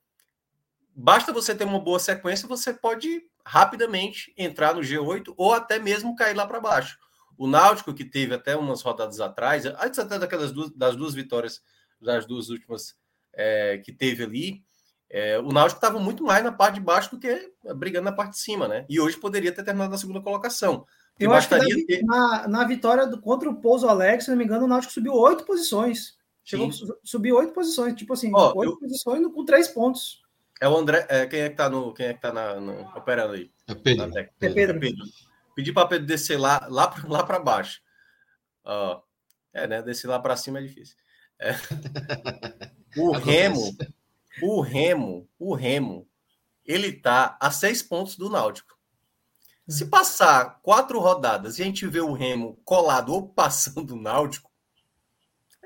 basta 0.94 1.32
você 1.32 1.54
ter 1.54 1.64
uma 1.64 1.80
boa 1.80 1.98
sequência, 1.98 2.48
você 2.48 2.72
pode 2.72 3.22
rapidamente 3.44 4.32
entrar 4.36 4.74
no 4.74 4.80
G8 4.80 5.34
ou 5.36 5.52
até 5.52 5.78
mesmo 5.78 6.16
cair 6.16 6.34
lá 6.34 6.46
para 6.46 6.60
baixo. 6.60 6.98
O 7.36 7.46
Náutico, 7.46 7.94
que 7.94 8.04
teve 8.04 8.34
até 8.34 8.54
umas 8.54 8.82
rodadas 8.82 9.20
atrás, 9.20 9.64
antes 9.64 9.98
até 9.98 10.18
daquelas 10.18 10.52
duas, 10.52 10.70
das 10.72 10.94
duas 10.94 11.14
vitórias 11.14 11.62
das 12.00 12.26
duas 12.26 12.48
últimas 12.48 12.94
é, 13.34 13.78
que 13.78 13.92
teve 13.92 14.24
ali, 14.24 14.62
é, 15.08 15.38
o 15.38 15.48
Náutico 15.48 15.78
estava 15.78 15.98
muito 15.98 16.22
mais 16.22 16.44
na 16.44 16.52
parte 16.52 16.74
de 16.74 16.80
baixo 16.80 17.10
do 17.10 17.18
que 17.18 17.52
brigando 17.74 18.04
na 18.04 18.12
parte 18.12 18.32
de 18.32 18.38
cima, 18.38 18.68
né? 18.68 18.86
E 18.88 19.00
hoje 19.00 19.16
poderia 19.16 19.52
ter 19.52 19.64
terminado 19.64 19.90
na 19.90 19.98
segunda 19.98 20.20
colocação. 20.20 20.86
Eu 21.18 21.32
acho 21.34 21.48
que 21.48 21.56
na, 21.56 21.64
ter... 21.86 22.02
na, 22.04 22.48
na, 22.48 22.64
vitória 22.64 23.06
do, 23.06 23.20
contra 23.20 23.50
o 23.50 23.56
Pouso 23.56 23.88
Alex, 23.88 24.24
se 24.24 24.30
não 24.30 24.38
me 24.38 24.44
engano, 24.44 24.64
o 24.64 24.68
Náutico 24.68 24.92
subiu 24.92 25.12
oito 25.14 25.44
posições. 25.44 26.16
Chegou, 26.42 26.70
subiu 27.04 27.36
oito 27.36 27.52
posições, 27.52 27.94
tipo 27.94 28.12
assim, 28.12 28.32
oito 28.34 28.72
eu... 28.72 28.78
posições 28.78 29.26
com 29.26 29.44
três 29.44 29.68
pontos. 29.68 30.22
É 30.60 30.68
o 30.68 30.76
André. 30.76 31.06
É, 31.08 31.26
quem 31.26 31.40
é 31.40 31.48
que 31.48 31.56
tá 31.56 31.70
no. 31.70 31.94
Quem 31.94 32.06
é 32.06 32.14
que 32.14 32.20
tá 32.20 32.32
na, 32.32 32.60
no, 32.60 32.82
operando 32.96 33.32
aí? 33.32 33.50
É 33.66 33.74
Pedro. 33.74 34.18
É 34.18 34.24
Pedro. 34.38 34.78
Pedro. 34.78 35.04
Pedir 35.56 35.72
para 35.72 35.88
Pedro 35.88 36.06
descer 36.06 36.38
lá, 36.38 36.66
lá, 36.68 36.94
lá 37.08 37.24
para 37.24 37.38
baixo. 37.38 37.80
Uh, 38.64 39.00
é, 39.52 39.66
né? 39.66 39.82
Descer 39.82 40.06
lá 40.06 40.18
para 40.18 40.36
cima 40.36 40.58
é 40.58 40.62
difícil. 40.62 40.96
É. 41.38 41.52
O 42.96 43.12
Remo, 43.16 43.76
o 44.42 44.60
Remo, 44.60 45.28
o 45.38 45.54
Remo, 45.54 46.06
ele 46.64 46.92
tá 46.92 47.38
a 47.40 47.50
seis 47.50 47.82
pontos 47.82 48.16
do 48.16 48.28
Náutico. 48.28 48.78
Se 49.66 49.86
passar 49.86 50.60
quatro 50.62 50.98
rodadas 50.98 51.58
e 51.58 51.62
a 51.62 51.64
gente 51.64 51.86
vê 51.86 52.00
o 52.00 52.12
Remo 52.12 52.60
colado 52.64 53.12
ou 53.12 53.28
passando 53.28 53.92
o 53.92 54.00
Náutico, 54.00 54.49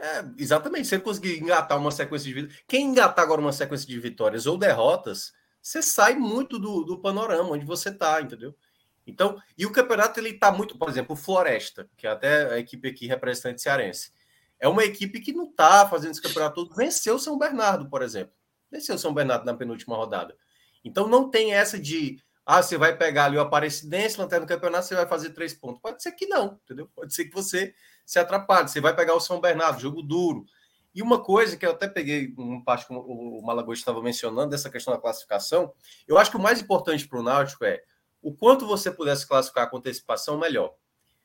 é, 0.04 0.24
exatamente, 0.36 0.86
se 0.86 0.94
ele 0.94 1.02
conseguir 1.02 1.38
engatar 1.38 1.78
uma 1.78 1.90
sequência 1.90 2.28
de 2.28 2.34
vitórias. 2.34 2.62
Quem 2.68 2.86
engatar 2.88 3.24
agora 3.24 3.40
uma 3.40 3.52
sequência 3.52 3.88
de 3.88 3.98
vitórias 3.98 4.44
ou 4.44 4.58
derrotas, 4.58 5.32
você 5.62 5.80
sai 5.80 6.14
muito 6.14 6.58
do, 6.58 6.84
do 6.84 7.00
panorama 7.00 7.52
onde 7.52 7.64
você 7.64 7.88
está, 7.88 8.20
entendeu? 8.20 8.54
Então, 9.06 9.40
e 9.56 9.64
o 9.64 9.72
campeonato 9.72 10.20
ele 10.20 10.30
está 10.30 10.52
muito, 10.52 10.76
por 10.76 10.90
exemplo, 10.90 11.14
o 11.14 11.16
Floresta, 11.16 11.88
que 11.96 12.06
é 12.06 12.10
até 12.10 12.52
a 12.52 12.58
equipe 12.58 12.86
aqui 12.86 13.06
representante 13.06 13.62
cearense, 13.62 14.12
é 14.60 14.68
uma 14.68 14.84
equipe 14.84 15.20
que 15.20 15.32
não 15.32 15.48
está 15.48 15.88
fazendo 15.88 16.10
esse 16.10 16.20
campeonato 16.20 16.54
todo. 16.54 16.74
Venceu 16.74 17.18
São 17.18 17.38
Bernardo, 17.38 17.88
por 17.88 18.02
exemplo. 18.02 18.34
Venceu 18.70 18.98
São 18.98 19.14
Bernardo 19.14 19.46
na 19.46 19.54
penúltima 19.54 19.96
rodada. 19.96 20.36
Então 20.84 21.08
não 21.08 21.30
tem 21.30 21.54
essa 21.54 21.78
de 21.78 22.22
ah, 22.44 22.62
você 22.62 22.76
vai 22.76 22.94
pegar 22.94 23.24
ali 23.24 23.38
o 23.38 23.40
Aparecidense, 23.40 24.18
lanterna 24.18 24.44
no 24.44 24.48
campeonato, 24.48 24.86
você 24.86 24.94
vai 24.94 25.06
fazer 25.06 25.30
três 25.30 25.54
pontos. 25.54 25.80
Pode 25.80 26.02
ser 26.02 26.12
que 26.12 26.26
não, 26.26 26.60
entendeu? 26.62 26.90
Pode 26.94 27.14
ser 27.14 27.24
que 27.24 27.32
você 27.32 27.74
se 28.04 28.18
atrapalhe. 28.18 28.68
Você 28.68 28.80
vai 28.80 28.94
pegar 28.94 29.14
o 29.14 29.20
São 29.20 29.40
Bernardo, 29.40 29.80
jogo 29.80 30.02
duro. 30.02 30.44
E 30.94 31.02
uma 31.02 31.20
coisa 31.20 31.56
que 31.56 31.66
eu 31.66 31.72
até 31.72 31.88
peguei 31.88 32.32
um 32.38 32.62
parte 32.62 32.86
que 32.86 32.94
o 32.94 33.42
Malagoas 33.42 33.78
estava 33.78 34.00
mencionando, 34.00 34.50
dessa 34.50 34.70
questão 34.70 34.94
da 34.94 35.00
classificação, 35.00 35.72
eu 36.06 36.16
acho 36.16 36.30
que 36.30 36.36
o 36.36 36.40
mais 36.40 36.60
importante 36.60 37.08
para 37.08 37.18
o 37.18 37.22
Náutico 37.22 37.64
é 37.64 37.82
o 38.22 38.32
quanto 38.32 38.66
você 38.66 38.90
pudesse 38.90 39.26
classificar 39.26 39.68
com 39.68 39.76
antecipação, 39.76 40.38
melhor. 40.38 40.72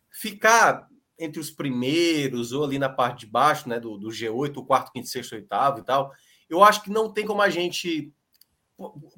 Ficar 0.10 0.90
entre 1.20 1.40
os 1.40 1.52
primeiros 1.52 2.52
ou 2.52 2.64
ali 2.64 2.80
na 2.80 2.90
parte 2.90 3.22
de 3.22 3.28
baixo, 3.28 3.70
né, 3.70 3.80
do, 3.80 3.98
do 3.98 4.08
G8, 4.08 4.58
o 4.58 4.66
quarto, 4.66 4.92
quinto, 4.92 5.08
sexto, 5.08 5.36
oitavo 5.36 5.80
e 5.80 5.84
tal, 5.84 6.12
eu 6.50 6.64
acho 6.64 6.82
que 6.82 6.90
não 6.90 7.14
tem 7.14 7.26
como 7.26 7.42
a 7.42 7.50
gente. 7.50 8.12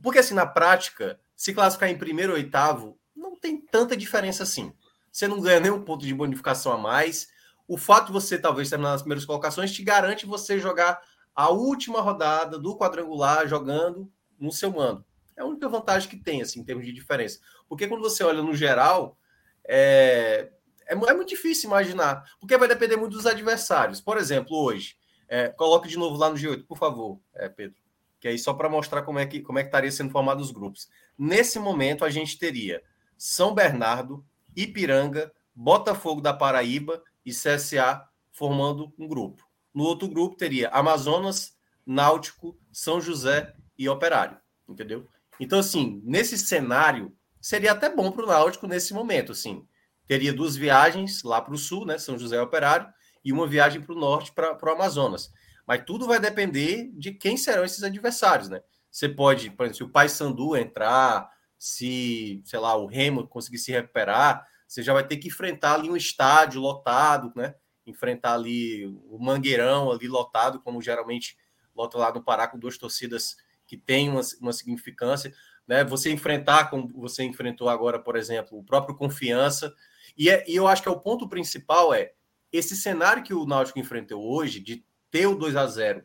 Porque, 0.03 0.19
assim, 0.19 0.33
na 0.33 0.45
prática, 0.45 1.19
se 1.35 1.53
classificar 1.53 1.89
em 1.89 1.97
primeiro 1.97 2.33
ou 2.33 2.37
oitavo, 2.37 2.99
não 3.15 3.35
tem 3.35 3.61
tanta 3.61 3.95
diferença 3.95 4.43
assim. 4.43 4.73
Você 5.11 5.27
não 5.27 5.39
ganha 5.39 5.59
nenhum 5.59 5.81
ponto 5.81 6.05
de 6.05 6.13
bonificação 6.13 6.71
a 6.73 6.77
mais. 6.77 7.30
O 7.71 7.77
fato 7.77 8.07
de 8.07 8.11
você 8.11 8.37
talvez 8.37 8.69
terminar 8.69 8.91
nas 8.91 9.01
primeiras 9.01 9.23
colocações 9.23 9.71
te 9.71 9.81
garante 9.81 10.25
você 10.25 10.59
jogar 10.59 11.01
a 11.33 11.49
última 11.51 12.01
rodada 12.01 12.59
do 12.59 12.77
quadrangular 12.77 13.47
jogando 13.47 14.11
no 14.37 14.51
seu 14.51 14.69
mando. 14.71 15.05
É 15.37 15.41
a 15.41 15.45
única 15.45 15.69
vantagem 15.69 16.09
que 16.09 16.17
tem, 16.17 16.41
assim, 16.41 16.59
em 16.59 16.65
termos 16.65 16.85
de 16.85 16.91
diferença. 16.91 17.39
Porque 17.69 17.87
quando 17.87 18.01
você 18.01 18.25
olha 18.25 18.43
no 18.43 18.53
geral, 18.53 19.17
é, 19.65 20.51
é, 20.85 20.93
é 20.93 21.13
muito 21.13 21.29
difícil 21.29 21.69
imaginar. 21.69 22.29
Porque 22.41 22.57
vai 22.57 22.67
depender 22.67 22.97
muito 22.97 23.13
dos 23.13 23.25
adversários. 23.25 24.01
Por 24.01 24.17
exemplo, 24.17 24.57
hoje, 24.57 24.97
é, 25.29 25.47
coloque 25.47 25.87
de 25.87 25.97
novo 25.97 26.17
lá 26.17 26.29
no 26.29 26.35
G8, 26.35 26.65
por 26.67 26.77
favor, 26.77 27.21
é, 27.33 27.47
Pedro. 27.47 27.77
Que 28.19 28.27
aí 28.27 28.37
só 28.37 28.53
para 28.53 28.67
mostrar 28.67 29.03
como 29.03 29.17
é, 29.17 29.25
que, 29.25 29.39
como 29.39 29.59
é 29.59 29.63
que 29.63 29.69
estaria 29.69 29.93
sendo 29.93 30.11
formado 30.11 30.41
os 30.41 30.51
grupos. 30.51 30.89
Nesse 31.17 31.57
momento, 31.57 32.03
a 32.03 32.09
gente 32.09 32.37
teria 32.37 32.83
São 33.17 33.53
Bernardo, 33.55 34.25
Ipiranga, 34.57 35.31
Botafogo 35.55 36.19
da 36.19 36.33
Paraíba 36.33 37.01
e 37.25 37.31
CSA 37.31 38.07
formando 38.31 38.93
um 38.97 39.07
grupo. 39.07 39.43
No 39.73 39.83
outro 39.83 40.07
grupo 40.07 40.35
teria 40.35 40.69
Amazonas, 40.69 41.53
Náutico, 41.85 42.57
São 42.71 42.99
José 43.01 43.53
e 43.77 43.87
Operário, 43.87 44.37
entendeu? 44.67 45.07
Então, 45.39 45.59
assim, 45.59 46.01
nesse 46.03 46.37
cenário, 46.37 47.15
seria 47.39 47.71
até 47.71 47.89
bom 47.89 48.11
para 48.11 48.23
o 48.23 48.27
Náutico 48.27 48.67
nesse 48.67 48.93
momento, 48.93 49.31
assim. 49.31 49.65
Teria 50.07 50.33
duas 50.33 50.55
viagens 50.55 51.23
lá 51.23 51.41
para 51.41 51.53
o 51.53 51.57
sul, 51.57 51.85
né? 51.85 51.97
São 51.97 52.17
José 52.17 52.35
e 52.35 52.39
Operário, 52.39 52.87
e 53.23 53.31
uma 53.31 53.47
viagem 53.47 53.81
para 53.81 53.93
o 53.93 53.99
norte, 53.99 54.31
para 54.31 54.57
o 54.61 54.69
Amazonas. 54.69 55.31
Mas 55.65 55.83
tudo 55.85 56.05
vai 56.05 56.19
depender 56.19 56.91
de 56.93 57.11
quem 57.13 57.37
serão 57.37 57.63
esses 57.63 57.83
adversários, 57.83 58.49
né? 58.49 58.61
Você 58.89 59.07
pode, 59.07 59.49
por 59.51 59.63
exemplo, 59.63 59.77
se 59.77 59.83
o 59.83 59.89
Paysandu 59.89 60.55
entrar, 60.57 61.29
se, 61.57 62.41
sei 62.43 62.59
lá, 62.59 62.75
o 62.75 62.85
Remo 62.85 63.27
conseguir 63.27 63.57
se 63.57 63.71
recuperar, 63.71 64.45
você 64.71 64.81
já 64.81 64.93
vai 64.93 65.05
ter 65.05 65.17
que 65.17 65.27
enfrentar 65.27 65.73
ali 65.73 65.89
um 65.89 65.97
estádio 65.97 66.61
lotado, 66.61 67.33
né? 67.35 67.53
Enfrentar 67.85 68.35
ali 68.35 68.87
o 68.87 69.19
Mangueirão 69.19 69.91
ali 69.91 70.07
lotado, 70.07 70.61
como 70.61 70.81
geralmente 70.81 71.37
lota 71.75 71.97
lá 71.97 72.13
no 72.13 72.23
Pará 72.23 72.47
com 72.47 72.57
duas 72.57 72.77
torcidas 72.77 73.35
que 73.67 73.75
têm 73.75 74.07
uma, 74.07 74.21
uma 74.39 74.53
significância, 74.53 75.33
né? 75.67 75.83
Você 75.83 76.09
enfrentar, 76.09 76.69
como 76.69 76.87
você 76.93 77.21
enfrentou 77.21 77.67
agora, 77.67 77.99
por 77.99 78.15
exemplo, 78.15 78.57
o 78.57 78.63
próprio 78.63 78.95
Confiança. 78.95 79.75
E, 80.17 80.29
é, 80.29 80.49
e 80.49 80.55
eu 80.55 80.69
acho 80.69 80.81
que 80.81 80.87
é 80.87 80.91
o 80.91 81.01
ponto 81.01 81.27
principal 81.27 81.93
é 81.93 82.13
esse 82.49 82.73
cenário 82.73 83.23
que 83.23 83.33
o 83.33 83.45
Náutico 83.45 83.77
enfrentou 83.77 84.23
hoje, 84.23 84.61
de 84.61 84.85
ter 85.09 85.27
o 85.27 85.35
2 85.35 85.57
a 85.57 85.67
0 85.67 86.01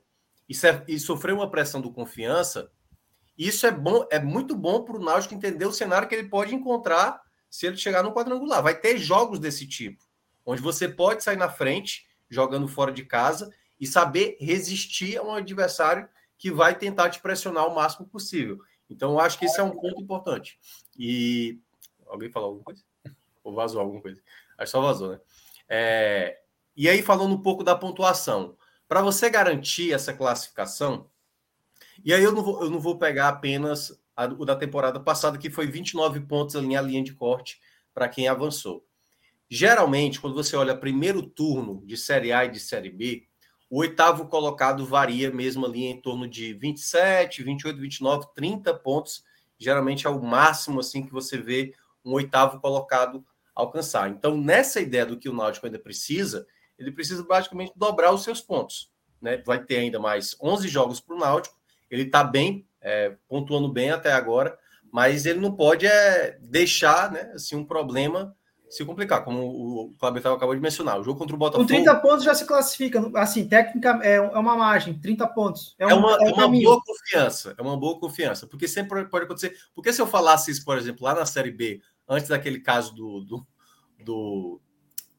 e, 0.48 0.54
e 0.88 0.98
sofrer 0.98 1.32
uma 1.32 1.48
pressão 1.48 1.80
do 1.80 1.92
confiança, 1.92 2.68
isso 3.38 3.64
é 3.64 3.70
bom, 3.70 4.08
é 4.10 4.18
muito 4.18 4.56
bom 4.56 4.82
para 4.82 4.96
o 4.96 5.04
Náutico 5.04 5.34
entender 5.34 5.66
o 5.66 5.72
cenário 5.72 6.08
que 6.08 6.16
ele 6.16 6.28
pode 6.28 6.52
encontrar 6.52 7.24
se 7.56 7.66
ele 7.66 7.78
chegar 7.78 8.02
no 8.02 8.12
quadrangular. 8.12 8.62
Vai 8.62 8.78
ter 8.78 8.98
jogos 8.98 9.38
desse 9.38 9.66
tipo, 9.66 10.04
onde 10.44 10.60
você 10.60 10.86
pode 10.86 11.24
sair 11.24 11.38
na 11.38 11.48
frente, 11.48 12.06
jogando 12.28 12.68
fora 12.68 12.92
de 12.92 13.02
casa, 13.02 13.50
e 13.80 13.86
saber 13.86 14.36
resistir 14.38 15.16
a 15.16 15.22
um 15.22 15.32
adversário 15.32 16.06
que 16.36 16.50
vai 16.50 16.76
tentar 16.76 17.08
te 17.08 17.18
pressionar 17.18 17.66
o 17.66 17.74
máximo 17.74 18.06
possível. 18.06 18.60
Então, 18.90 19.12
eu 19.12 19.20
acho 19.20 19.38
que 19.38 19.46
esse 19.46 19.58
é 19.58 19.62
um 19.62 19.70
ponto 19.70 20.02
importante. 20.02 20.58
E. 20.98 21.58
Alguém 22.06 22.30
falou 22.30 22.48
alguma 22.48 22.64
coisa? 22.64 22.82
Ou 23.42 23.54
vazou 23.54 23.80
alguma 23.80 24.02
coisa? 24.02 24.20
Acho 24.58 24.72
só 24.72 24.82
vazou, 24.82 25.12
né? 25.12 25.20
É... 25.66 26.38
E 26.76 26.90
aí, 26.90 27.00
falando 27.00 27.34
um 27.34 27.40
pouco 27.40 27.64
da 27.64 27.74
pontuação. 27.74 28.54
Para 28.86 29.00
você 29.00 29.30
garantir 29.30 29.94
essa 29.94 30.12
classificação, 30.12 31.08
e 32.04 32.12
aí 32.12 32.22
eu 32.22 32.32
não 32.32 32.42
vou, 32.42 32.62
eu 32.62 32.70
não 32.70 32.78
vou 32.78 32.98
pegar 32.98 33.28
apenas 33.28 33.98
a, 34.16 34.24
o 34.24 34.44
da 34.44 34.56
temporada 34.56 34.98
passada, 34.98 35.38
que 35.38 35.50
foi 35.50 35.66
29 35.66 36.20
pontos 36.20 36.56
ali 36.56 36.74
a 36.74 36.80
linha 36.80 37.02
de 37.02 37.12
corte 37.12 37.60
para 37.92 38.08
quem 38.08 38.28
avançou. 38.28 38.84
Geralmente, 39.48 40.20
quando 40.20 40.34
você 40.34 40.56
olha 40.56 40.76
primeiro 40.76 41.22
turno 41.22 41.82
de 41.86 41.96
Série 41.96 42.32
A 42.32 42.44
e 42.44 42.50
de 42.50 42.58
Série 42.58 42.90
B, 42.90 43.26
o 43.68 43.78
oitavo 43.78 44.26
colocado 44.26 44.84
varia 44.84 45.30
mesmo 45.30 45.66
ali 45.66 45.84
em 45.84 46.00
torno 46.00 46.28
de 46.28 46.54
27, 46.54 47.42
28, 47.42 47.80
29, 47.80 48.26
30 48.34 48.74
pontos. 48.74 49.24
Geralmente 49.58 50.06
é 50.06 50.10
o 50.10 50.22
máximo 50.22 50.80
assim 50.80 51.04
que 51.04 51.12
você 51.12 51.36
vê 51.38 51.74
um 52.04 52.12
oitavo 52.12 52.60
colocado 52.60 53.24
alcançar. 53.54 54.10
Então, 54.10 54.36
nessa 54.36 54.80
ideia 54.80 55.06
do 55.06 55.18
que 55.18 55.28
o 55.28 55.32
Náutico 55.32 55.66
ainda 55.66 55.78
precisa, 55.78 56.46
ele 56.78 56.92
precisa 56.92 57.24
basicamente 57.24 57.72
dobrar 57.74 58.12
os 58.12 58.22
seus 58.22 58.40
pontos. 58.40 58.90
Né? 59.20 59.38
Vai 59.38 59.64
ter 59.64 59.78
ainda 59.78 59.98
mais 59.98 60.36
11 60.40 60.68
jogos 60.68 61.00
para 61.00 61.16
o 61.16 61.18
Náutico. 61.18 61.56
Ele 61.90 62.02
está 62.02 62.22
bem, 62.22 62.66
é, 62.86 63.16
pontuando 63.28 63.68
bem 63.68 63.90
até 63.90 64.12
agora, 64.12 64.56
mas 64.92 65.26
ele 65.26 65.40
não 65.40 65.50
pode 65.50 65.86
é, 65.86 66.38
deixar 66.40 67.10
né, 67.10 67.32
assim, 67.34 67.56
um 67.56 67.64
problema 67.64 68.32
se 68.68 68.84
complicar, 68.84 69.24
como 69.24 69.42
o 69.42 69.94
Cláudio 69.98 70.32
acabou 70.32 70.54
de 70.54 70.60
mencionar. 70.60 70.98
O 70.98 71.02
jogo 71.02 71.18
contra 71.18 71.34
o 71.34 71.38
Botafogo. 71.38 71.64
Com 71.64 71.74
30 71.74 71.94
pontos 71.96 72.24
já 72.24 72.34
se 72.34 72.44
classifica. 72.44 73.00
Assim, 73.14 73.46
técnica 73.46 73.98
é, 74.02 74.14
é 74.14 74.20
uma 74.20 74.56
margem, 74.56 74.98
30 74.98 75.26
pontos. 75.28 75.74
É, 75.78 75.86
um, 75.86 75.90
é 75.90 75.94
uma, 75.94 76.12
é, 76.20 76.28
é 76.28 76.32
uma 76.32 76.48
boa 76.48 76.82
confiança. 76.84 77.54
É 77.56 77.62
uma 77.62 77.76
boa 77.76 78.00
confiança. 78.00 78.46
Porque 78.46 78.66
sempre 78.66 79.04
pode 79.06 79.24
acontecer. 79.24 79.56
Porque 79.74 79.92
se 79.92 80.02
eu 80.02 80.06
falasse 80.06 80.50
isso, 80.50 80.64
por 80.64 80.76
exemplo, 80.76 81.04
lá 81.04 81.14
na 81.14 81.24
Série 81.24 81.52
B, 81.52 81.80
antes 82.08 82.28
daquele 82.28 82.58
caso 82.58 82.92
do, 82.92 83.20
do, 83.20 83.46
do, 84.04 84.60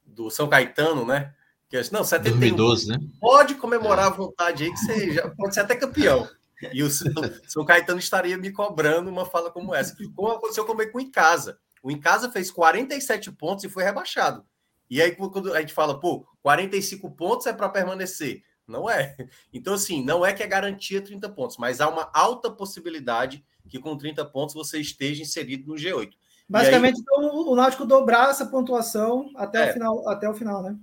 do 0.05 0.29
São 0.29 0.49
Caetano, 0.49 1.05
né? 1.05 1.33
Que, 1.69 1.77
não, 1.91 2.03
71. 2.03 2.39
2012, 2.39 2.87
né? 2.89 2.97
Pode 3.19 3.55
comemorar 3.55 4.07
à 4.07 4.09
vontade 4.09 4.63
aí, 4.63 4.71
que 4.71 4.77
você 4.77 5.13
já 5.13 5.29
pode 5.29 5.53
ser 5.53 5.61
até 5.61 5.75
campeão. 5.75 6.27
E 6.73 6.83
o 6.83 6.89
São 6.89 7.65
Caetano 7.65 7.99
estaria 7.99 8.37
me 8.37 8.51
cobrando 8.51 9.09
uma 9.09 9.25
fala 9.25 9.51
como 9.51 9.73
essa. 9.75 9.95
Como 10.15 10.31
aconteceu 10.31 10.65
comigo 10.65 10.91
com 10.91 10.99
o 10.99 11.11
Casa. 11.11 11.59
O 11.83 11.97
Casa 11.99 12.31
fez 12.31 12.49
47 12.49 13.31
pontos 13.31 13.63
e 13.63 13.69
foi 13.69 13.83
rebaixado. 13.83 14.45
E 14.89 15.01
aí, 15.01 15.15
quando 15.15 15.53
a 15.53 15.59
gente 15.59 15.73
fala, 15.73 15.99
pô, 15.99 16.25
45 16.41 17.11
pontos 17.11 17.45
é 17.45 17.53
para 17.53 17.69
permanecer. 17.69 18.43
Não 18.67 18.89
é. 18.89 19.15
Então, 19.53 19.73
assim, 19.73 20.03
não 20.03 20.25
é 20.25 20.33
que 20.33 20.43
é 20.43 20.47
garantia 20.47 21.01
30 21.01 21.29
pontos, 21.29 21.57
mas 21.57 21.79
há 21.79 21.89
uma 21.89 22.09
alta 22.13 22.51
possibilidade 22.51 23.43
que 23.67 23.79
com 23.79 23.97
30 23.97 24.25
pontos 24.25 24.55
você 24.55 24.79
esteja 24.79 25.21
inserido 25.21 25.67
no 25.67 25.75
G8. 25.75 26.11
Basicamente, 26.49 26.95
aí... 26.95 27.01
então, 27.01 27.47
o 27.47 27.55
Náutico 27.55 27.85
dobrar 27.85 28.29
essa 28.29 28.45
pontuação 28.45 29.31
até, 29.35 29.67
é. 29.67 29.69
o 29.69 29.73
final, 29.73 30.09
até 30.09 30.29
o 30.29 30.33
final, 30.33 30.63
né? 30.63 30.77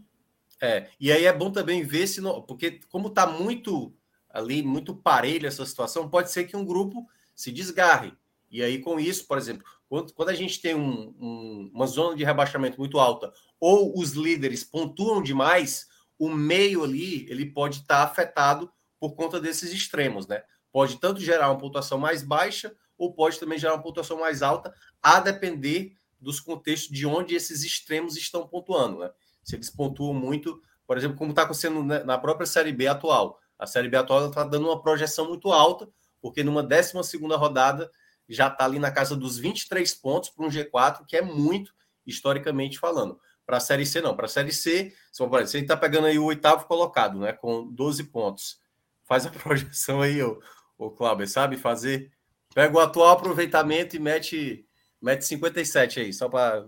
É, 0.60 0.88
e 0.98 1.10
aí 1.10 1.24
é 1.24 1.32
bom 1.32 1.50
também 1.50 1.82
ver 1.82 2.06
se, 2.06 2.20
não, 2.20 2.40
porque 2.42 2.80
como 2.90 3.08
está 3.08 3.26
muito 3.26 3.94
ali, 4.34 4.62
muito 4.62 4.94
parelho 4.94 5.46
essa 5.46 5.64
situação, 5.64 6.10
pode 6.10 6.30
ser 6.30 6.44
que 6.44 6.56
um 6.56 6.64
grupo 6.64 7.06
se 7.34 7.52
desgarre. 7.52 8.12
E 8.50 8.62
aí, 8.62 8.80
com 8.80 8.98
isso, 8.98 9.26
por 9.26 9.38
exemplo, 9.38 9.64
quando, 9.88 10.12
quando 10.12 10.28
a 10.30 10.34
gente 10.34 10.60
tem 10.60 10.74
um, 10.74 11.14
um, 11.18 11.70
uma 11.72 11.86
zona 11.86 12.16
de 12.16 12.24
rebaixamento 12.24 12.78
muito 12.78 12.98
alta, 12.98 13.32
ou 13.60 13.98
os 13.98 14.12
líderes 14.12 14.64
pontuam 14.64 15.22
demais, 15.22 15.86
o 16.18 16.28
meio 16.28 16.82
ali 16.82 17.26
ele 17.30 17.46
pode 17.46 17.78
estar 17.78 18.04
tá 18.04 18.10
afetado 18.10 18.70
por 18.98 19.14
conta 19.14 19.40
desses 19.40 19.72
extremos, 19.72 20.26
né? 20.26 20.42
Pode 20.72 20.98
tanto 20.98 21.20
gerar 21.20 21.50
uma 21.50 21.58
pontuação 21.58 21.96
mais 21.96 22.22
baixa, 22.22 22.74
ou 22.98 23.14
pode 23.14 23.38
também 23.38 23.58
gerar 23.58 23.74
uma 23.74 23.82
pontuação 23.82 24.18
mais 24.18 24.42
alta, 24.42 24.74
a 25.02 25.20
depender 25.20 25.96
dos 26.20 26.40
contextos 26.40 26.90
de 26.90 27.06
onde 27.06 27.34
esses 27.34 27.62
extremos 27.62 28.16
estão 28.16 28.48
pontuando, 28.48 28.98
né? 28.98 29.10
Se 29.44 29.54
eles 29.54 29.70
pontuam 29.70 30.14
muito, 30.14 30.60
por 30.86 30.96
exemplo, 30.96 31.16
como 31.16 31.30
está 31.30 31.42
acontecendo 31.42 31.82
na 31.82 32.18
própria 32.18 32.46
Série 32.46 32.72
B 32.72 32.86
atual. 32.86 33.38
A 33.58 33.66
Série 33.66 33.88
B 33.88 33.96
atual 33.96 34.28
está 34.28 34.44
dando 34.44 34.66
uma 34.66 34.82
projeção 34.82 35.28
muito 35.28 35.52
alta, 35.52 35.88
porque 36.20 36.42
numa 36.42 36.62
12 36.62 36.92
rodada 37.36 37.90
já 38.28 38.48
está 38.48 38.64
ali 38.64 38.78
na 38.78 38.90
casa 38.90 39.14
dos 39.16 39.38
23 39.38 39.92
pontos 39.94 40.30
para 40.30 40.46
um 40.46 40.48
G4, 40.48 41.04
que 41.06 41.16
é 41.16 41.22
muito, 41.22 41.72
historicamente 42.06 42.78
falando. 42.78 43.18
Para 43.46 43.58
a 43.58 43.60
Série 43.60 43.84
C, 43.84 44.00
não. 44.00 44.16
Para 44.16 44.26
a 44.26 44.28
Série 44.28 44.52
C, 44.52 44.94
você 45.12 45.58
está 45.58 45.76
pegando 45.76 46.06
aí 46.06 46.18
o 46.18 46.24
oitavo 46.24 46.66
colocado, 46.66 47.18
né? 47.18 47.32
Com 47.32 47.70
12 47.70 48.04
pontos. 48.04 48.58
Faz 49.04 49.26
a 49.26 49.30
projeção 49.30 50.00
aí, 50.00 50.22
o, 50.22 50.40
o 50.78 50.90
Cláudio, 50.90 51.26
sabe? 51.26 51.56
Fazer. 51.56 52.10
Pega 52.54 52.74
o 52.74 52.80
atual 52.80 53.10
aproveitamento 53.10 53.96
e 53.96 53.98
mete, 53.98 54.66
mete 55.00 55.24
57 55.24 56.00
aí, 56.00 56.12
só 56.12 56.28
para. 56.28 56.66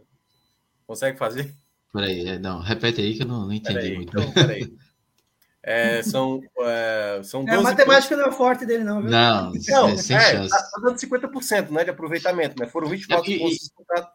Consegue 0.87 1.18
fazer? 1.18 1.53
Peraí, 1.93 2.28
é, 2.28 2.39
não, 2.39 2.61
repete 2.61 3.01
aí 3.01 3.16
que 3.16 3.22
eu 3.22 3.26
não, 3.26 3.47
não 3.47 3.53
entendi 3.53 3.74
peraí, 3.74 3.97
muito. 3.97 4.18
Então, 4.18 4.32
peraí. 4.32 4.76
É, 5.68 6.00
são, 6.00 6.40
é, 6.60 7.20
são 7.24 7.44
12 7.44 7.56
é, 7.56 7.58
a 7.58 7.62
matemática 7.62 8.14
pontos. 8.14 8.24
não 8.24 8.32
é 8.32 8.36
forte 8.36 8.64
dele, 8.64 8.84
não, 8.84 9.02
viu? 9.02 9.10
Não, 9.10 9.50
não 9.50 9.88
é, 9.88 9.96
sem 9.96 10.14
é, 10.14 10.20
chance. 10.20 10.48
Tá, 10.48 10.62
tá 10.62 10.80
dando 10.80 10.96
50% 10.96 11.70
né, 11.70 11.82
de 11.82 11.90
aproveitamento, 11.90 12.54
né? 12.56 12.68
Foram 12.68 12.88
24 12.88 13.32
é, 13.32 13.38
pontos 13.38 13.58
disputados. 13.58 14.08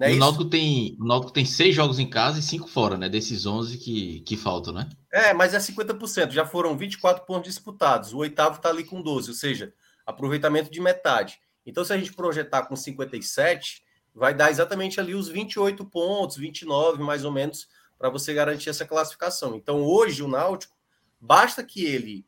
É 0.00 0.12
o, 0.12 0.16
Náutico 0.16 0.46
tem, 0.46 0.96
o 0.98 1.04
Náutico 1.04 1.32
tem 1.32 1.44
seis 1.44 1.74
jogos 1.74 1.98
em 1.98 2.08
casa 2.08 2.38
e 2.38 2.42
cinco 2.42 2.66
fora, 2.66 2.96
né? 2.96 3.10
Desses 3.10 3.44
11 3.44 3.76
que, 3.76 4.20
que 4.20 4.38
faltam, 4.38 4.72
né? 4.72 4.88
É, 5.12 5.34
mas 5.34 5.52
é 5.52 5.58
50%. 5.58 6.30
Já 6.30 6.46
foram 6.46 6.74
24 6.78 7.26
pontos 7.26 7.52
disputados. 7.52 8.14
O 8.14 8.18
oitavo 8.18 8.56
está 8.56 8.70
ali 8.70 8.82
com 8.82 9.02
12, 9.02 9.28
ou 9.28 9.36
seja, 9.36 9.74
aproveitamento 10.06 10.70
de 10.70 10.80
metade. 10.80 11.38
Então, 11.66 11.84
se 11.84 11.92
a 11.92 11.98
gente 11.98 12.14
projetar 12.14 12.62
com 12.62 12.74
57, 12.74 13.82
vai 14.14 14.32
dar 14.32 14.50
exatamente 14.50 14.98
ali 14.98 15.14
os 15.14 15.28
28 15.28 15.84
pontos, 15.84 16.38
29 16.38 17.02
mais 17.02 17.22
ou 17.22 17.30
menos, 17.30 17.68
para 18.00 18.08
você 18.08 18.34
garantir 18.34 18.70
essa 18.70 18.86
classificação. 18.86 19.54
Então, 19.54 19.84
hoje, 19.84 20.24
o 20.24 20.28
Náutico, 20.28 20.74
basta 21.20 21.62
que 21.62 21.84
ele 21.84 22.26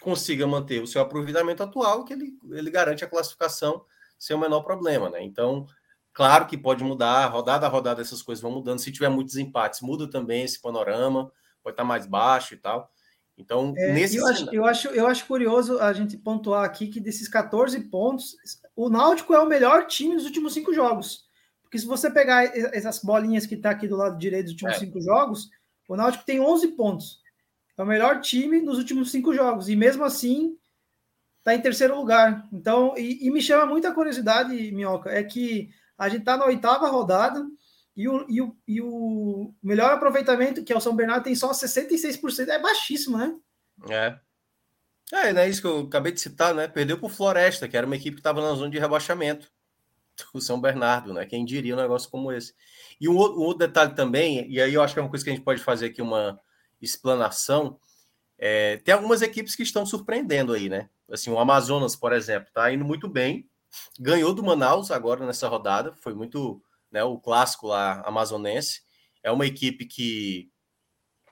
consiga 0.00 0.46
manter 0.46 0.80
o 0.80 0.86
seu 0.86 1.00
aproveitamento 1.00 1.62
atual, 1.62 2.04
que 2.04 2.12
ele, 2.12 2.38
ele 2.52 2.70
garante 2.70 3.02
a 3.02 3.08
classificação 3.08 3.84
sem 4.16 4.36
o 4.36 4.38
menor 4.38 4.60
problema, 4.60 5.10
né? 5.10 5.24
Então, 5.24 5.66
Claro 6.12 6.46
que 6.46 6.58
pode 6.58 6.82
mudar, 6.82 7.26
rodada 7.28 7.66
a 7.66 7.68
rodada 7.68 8.02
essas 8.02 8.20
coisas 8.20 8.42
vão 8.42 8.50
mudando. 8.50 8.80
Se 8.80 8.90
tiver 8.90 9.08
muitos 9.08 9.36
empates, 9.36 9.80
muda 9.80 10.10
também 10.10 10.42
esse 10.42 10.60
panorama, 10.60 11.30
pode 11.62 11.74
estar 11.74 11.84
mais 11.84 12.04
baixo 12.04 12.54
e 12.54 12.56
tal. 12.56 12.90
Então, 13.38 13.72
é, 13.76 13.92
nesse 13.92 14.16
eu 14.16 14.26
acho, 14.26 14.54
eu 14.54 14.64
acho, 14.66 14.88
eu 14.88 15.06
acho 15.06 15.26
curioso 15.26 15.78
a 15.78 15.92
gente 15.92 16.18
pontuar 16.18 16.64
aqui 16.64 16.88
que 16.88 17.00
desses 17.00 17.28
14 17.28 17.80
pontos, 17.88 18.36
o 18.76 18.90
Náutico 18.90 19.32
é 19.32 19.38
o 19.38 19.46
melhor 19.46 19.86
time 19.86 20.14
dos 20.14 20.26
últimos 20.26 20.52
cinco 20.52 20.74
jogos. 20.74 21.29
Porque 21.70 21.78
se 21.78 21.86
você 21.86 22.10
pegar 22.10 22.44
essas 22.74 22.98
bolinhas 22.98 23.46
que 23.46 23.54
está 23.54 23.70
aqui 23.70 23.86
do 23.86 23.94
lado 23.94 24.18
direito 24.18 24.46
dos 24.46 24.54
últimos 24.54 24.74
é. 24.74 24.78
cinco 24.80 25.00
jogos, 25.00 25.48
o 25.88 25.94
Náutico 25.94 26.24
tem 26.24 26.40
11 26.40 26.66
pontos. 26.72 27.20
É 27.78 27.82
o 27.82 27.86
melhor 27.86 28.20
time 28.20 28.60
nos 28.60 28.76
últimos 28.76 29.12
cinco 29.12 29.32
jogos. 29.32 29.68
E 29.68 29.76
mesmo 29.76 30.02
assim, 30.02 30.58
está 31.38 31.54
em 31.54 31.60
terceiro 31.60 31.94
lugar. 31.96 32.44
Então, 32.52 32.98
e, 32.98 33.24
e 33.24 33.30
me 33.30 33.40
chama 33.40 33.66
muita 33.66 33.94
curiosidade, 33.94 34.72
Minhoca, 34.72 35.10
é 35.10 35.22
que 35.22 35.70
a 35.96 36.08
gente 36.08 36.22
está 36.22 36.36
na 36.36 36.46
oitava 36.46 36.88
rodada 36.88 37.46
e 37.96 38.08
o, 38.08 38.26
e, 38.28 38.42
o, 38.42 38.56
e 38.66 38.80
o 38.80 39.54
melhor 39.62 39.92
aproveitamento, 39.92 40.64
que 40.64 40.72
é 40.72 40.76
o 40.76 40.80
São 40.80 40.96
Bernardo, 40.96 41.22
tem 41.22 41.36
só 41.36 41.52
66%. 41.52 42.48
É 42.48 42.58
baixíssimo, 42.58 43.16
né? 43.16 43.32
É. 43.88 44.18
É, 45.12 45.32
não 45.32 45.42
é 45.42 45.48
isso 45.48 45.60
que 45.60 45.68
eu 45.68 45.80
acabei 45.82 46.10
de 46.10 46.20
citar, 46.20 46.52
né? 46.52 46.66
Perdeu 46.66 46.98
para 46.98 47.06
o 47.06 47.08
Floresta, 47.08 47.68
que 47.68 47.76
era 47.76 47.86
uma 47.86 47.94
equipe 47.94 48.16
que 48.16 48.20
estava 48.20 48.42
na 48.42 48.54
zona 48.54 48.70
de 48.70 48.78
rebaixamento. 48.78 49.48
O 50.34 50.40
São 50.40 50.60
Bernardo, 50.60 51.12
né? 51.12 51.26
Quem 51.26 51.44
diria 51.44 51.74
um 51.74 51.80
negócio 51.80 52.10
como 52.10 52.32
esse. 52.32 52.54
E 53.00 53.08
um 53.08 53.12
um 53.12 53.40
outro 53.40 53.66
detalhe 53.66 53.94
também, 53.94 54.50
e 54.50 54.60
aí 54.60 54.74
eu 54.74 54.82
acho 54.82 54.94
que 54.94 55.00
é 55.00 55.02
uma 55.02 55.10
coisa 55.10 55.24
que 55.24 55.30
a 55.30 55.34
gente 55.34 55.44
pode 55.44 55.62
fazer 55.62 55.86
aqui 55.86 56.02
uma 56.02 56.40
explanação. 56.80 57.78
É, 58.38 58.78
tem 58.78 58.94
algumas 58.94 59.22
equipes 59.22 59.54
que 59.54 59.62
estão 59.62 59.84
surpreendendo 59.84 60.52
aí, 60.52 60.68
né? 60.68 60.88
Assim, 61.10 61.30
o 61.30 61.38
Amazonas, 61.38 61.96
por 61.96 62.12
exemplo, 62.12 62.48
está 62.48 62.72
indo 62.72 62.84
muito 62.84 63.08
bem, 63.08 63.50
Ganhou 63.98 64.34
do 64.34 64.42
Manaus 64.42 64.90
agora 64.90 65.24
nessa 65.24 65.48
rodada, 65.48 65.94
foi 65.94 66.14
muito 66.14 66.62
né, 66.90 67.02
o 67.04 67.18
clássico 67.18 67.68
lá 67.68 68.02
amazonense. 68.02 68.82
É 69.22 69.30
uma 69.30 69.46
equipe 69.46 69.84
que, 69.86 70.50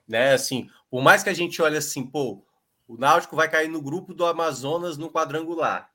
né, 0.07 0.33
assim, 0.33 0.69
por 0.89 1.01
mais 1.01 1.23
que 1.23 1.29
a 1.29 1.33
gente 1.33 1.61
olhe 1.61 1.77
assim, 1.77 2.05
pô, 2.05 2.45
o 2.87 2.97
Náutico 2.97 3.35
vai 3.35 3.49
cair 3.49 3.67
no 3.67 3.81
grupo 3.81 4.13
do 4.13 4.25
Amazonas 4.25 4.97
no 4.97 5.11
quadrangular. 5.11 5.91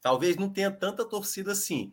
Talvez 0.00 0.36
não 0.36 0.50
tenha 0.50 0.70
tanta 0.70 1.04
torcida 1.04 1.52
assim, 1.52 1.92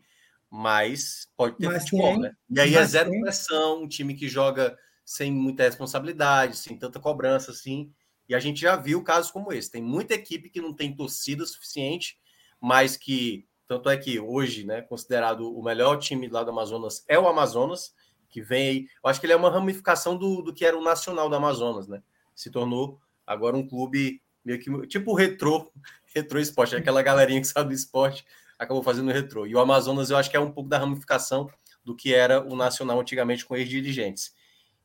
mas 0.52 1.30
pode 1.38 1.56
ter 1.56 1.68
mas 1.68 1.84
futebol, 1.84 2.12
tem, 2.12 2.20
né? 2.20 2.34
E 2.50 2.60
aí 2.60 2.76
é 2.76 2.84
zero 2.84 3.10
tem. 3.10 3.22
pressão, 3.22 3.84
um 3.84 3.88
time 3.88 4.14
que 4.14 4.28
joga 4.28 4.78
sem 5.06 5.32
muita 5.32 5.64
responsabilidade, 5.64 6.58
sem 6.58 6.78
tanta 6.78 7.00
cobrança 7.00 7.52
assim. 7.52 7.90
E 8.28 8.36
a 8.36 8.40
gente 8.40 8.60
já 8.60 8.76
viu 8.76 9.02
casos 9.02 9.32
como 9.32 9.54
esse. 9.54 9.72
Tem 9.72 9.82
muita 9.82 10.14
equipe 10.14 10.50
que 10.50 10.60
não 10.60 10.74
tem 10.74 10.94
torcida 10.94 11.46
suficiente, 11.46 12.20
mas 12.60 12.98
que 12.98 13.48
tanto 13.66 13.90
é 13.90 13.96
que 13.96 14.20
hoje, 14.20 14.66
né, 14.66 14.82
considerado 14.82 15.58
o 15.58 15.64
melhor 15.64 15.98
time 15.98 16.28
lá 16.28 16.44
do 16.44 16.52
Amazonas 16.52 17.06
é 17.08 17.18
o 17.18 17.30
Amazonas, 17.30 17.96
que 18.30 18.42
vem 18.42 18.68
aí. 18.68 18.88
Eu 19.02 19.10
acho 19.10 19.22
que 19.22 19.26
ele 19.26 19.34
é 19.34 19.38
uma 19.38 19.50
ramificação 19.50 20.18
do, 20.18 20.42
do 20.42 20.54
que 20.54 20.66
era 20.66 20.78
o 20.78 20.84
Nacional 20.84 21.30
do 21.30 21.36
Amazonas, 21.36 21.88
né? 21.88 22.04
Se 22.36 22.52
tornou 22.52 23.00
agora 23.26 23.56
um 23.56 23.66
clube 23.66 24.22
meio 24.44 24.60
que 24.60 24.88
tipo 24.88 25.14
retrô, 25.14 25.72
retrô 26.14 26.40
esporte, 26.42 26.76
aquela 26.76 27.02
galerinha 27.02 27.40
que 27.40 27.48
sabe 27.48 27.70
do 27.70 27.76
esporte 27.76 28.26
acabou 28.62 28.84
fazendo 28.84 29.12
retrô. 29.12 29.48
E 29.48 29.56
o 29.56 29.60
Amazonas 29.60 30.12
eu 30.12 30.18
acho 30.18 30.30
que 30.30 30.38
é 30.38 30.40
um 30.40 30.52
pouco 30.52 30.70
da 30.70 30.78
ramificação 30.78 31.50
do 31.84 31.96
que 31.96 32.14
era 32.14 32.42
o 32.48 32.56
Nacional 32.56 33.00
antigamente 33.00 33.44
com 33.44 33.56
ex-dirigentes. 33.56 34.34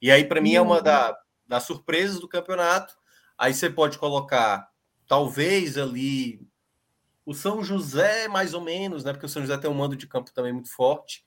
E 0.00 0.10
aí, 0.10 0.24
para 0.24 0.40
mim, 0.40 0.54
é 0.54 0.60
uma 0.60 0.80
da, 0.80 1.16
das 1.46 1.64
surpresas 1.64 2.18
do 2.18 2.26
campeonato. 2.26 2.96
Aí 3.36 3.52
você 3.52 3.68
pode 3.68 3.98
colocar, 3.98 4.66
talvez 5.06 5.76
ali, 5.76 6.40
o 7.24 7.34
São 7.34 7.62
José, 7.62 8.28
mais 8.28 8.54
ou 8.54 8.62
menos, 8.62 9.04
né? 9.04 9.12
Porque 9.12 9.26
o 9.26 9.28
São 9.28 9.42
José 9.42 9.58
tem 9.58 9.70
um 9.70 9.74
mando 9.74 9.94
de 9.94 10.06
campo 10.06 10.32
também 10.32 10.54
muito 10.54 10.70
forte. 10.70 11.22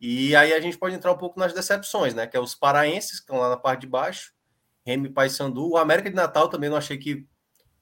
E 0.00 0.34
aí 0.34 0.52
a 0.52 0.60
gente 0.60 0.76
pode 0.76 0.96
entrar 0.96 1.12
um 1.12 1.18
pouco 1.18 1.38
nas 1.38 1.52
decepções, 1.52 2.12
né? 2.12 2.26
Que 2.26 2.36
é 2.36 2.40
os 2.40 2.56
paraenses, 2.56 3.20
que 3.20 3.24
estão 3.24 3.38
lá 3.38 3.48
na 3.48 3.56
parte 3.56 3.82
de 3.82 3.86
baixo, 3.86 4.32
Remy 4.84 5.10
Paysandu. 5.10 5.70
O 5.70 5.76
América 5.76 6.10
de 6.10 6.16
Natal 6.16 6.48
também 6.48 6.68
não 6.68 6.76
achei 6.76 6.98
que. 6.98 7.24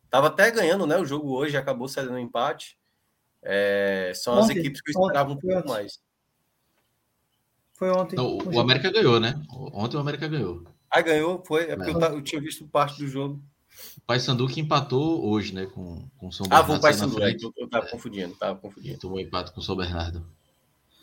Estava 0.05 0.29
até 0.29 0.51
ganhando, 0.51 0.87
né? 0.87 0.99
O 0.99 1.05
jogo 1.05 1.35
hoje 1.35 1.57
acabou 1.57 1.89
cedendo 1.89 2.15
um 2.15 2.19
empate. 2.19 2.79
É... 3.49 4.13
São 4.15 4.35
ontem, 4.35 4.53
as 4.53 4.59
equipes 4.59 4.81
que 4.81 4.91
eu 4.91 5.01
esperava 5.01 5.31
ontem, 5.31 5.49
um 5.49 5.53
pouco 5.53 5.69
mais. 5.69 6.01
Foi 7.75 7.91
ontem. 7.91 8.17
Não, 8.17 8.39
o 8.39 8.61
América 8.61 8.91
ganhou, 8.91 9.21
né? 9.21 9.41
Ontem 9.51 9.97
o 9.97 10.01
América 10.01 10.27
ganhou. 10.27 10.65
Ah, 10.91 11.01
ganhou? 11.01 11.43
Foi. 11.47 11.65
É 11.65 11.77
porque 11.77 11.91
eu, 11.91 12.01
eu 12.01 12.23
tinha 12.23 12.41
visto 12.41 12.67
parte 12.67 12.99
do 12.99 13.07
jogo. 13.07 13.41
O 13.97 14.01
Paysandu 14.07 14.49
que 14.49 14.61
empatou 14.61 15.29
hoje, 15.29 15.55
né, 15.55 15.67
com, 15.67 16.09
com 16.17 16.29
o 16.29 16.33
São 16.33 16.47
Bernardo. 16.47 16.65
Ah, 16.65 16.67
foi 16.67 16.77
o 16.77 16.81
Paysandu, 16.81 17.23
é, 17.23 17.37
eu, 17.39 17.53
eu 17.57 17.69
tava 17.69 17.87
é, 17.87 17.91
confundindo, 17.91 18.35
tava 18.35 18.59
confundindo. 18.59 18.99
Tomou 18.99 19.21
empate 19.21 19.53
com 19.53 19.61
o 19.61 19.63
São 19.63 19.77
Bernardo. 19.77 20.27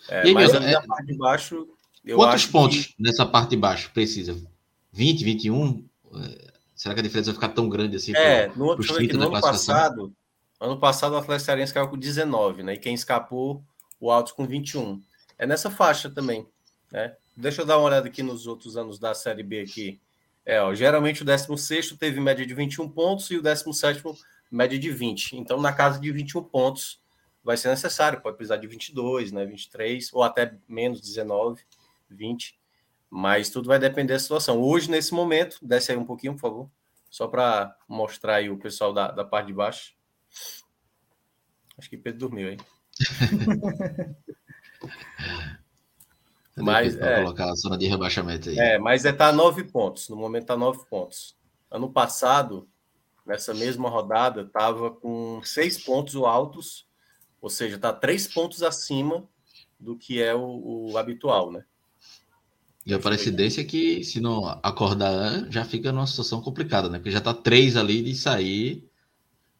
É, 0.10 0.28
e 0.28 0.34
mas 0.34 0.54
é, 0.54 0.82
parte 0.82 1.06
de 1.06 1.18
baixo... 1.18 1.68
Quantos 2.16 2.46
pontos 2.48 2.88
que... 2.88 2.96
nessa 3.00 3.26
parte 3.26 3.52
de 3.52 3.58
baixo 3.58 3.91
precisa? 3.94 4.36
20, 4.91 5.24
21? 5.24 5.86
É, 6.16 6.54
será 6.76 6.96
que 6.96 7.00
a 7.00 7.04
diferença 7.04 7.32
vai 7.32 7.36
ficar 7.36 7.50
tão 7.50 7.70
grande 7.70 7.96
assim? 7.96 8.14
É, 8.16 8.48
pro, 8.48 8.60
no, 8.60 8.66
outro, 8.66 8.96
aqui, 8.96 9.14
no 9.14 9.24
ano 9.24 9.39
passado, 9.39 10.14
ano 10.64 10.80
passado 10.80 11.14
o 11.14 11.18
Atlético 11.18 11.45
Cearense 11.45 11.74
caiu 11.74 11.89
com 11.89 11.97
19, 11.97 12.64
né, 12.64 12.74
e 12.74 12.78
quem 12.78 12.93
escapou, 12.93 13.64
o 13.99 14.09
Altos 14.09 14.32
com 14.32 14.47
21. 14.47 15.01
É 15.38 15.45
nessa 15.45 15.70
faixa 15.70 16.09
também, 16.09 16.47
né? 16.91 17.16
Deixa 17.36 17.61
eu 17.61 17.66
dar 17.66 17.78
uma 17.78 17.88
olhada 17.88 18.07
aqui 18.07 18.22
nos 18.24 18.47
outros 18.47 18.78
anos 18.78 18.99
da 18.99 19.14
Série 19.14 19.43
B 19.43 19.61
aqui. 19.61 19.99
É, 20.45 20.61
ó, 20.61 20.74
geralmente 20.74 21.22
o 21.22 21.26
16 21.26 21.91
teve 21.93 22.20
média 22.20 22.45
de 22.45 22.53
21 22.53 22.88
pontos 22.89 23.30
e 23.32 23.38
o 23.38 23.41
17 23.41 24.03
média 24.51 24.78
de 24.78 24.91
20. 24.91 25.38
Então, 25.38 25.59
na 25.59 25.74
casa 25.74 25.99
de 25.99 26.11
21 26.11 26.43
pontos 26.43 27.01
vai 27.43 27.57
ser 27.57 27.70
necessário, 27.70 28.22
pode 28.22 28.38
precisar 28.38 28.57
de 28.57 28.68
22, 28.68 29.32
né, 29.32 29.45
23 29.45 30.14
ou 30.14 30.24
até 30.24 30.55
menos 30.68 31.01
19, 31.01 31.61
20. 32.09 32.57
Mas 33.09 33.49
tudo 33.49 33.68
vai 33.68 33.80
depender 33.80 34.14
da 34.14 34.20
situação. 34.20 34.61
Hoje, 34.61 34.89
nesse 34.89 35.14
momento, 35.14 35.57
desce 35.61 35.91
aí 35.91 35.97
um 35.97 36.05
pouquinho, 36.05 36.34
por 36.34 36.41
favor, 36.41 36.70
só 37.09 37.28
para 37.28 37.76
mostrar 37.88 38.36
aí 38.36 38.49
o 38.49 38.57
pessoal 38.57 38.93
da, 38.93 39.11
da 39.11 39.26
parte 39.26 39.47
de 39.47 39.53
baixo. 39.53 39.93
Acho 41.78 41.90
que 41.90 41.98
Pedro 41.98 42.20
dormiu 42.20 42.50
aí. 42.50 42.58
Mas 46.56 46.96
é, 46.98 47.24
colocar 47.24 47.50
a 47.50 47.56
zona 47.56 47.78
de 47.78 47.88
rebaixamento 47.88 48.50
aí. 48.50 48.60
É, 48.60 48.78
mas 48.78 49.06
é 49.06 49.12
tá 49.12 49.32
nove 49.32 49.64
pontos. 49.64 50.08
No 50.10 50.16
momento 50.16 50.46
tá 50.46 50.56
nove 50.56 50.86
pontos. 50.88 51.36
Ano 51.72 51.92
passado, 51.92 52.70
nessa 53.26 53.54
mesma 53.54 53.90
rodada, 53.90 54.42
estava 54.42 54.92
com 54.92 55.42
seis 55.44 55.84
pontos 55.84 56.16
altos, 56.16 56.86
ou 57.42 57.50
seja, 57.50 57.80
tá 57.80 57.92
três 57.92 58.28
pontos 58.28 58.62
acima 58.62 59.28
do 59.80 59.98
que 59.98 60.22
é 60.22 60.36
o, 60.36 60.92
o 60.92 60.98
habitual, 60.98 61.52
né? 61.52 61.66
E 62.86 62.94
a 62.94 63.00
parecidência 63.00 63.62
é 63.62 63.64
que, 63.64 64.04
se 64.04 64.20
não 64.20 64.46
acordar, 64.62 65.50
já 65.50 65.64
fica 65.64 65.92
numa 65.92 66.06
situação 66.06 66.42
complicada, 66.42 66.90
né? 66.90 67.00
Porque 67.00 67.12
já 67.12 67.22
tá 67.22 67.34
três 67.34 67.78
ali 67.78 68.02
de 68.02 68.14
sair 68.14 68.88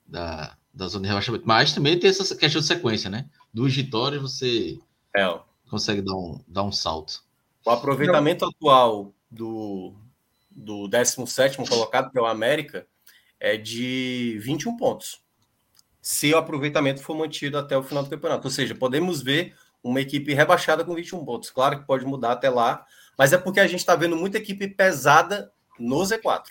da, 0.06 0.58
da 0.74 0.88
zona 0.88 1.04
de 1.04 1.10
rebaixamento. 1.10 1.48
Mas 1.48 1.74
também 1.74 2.00
tem 2.00 2.10
essa 2.10 2.36
questão 2.36 2.62
de 2.62 2.68
sequência, 2.68 3.10
né? 3.10 3.26
Duas 3.54 3.74
vitórias, 3.74 4.22
você. 4.22 4.80
É, 5.16 5.40
consegue 5.70 6.02
dar 6.02 6.16
um, 6.16 6.40
dar 6.48 6.64
um 6.64 6.72
salto. 6.72 7.24
O 7.66 7.70
aproveitamento 7.70 8.46
atual 8.46 9.14
do, 9.30 9.94
do 10.52 10.88
17 10.88 11.58
colocado 11.70 12.12
pelo 12.12 12.26
América 12.26 12.86
é 13.40 13.58
de 13.58 14.38
21 14.42 14.78
pontos. 14.78 15.22
Se 16.02 16.34
o 16.34 16.38
aproveitamento 16.38 17.02
for 17.02 17.16
mantido 17.16 17.58
até 17.58 17.78
o 17.78 17.84
final 17.84 18.04
do 18.04 18.10
campeonato. 18.10 18.48
Ou 18.48 18.52
seja, 18.52 18.76
podemos 18.76 19.22
ver 19.22 19.56
uma 19.84 20.02
equipe 20.02 20.34
rebaixada 20.34 20.84
com 20.84 20.96
21 20.96 21.24
pontos. 21.26 21.50
Claro 21.50 21.80
que 21.80 21.88
pode 21.88 22.06
mudar 22.06 22.34
até 22.34 22.50
lá, 22.50 22.86
mas 23.18 23.34
é 23.34 23.38
porque 23.38 23.60
a 23.60 23.68
gente 23.68 23.80
está 23.80 23.96
vendo 23.96 24.16
muita 24.16 24.38
equipe 24.38 24.68
pesada 24.68 25.52
no 25.80 25.98
Z4. 25.98 26.46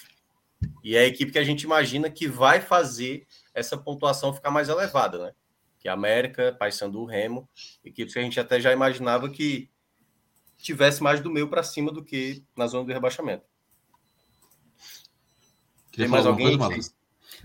E 0.82 0.96
é 0.96 1.00
a 1.00 1.06
equipe 1.06 1.32
que 1.32 1.38
a 1.38 1.44
gente 1.44 1.62
imagina 1.62 2.10
que 2.10 2.26
vai 2.26 2.60
fazer 2.60 3.26
essa 3.54 3.76
pontuação 3.76 4.32
ficar 4.32 4.50
mais 4.50 4.68
elevada, 4.68 5.18
né? 5.18 5.32
Que 5.78 5.88
a 5.88 5.92
América, 5.92 6.54
Paysandu, 6.58 7.04
Remo, 7.04 7.48
equipes 7.84 8.14
que 8.14 8.20
a 8.20 8.22
gente 8.22 8.38
até 8.38 8.60
já 8.60 8.72
imaginava 8.72 9.28
que 9.28 9.70
tivesse 10.56 11.02
mais 11.02 11.20
do 11.20 11.30
meio 11.30 11.48
para 11.48 11.62
cima 11.62 11.90
do 11.90 12.04
que 12.04 12.44
na 12.56 12.66
zona 12.66 12.84
do 12.86 12.92
rebaixamento. 12.92 13.44
Tem 15.94 16.08
mais 16.08 16.24
alguém? 16.24 16.56
Coisa, 16.56 16.92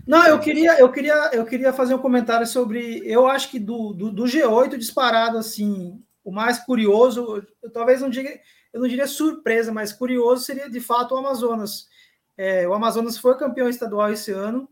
não, 0.06 0.24
eu 0.26 0.38
queria, 0.38 0.78
eu 0.78 0.90
queria, 0.90 1.30
eu 1.32 1.44
queria 1.44 1.72
fazer 1.72 1.94
um 1.94 1.98
comentário 1.98 2.46
sobre. 2.46 3.02
Eu 3.04 3.26
acho 3.26 3.50
que 3.50 3.58
do, 3.58 3.92
do, 3.92 4.10
do 4.10 4.24
G8 4.24 4.76
disparado 4.76 5.36
assim, 5.36 6.02
o 6.24 6.30
mais 6.30 6.58
curioso, 6.58 7.44
eu, 7.62 7.70
talvez 7.70 8.00
não 8.00 8.08
diga, 8.08 8.30
eu 8.72 8.80
não 8.80 8.88
diria 8.88 9.06
surpresa, 9.06 9.72
mas 9.72 9.92
curioso 9.92 10.44
seria 10.44 10.70
de 10.70 10.80
fato 10.80 11.14
o 11.14 11.18
Amazonas. 11.18 11.88
É, 12.36 12.66
o 12.68 12.72
Amazonas 12.72 13.18
foi 13.18 13.36
campeão 13.36 13.68
estadual 13.68 14.12
esse 14.12 14.30
ano 14.30 14.68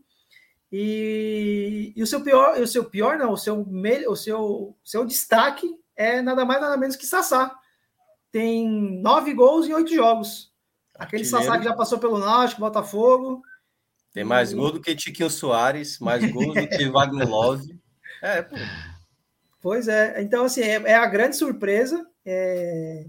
e, 0.71 1.93
e 1.95 2.03
o 2.03 2.07
seu 2.07 2.21
pior, 2.21 2.59
o 2.59 2.67
seu 2.67 2.85
pior 2.85 3.17
não, 3.17 3.31
o 3.31 3.37
seu 3.37 3.61
o 3.61 4.15
seu, 4.15 4.77
seu 4.83 5.05
destaque 5.05 5.69
é 5.95 6.21
nada 6.21 6.45
mais 6.45 6.61
nada 6.61 6.77
menos 6.77 6.95
que 6.95 7.05
Sassá. 7.05 7.55
Tem 8.31 8.67
nove 9.01 9.33
gols 9.33 9.67
em 9.67 9.73
oito 9.73 9.93
jogos. 9.93 10.51
Aquele 10.95 11.25
Sassá 11.25 11.57
que 11.57 11.63
já 11.63 11.73
passou 11.73 11.99
pelo 11.99 12.17
Náutico, 12.17 12.61
Botafogo. 12.61 13.41
Tem 14.13 14.23
mais 14.23 14.51
gol 14.51 14.71
do 14.71 14.81
que 14.81 14.95
Tiquinho 14.95 15.29
Soares, 15.29 15.99
mais 15.99 16.29
gols 16.31 16.55
do 16.55 16.67
que 16.67 16.85
Wagner 16.89 17.29
Love. 17.29 17.79
É, 18.21 18.41
pô. 18.41 18.55
Pois 19.61 19.87
é. 19.87 20.21
Então, 20.21 20.45
assim, 20.45 20.61
é, 20.61 20.75
é 20.75 20.95
a 20.95 21.05
grande 21.05 21.35
surpresa. 21.35 22.05
É... 22.25 23.05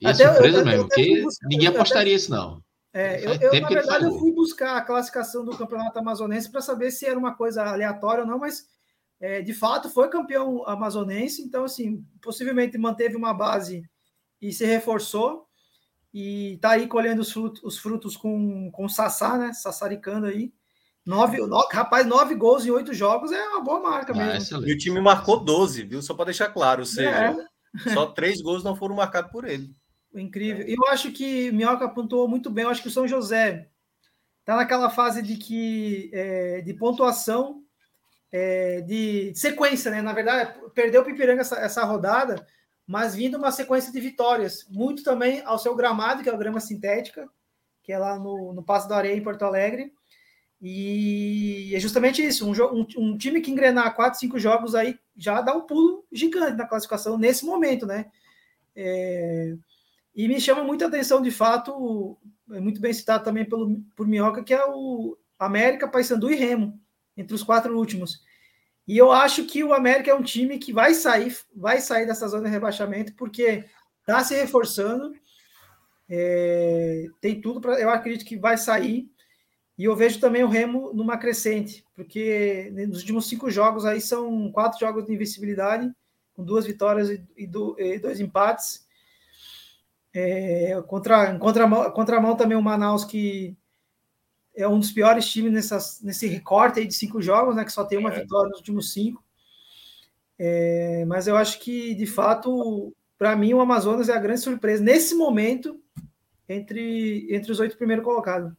E 0.00 0.06
é 0.06 0.14
surpresa 0.14 0.58
eu, 0.58 0.64
mesmo, 0.64 0.82
eu, 0.82 0.88
porque 0.88 1.24
ninguém 1.44 1.68
apostaria 1.68 2.14
isso, 2.14 2.30
não. 2.30 2.62
É, 2.98 3.22
eu, 3.22 3.34
eu 3.34 3.60
na 3.60 3.68
verdade, 3.68 4.06
eu 4.06 4.18
fui 4.18 4.32
buscar 4.32 4.78
a 4.78 4.80
classificação 4.80 5.44
do 5.44 5.54
Campeonato 5.54 5.98
Amazonense 5.98 6.50
para 6.50 6.62
saber 6.62 6.90
se 6.90 7.04
era 7.04 7.18
uma 7.18 7.34
coisa 7.34 7.62
aleatória 7.62 8.22
ou 8.22 8.26
não, 8.26 8.38
mas 8.38 8.66
é, 9.20 9.42
de 9.42 9.52
fato 9.52 9.90
foi 9.90 10.08
campeão 10.08 10.66
amazonense, 10.66 11.42
então, 11.42 11.64
assim, 11.64 12.02
possivelmente 12.22 12.78
manteve 12.78 13.14
uma 13.14 13.34
base 13.34 13.82
e 14.40 14.50
se 14.50 14.64
reforçou 14.64 15.46
e 16.12 16.56
tá 16.62 16.70
aí 16.70 16.86
colhendo 16.86 17.20
os 17.20 17.30
frutos, 17.30 17.62
os 17.62 17.76
frutos 17.76 18.16
com, 18.16 18.70
com 18.70 18.86
o 18.86 18.88
Sassá, 18.88 19.36
né? 19.36 19.52
Sassaricando 19.52 20.24
aí. 20.24 20.50
Nove, 21.04 21.36
nove, 21.46 21.68
rapaz, 21.72 22.06
nove 22.06 22.34
gols 22.34 22.64
em 22.64 22.70
oito 22.70 22.94
jogos 22.94 23.30
é 23.30 23.48
uma 23.48 23.62
boa 23.62 23.78
marca 23.78 24.14
ah, 24.14 24.16
mesmo. 24.16 24.66
E 24.66 24.72
o 24.72 24.78
time 24.78 25.02
marcou 25.02 25.44
12, 25.44 25.82
viu? 25.82 26.00
Só 26.00 26.14
para 26.14 26.24
deixar 26.24 26.48
claro, 26.48 26.80
ou 26.80 26.86
seja, 26.86 27.10
é. 27.10 27.92
só 27.92 28.06
três 28.06 28.40
gols 28.40 28.64
não 28.64 28.74
foram 28.74 28.96
marcados 28.96 29.30
por 29.30 29.44
ele. 29.44 29.70
Incrível. 30.20 30.66
E 30.66 30.74
eu 30.74 30.86
acho 30.88 31.12
que 31.12 31.50
Minhoca 31.52 31.84
apontou 31.84 32.26
muito 32.28 32.50
bem. 32.50 32.64
Eu 32.64 32.70
acho 32.70 32.82
que 32.82 32.88
o 32.88 32.90
São 32.90 33.06
José 33.06 33.68
tá 34.44 34.56
naquela 34.56 34.88
fase 34.88 35.22
de 35.22 35.36
que 35.36 36.10
é, 36.12 36.60
de 36.62 36.72
pontuação, 36.74 37.62
é, 38.32 38.80
de 38.80 39.34
sequência, 39.34 39.90
né? 39.90 40.00
Na 40.00 40.12
verdade, 40.12 40.54
perdeu 40.74 41.02
o 41.02 41.04
Pipiranga 41.04 41.40
essa, 41.42 41.56
essa 41.56 41.84
rodada, 41.84 42.46
mas 42.86 43.14
vindo 43.14 43.36
uma 43.36 43.50
sequência 43.50 43.92
de 43.92 44.00
vitórias, 44.00 44.66
muito 44.70 45.02
também 45.02 45.42
ao 45.44 45.58
seu 45.58 45.74
gramado, 45.74 46.22
que 46.22 46.28
é 46.28 46.32
o 46.32 46.38
grama 46.38 46.60
sintética, 46.60 47.28
que 47.82 47.92
é 47.92 47.98
lá 47.98 48.18
no, 48.18 48.52
no 48.52 48.62
Passo 48.62 48.88
da 48.88 48.96
Areia, 48.96 49.16
em 49.16 49.22
Porto 49.22 49.42
Alegre. 49.42 49.92
E 50.60 51.72
é 51.74 51.80
justamente 51.80 52.24
isso: 52.24 52.48
um, 52.48 52.52
um, 52.52 52.86
um 52.96 53.18
time 53.18 53.40
que 53.40 53.50
engrenar 53.50 53.94
quatro, 53.94 54.18
cinco 54.18 54.38
jogos 54.38 54.74
aí 54.74 54.98
já 55.16 55.40
dá 55.40 55.54
um 55.54 55.66
pulo 55.66 56.04
gigante 56.10 56.56
na 56.56 56.66
classificação 56.66 57.18
nesse 57.18 57.44
momento, 57.44 57.84
né? 57.84 58.06
É, 58.74 59.54
e 60.16 60.26
me 60.26 60.40
chama 60.40 60.64
muita 60.64 60.86
atenção, 60.86 61.20
de 61.20 61.30
fato, 61.30 62.16
é 62.50 62.58
muito 62.58 62.80
bem 62.80 62.90
citado 62.90 63.22
também 63.22 63.44
pelo, 63.44 63.82
por 63.94 64.08
Minhoca, 64.08 64.42
que 64.42 64.54
é 64.54 64.64
o 64.66 65.14
América, 65.38 65.86
Paysandu 65.86 66.30
e 66.30 66.34
Remo, 66.34 66.80
entre 67.14 67.34
os 67.34 67.42
quatro 67.42 67.76
últimos. 67.76 68.24
E 68.88 68.96
eu 68.96 69.12
acho 69.12 69.44
que 69.44 69.62
o 69.62 69.74
América 69.74 70.10
é 70.10 70.14
um 70.14 70.22
time 70.22 70.58
que 70.58 70.72
vai 70.72 70.94
sair, 70.94 71.36
vai 71.54 71.82
sair 71.82 72.06
dessa 72.06 72.26
zona 72.28 72.44
de 72.44 72.50
rebaixamento, 72.50 73.14
porque 73.14 73.66
está 74.00 74.24
se 74.24 74.34
reforçando. 74.34 75.12
É, 76.08 77.04
tem 77.20 77.38
tudo 77.38 77.60
para. 77.60 77.78
Eu 77.78 77.90
acredito 77.90 78.24
que 78.24 78.38
vai 78.38 78.56
sair. 78.56 79.10
E 79.76 79.84
eu 79.84 79.94
vejo 79.94 80.18
também 80.18 80.42
o 80.42 80.48
Remo 80.48 80.94
numa 80.94 81.18
crescente, 81.18 81.84
porque 81.94 82.72
nos 82.88 83.00
últimos 83.00 83.28
cinco 83.28 83.50
jogos 83.50 83.84
aí 83.84 84.00
são 84.00 84.50
quatro 84.50 84.80
jogos 84.80 85.04
de 85.04 85.12
invencibilidade, 85.12 85.92
com 86.32 86.42
duas 86.42 86.64
vitórias 86.64 87.10
e, 87.36 87.46
do, 87.46 87.76
e 87.78 87.98
dois 87.98 88.18
empates. 88.18 88.85
É, 90.18 90.82
contra, 90.86 91.38
contra, 91.38 91.90
contra 91.90 92.16
a 92.16 92.20
mão 92.22 92.34
também 92.34 92.56
o 92.56 92.62
Manaus, 92.62 93.04
que 93.04 93.54
é 94.54 94.66
um 94.66 94.78
dos 94.78 94.90
piores 94.90 95.28
times 95.28 95.52
nessas, 95.52 96.00
nesse 96.00 96.26
recorte 96.26 96.80
aí 96.80 96.86
de 96.86 96.94
cinco 96.94 97.20
jogos, 97.20 97.54
né? 97.54 97.66
Que 97.66 97.72
só 97.72 97.84
tem 97.84 97.98
uma 97.98 98.10
é. 98.10 98.20
vitória 98.20 98.48
nos 98.48 98.60
últimos 98.60 98.94
cinco. 98.94 99.22
É, 100.38 101.04
mas 101.06 101.26
eu 101.26 101.36
acho 101.36 101.60
que, 101.60 101.94
de 101.94 102.06
fato, 102.06 102.96
para 103.18 103.36
mim, 103.36 103.52
o 103.52 103.60
Amazonas 103.60 104.08
é 104.08 104.14
a 104.14 104.18
grande 104.18 104.40
surpresa 104.40 104.82
nesse 104.82 105.14
momento 105.14 105.78
entre, 106.48 107.26
entre 107.30 107.52
os 107.52 107.60
oito 107.60 107.76
primeiros 107.76 108.02
colocados. 108.02 108.54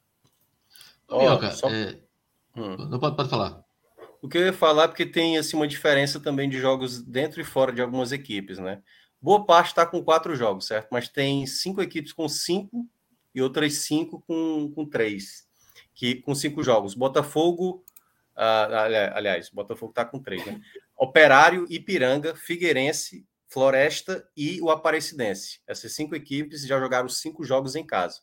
Ô, 1.07 1.17
Minhoca, 1.17 1.49
só... 1.49 1.67
é... 1.71 1.97
hum. 2.55 2.77
não 2.87 2.99
pode, 2.99 3.15
pode 3.15 3.29
falar. 3.29 3.63
O 4.21 4.29
que 4.29 4.37
eu 4.37 4.45
ia 4.45 4.53
falar, 4.53 4.83
é 4.83 4.87
porque 4.89 5.07
tem 5.07 5.39
assim, 5.39 5.57
uma 5.57 5.67
diferença 5.67 6.19
também 6.19 6.47
de 6.47 6.59
jogos 6.59 7.01
dentro 7.01 7.41
e 7.41 7.43
fora 7.43 7.73
de 7.73 7.81
algumas 7.81 8.11
equipes, 8.11 8.59
né? 8.59 8.83
Boa 9.21 9.45
parte 9.45 9.67
está 9.67 9.85
com 9.85 10.03
quatro 10.03 10.35
jogos, 10.35 10.67
certo? 10.67 10.89
Mas 10.91 11.09
tem 11.09 11.45
cinco 11.45 11.81
equipes 11.81 12.13
com 12.13 12.29
cinco 12.29 12.87
e 13.33 13.41
outras 13.41 13.75
cinco 13.79 14.23
com, 14.27 14.71
com 14.73 14.85
três 14.85 15.47
que 15.97 16.21
com 16.21 16.35
cinco 16.35 16.63
jogos. 16.63 16.93
Botafogo, 16.93 17.83
uh, 18.35 19.13
aliás, 19.13 19.49
Botafogo 19.49 19.89
está 19.89 20.05
com 20.05 20.21
três, 20.21 20.45
né? 20.45 20.61
Operário, 20.95 21.65
Ipiranga, 21.69 22.35
Figueirense, 22.35 23.25
Floresta 23.47 24.27
e 24.37 24.61
o 24.61 24.69
Aparecidense. 24.69 25.59
Essas 25.67 25.93
cinco 25.93 26.15
equipes 26.15 26.61
já 26.65 26.79
jogaram 26.79 27.09
cinco 27.09 27.43
jogos 27.43 27.75
em 27.75 27.85
casa. 27.85 28.19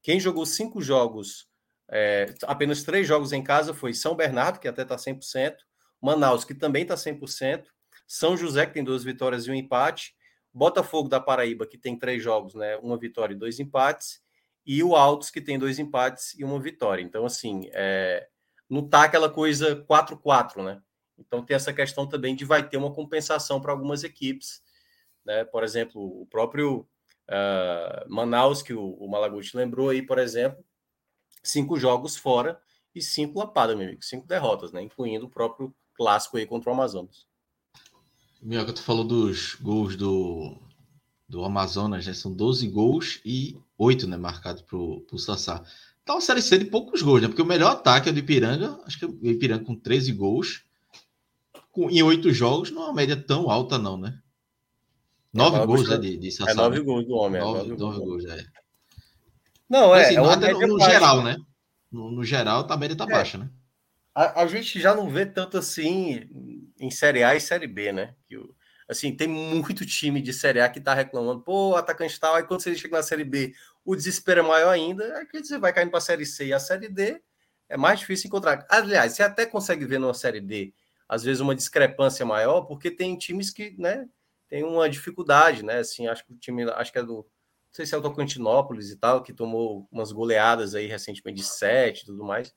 Quem 0.00 0.20
jogou 0.20 0.46
cinco 0.46 0.80
jogos, 0.80 1.48
é, 1.88 2.32
apenas 2.44 2.84
três 2.84 3.08
jogos 3.08 3.32
em 3.32 3.42
casa 3.42 3.74
foi 3.74 3.92
São 3.92 4.14
Bernardo, 4.14 4.60
que 4.60 4.68
até 4.68 4.82
está 4.82 4.96
100%, 4.96 5.56
Manaus, 6.00 6.44
que 6.44 6.54
também 6.54 6.82
está 6.82 6.94
100%, 6.94 7.64
São 8.06 8.36
José, 8.36 8.66
que 8.66 8.74
tem 8.74 8.84
duas 8.84 9.02
vitórias 9.02 9.46
e 9.46 9.50
um 9.50 9.54
empate, 9.54 10.14
Botafogo 10.56 11.08
da 11.08 11.20
Paraíba, 11.20 11.66
que 11.66 11.76
tem 11.76 11.98
três 11.98 12.22
jogos, 12.22 12.54
né, 12.54 12.76
uma 12.78 12.96
vitória 12.96 13.34
e 13.34 13.36
dois 13.36 13.60
empates, 13.60 14.22
e 14.64 14.82
o 14.82 14.96
Altos, 14.96 15.30
que 15.30 15.40
tem 15.40 15.58
dois 15.58 15.78
empates 15.78 16.34
e 16.38 16.42
uma 16.42 16.58
vitória. 16.58 17.02
Então, 17.02 17.26
assim, 17.26 17.68
é, 17.74 18.26
não 18.68 18.88
tá 18.88 19.04
aquela 19.04 19.28
coisa 19.28 19.84
4-4, 19.84 20.64
né? 20.64 20.82
Então 21.18 21.44
tem 21.44 21.54
essa 21.54 21.72
questão 21.72 22.06
também 22.06 22.34
de 22.34 22.44
vai 22.44 22.66
ter 22.66 22.78
uma 22.78 22.92
compensação 22.92 23.60
para 23.60 23.70
algumas 23.70 24.02
equipes, 24.02 24.62
né? 25.24 25.44
Por 25.44 25.62
exemplo, 25.62 26.02
o 26.02 26.26
próprio 26.26 26.88
uh, 27.28 28.08
Manaus, 28.08 28.62
que 28.62 28.72
o, 28.72 28.94
o 28.94 29.08
Malaguti 29.08 29.56
lembrou 29.56 29.90
aí, 29.90 30.02
por 30.02 30.18
exemplo, 30.18 30.64
cinco 31.44 31.78
jogos 31.78 32.16
fora 32.16 32.58
e 32.94 33.02
cinco 33.02 33.38
lapadas, 33.38 33.76
meu 33.76 33.86
amigo, 33.86 34.02
cinco 34.02 34.26
derrotas, 34.26 34.72
né? 34.72 34.82
Incluindo 34.82 35.26
o 35.26 35.30
próprio 35.30 35.74
clássico 35.94 36.38
aí 36.38 36.46
contra 36.46 36.70
o 36.70 36.72
Amazonas. 36.72 37.26
Mioca, 38.46 38.72
tu 38.72 38.80
falou 38.80 39.02
dos 39.02 39.56
gols 39.56 39.96
do, 39.96 40.56
do 41.28 41.44
Amazonas, 41.44 42.06
né? 42.06 42.14
São 42.14 42.32
12 42.32 42.68
gols 42.68 43.20
e 43.24 43.58
8, 43.76 44.06
né? 44.06 44.16
Marcados 44.16 44.62
pro, 44.62 45.00
pro 45.00 45.18
Sassá. 45.18 45.64
Tá 46.04 46.14
uma 46.14 46.20
série 46.20 46.40
C 46.40 46.56
de 46.56 46.66
poucos 46.66 47.02
gols, 47.02 47.22
né? 47.22 47.26
Porque 47.26 47.42
o 47.42 47.46
melhor 47.46 47.72
ataque 47.72 48.08
é 48.08 48.12
o 48.12 48.14
do 48.14 48.20
Ipiranga, 48.20 48.80
acho 48.86 49.00
que 49.00 49.04
é 49.04 49.08
o 49.08 49.26
Ipiranga 49.26 49.64
com 49.64 49.74
13 49.74 50.12
gols. 50.12 50.62
Com, 51.72 51.90
em 51.90 52.00
8 52.04 52.32
jogos, 52.32 52.70
não 52.70 52.82
é 52.82 52.84
uma 52.84 52.94
média 52.94 53.16
tão 53.16 53.50
alta, 53.50 53.78
não, 53.78 53.98
né? 53.98 54.16
9 55.34 55.56
é, 55.56 55.66
gols, 55.66 55.88
né? 55.88 55.98
De, 55.98 56.16
de 56.16 56.30
Sassá. 56.30 56.52
É 56.52 56.54
9 56.54 56.80
gols 56.82 57.04
do 57.04 57.14
homem. 57.14 57.40
9, 57.40 57.58
é 57.58 57.62
9, 57.70 57.82
9 57.82 57.98
gols, 57.98 58.24
é. 58.26 58.46
Não, 59.68 59.92
é. 59.92 60.04
Assim, 60.04 60.14
é 60.14 60.20
uma 60.20 60.36
no, 60.36 60.66
no 60.68 60.78
geral, 60.78 61.24
né? 61.24 61.36
No, 61.90 62.12
no, 62.12 62.24
geral, 62.24 62.64
a 62.70 62.76
média 62.76 62.94
tá 62.94 63.06
é. 63.06 63.08
baixa, 63.08 63.38
né? 63.38 63.50
A, 64.14 64.42
a, 64.42 64.46
gente 64.46 64.80
já 64.80 64.94
não 64.94 65.10
vê 65.10 65.26
tanto 65.26 65.58
assim 65.58 66.30
em 66.78 66.92
Série 66.92 67.24
A 67.24 67.34
e 67.34 67.40
Série 67.40 67.66
B, 67.66 67.92
né? 67.92 68.14
Assim, 68.88 69.14
tem 69.14 69.26
muito 69.26 69.84
time 69.84 70.20
de 70.20 70.32
Série 70.32 70.60
A 70.60 70.68
que 70.68 70.80
tá 70.80 70.94
reclamando, 70.94 71.40
pô, 71.40 71.74
atacante 71.74 72.18
tal, 72.20 72.34
aí 72.36 72.44
quando 72.44 72.60
você 72.62 72.74
chega 72.76 72.96
na 72.96 73.02
Série 73.02 73.24
B, 73.24 73.52
o 73.84 73.96
desespero 73.96 74.40
é 74.40 74.42
maior 74.42 74.70
ainda, 74.70 75.18
aí 75.18 75.26
que 75.26 75.42
você 75.42 75.58
vai 75.58 75.72
caindo 75.72 75.90
para 75.90 75.98
a 75.98 76.02
Série 76.02 76.24
C 76.24 76.46
e 76.46 76.52
a 76.52 76.60
Série 76.60 76.88
D 76.88 77.20
é 77.68 77.76
mais 77.76 77.98
difícil 77.98 78.28
encontrar. 78.28 78.64
Aliás, 78.68 79.12
você 79.12 79.22
até 79.24 79.44
consegue 79.44 79.84
ver 79.84 79.98
numa 79.98 80.14
Série 80.14 80.40
D, 80.40 80.72
às 81.08 81.22
vezes, 81.24 81.40
uma 81.40 81.54
discrepância 81.54 82.24
maior, 82.24 82.62
porque 82.62 82.90
tem 82.90 83.16
times 83.16 83.50
que, 83.50 83.74
né, 83.78 84.06
tem 84.48 84.64
uma 84.64 84.88
dificuldade, 84.88 85.64
né? 85.64 85.78
Assim, 85.78 86.06
acho 86.06 86.24
que 86.24 86.32
o 86.32 86.36
time, 86.36 86.68
acho 86.70 86.92
que 86.92 86.98
é 86.98 87.02
do, 87.02 87.16
não 87.16 87.24
sei 87.72 87.86
se 87.86 87.94
é 87.94 87.98
o 87.98 88.02
Tocantinópolis 88.02 88.90
e 88.90 88.96
tal, 88.96 89.22
que 89.22 89.32
tomou 89.32 89.88
umas 89.90 90.12
goleadas 90.12 90.74
aí 90.74 90.86
recentemente 90.86 91.38
de 91.38 91.46
sete 91.46 92.02
e 92.02 92.06
tudo 92.06 92.24
mais. 92.24 92.54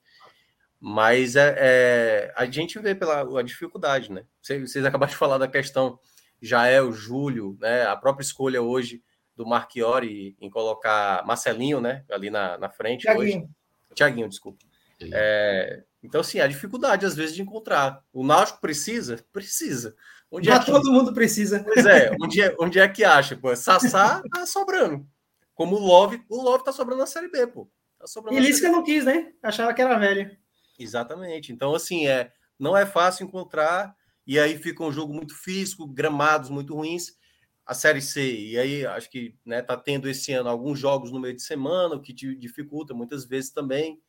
Mas 0.80 1.36
é, 1.36 1.56
é, 1.58 2.34
a 2.36 2.46
gente 2.46 2.80
vê 2.80 2.96
pela 2.96 3.40
a 3.40 3.44
dificuldade, 3.44 4.12
né? 4.12 4.26
Vocês 4.42 4.86
acabaram 4.86 5.12
de 5.12 5.18
falar 5.18 5.38
da 5.38 5.48
questão 5.48 6.00
Jael, 6.42 6.92
Júlio, 6.92 7.58
né? 7.60 7.86
A 7.86 7.96
própria 7.96 8.24
escolha 8.24 8.62
hoje 8.62 9.04
do 9.36 9.46
Marchiori 9.46 10.36
em 10.40 10.50
colocar 10.50 11.26
Marcelinho, 11.26 11.80
né? 11.80 12.04
Ali 12.10 12.30
na, 12.30 12.58
na 12.58 12.70
frente 12.70 13.04
Thiaguinho. 13.04 13.44
hoje. 13.44 13.50
Tiaguinho, 13.94 14.30
desculpa. 14.30 14.60
É, 15.02 15.84
então, 16.04 16.22
assim, 16.22 16.40
a 16.40 16.48
dificuldade 16.48 17.06
às 17.06 17.16
vezes 17.16 17.36
de 17.36 17.42
encontrar. 17.42 18.04
O 18.12 18.24
Náutico 18.24 18.60
precisa? 18.60 19.24
Precisa. 19.32 19.96
Onde 20.32 20.52
é 20.52 20.60
que... 20.60 20.66
todo 20.66 20.92
mundo 20.92 21.14
precisa. 21.14 21.64
Pois 21.64 21.86
é, 21.86 22.12
onde 22.22 22.42
é, 22.42 22.56
onde 22.60 22.80
é 22.80 22.88
que 22.88 23.04
acha? 23.04 23.36
Pô, 23.36 23.56
Sassá 23.56 24.22
tá 24.32 24.46
sobrando. 24.46 25.08
Como 25.56 25.76
o 25.76 25.80
Love, 25.80 26.24
o 26.30 26.42
Love 26.42 26.64
tá 26.64 26.72
sobrando 26.72 27.02
na 27.02 27.08
Série 27.08 27.30
B, 27.30 27.48
pô. 27.48 27.70
Tá 27.98 28.08
sobrando 28.08 28.38
e 28.38 28.42
Lisca 28.42 28.70
não 28.70 28.84
quis, 28.84 29.04
né? 29.04 29.34
Achava 29.44 29.74
que 29.74 29.82
era 29.82 29.98
velho. 29.98 30.38
Exatamente. 30.78 31.52
Então, 31.52 31.74
assim, 31.76 32.08
é, 32.08 32.32
não 32.58 32.78
é 32.78 32.86
fácil 32.86 33.26
encontrar, 33.26 33.94
e 34.30 34.38
aí 34.38 34.60
fica 34.60 34.84
um 34.84 34.92
jogo 34.92 35.12
muito 35.12 35.34
físico, 35.34 35.88
gramados 35.88 36.52
muito 36.52 36.76
ruins. 36.76 37.18
A 37.66 37.74
Série 37.74 38.00
C, 38.00 38.22
e 38.32 38.60
aí 38.60 38.86
acho 38.86 39.10
que 39.10 39.36
né, 39.44 39.60
tá 39.60 39.76
tendo 39.76 40.08
esse 40.08 40.32
ano 40.34 40.48
alguns 40.48 40.78
jogos 40.78 41.12
no 41.12 41.20
meio 41.20 41.36
de 41.36 41.42
semana, 41.42 41.96
o 41.96 42.00
que 42.00 42.14
dificulta 42.14 42.94
muitas 42.94 43.26
vezes 43.26 43.50
também. 43.50 44.00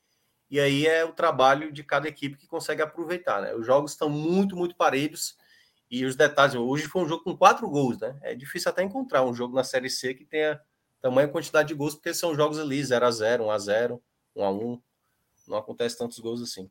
E 0.50 0.60
aí 0.60 0.86
é 0.86 1.06
o 1.06 1.14
trabalho 1.14 1.72
de 1.72 1.82
cada 1.82 2.06
equipe 2.06 2.36
que 2.36 2.46
consegue 2.46 2.82
aproveitar, 2.82 3.40
né? 3.40 3.54
Os 3.54 3.64
jogos 3.64 3.92
estão 3.92 4.10
muito, 4.10 4.54
muito 4.54 4.76
parelhos. 4.76 5.38
E 5.90 6.04
os 6.04 6.16
detalhes, 6.16 6.54
hoje 6.54 6.86
foi 6.86 7.02
um 7.02 7.08
jogo 7.08 7.24
com 7.24 7.34
quatro 7.34 7.66
gols, 7.70 7.98
né? 7.98 8.18
É 8.20 8.34
difícil 8.34 8.70
até 8.70 8.82
encontrar 8.82 9.24
um 9.24 9.32
jogo 9.32 9.54
na 9.54 9.64
Série 9.64 9.88
C 9.88 10.12
que 10.12 10.26
tenha 10.26 10.60
tamanha 11.00 11.28
quantidade 11.28 11.68
de 11.68 11.74
gols, 11.74 11.94
porque 11.94 12.12
são 12.12 12.34
jogos 12.34 12.58
ali 12.58 12.84
0 12.84 13.06
a 13.06 13.10
0 13.10 13.44
1 13.44 13.50
a 13.50 13.58
0 13.58 14.02
1 14.36 14.44
a 14.44 14.50
1 14.50 14.82
Não 15.48 15.56
acontece 15.56 15.96
tantos 15.96 16.18
gols 16.18 16.42
assim. 16.42 16.70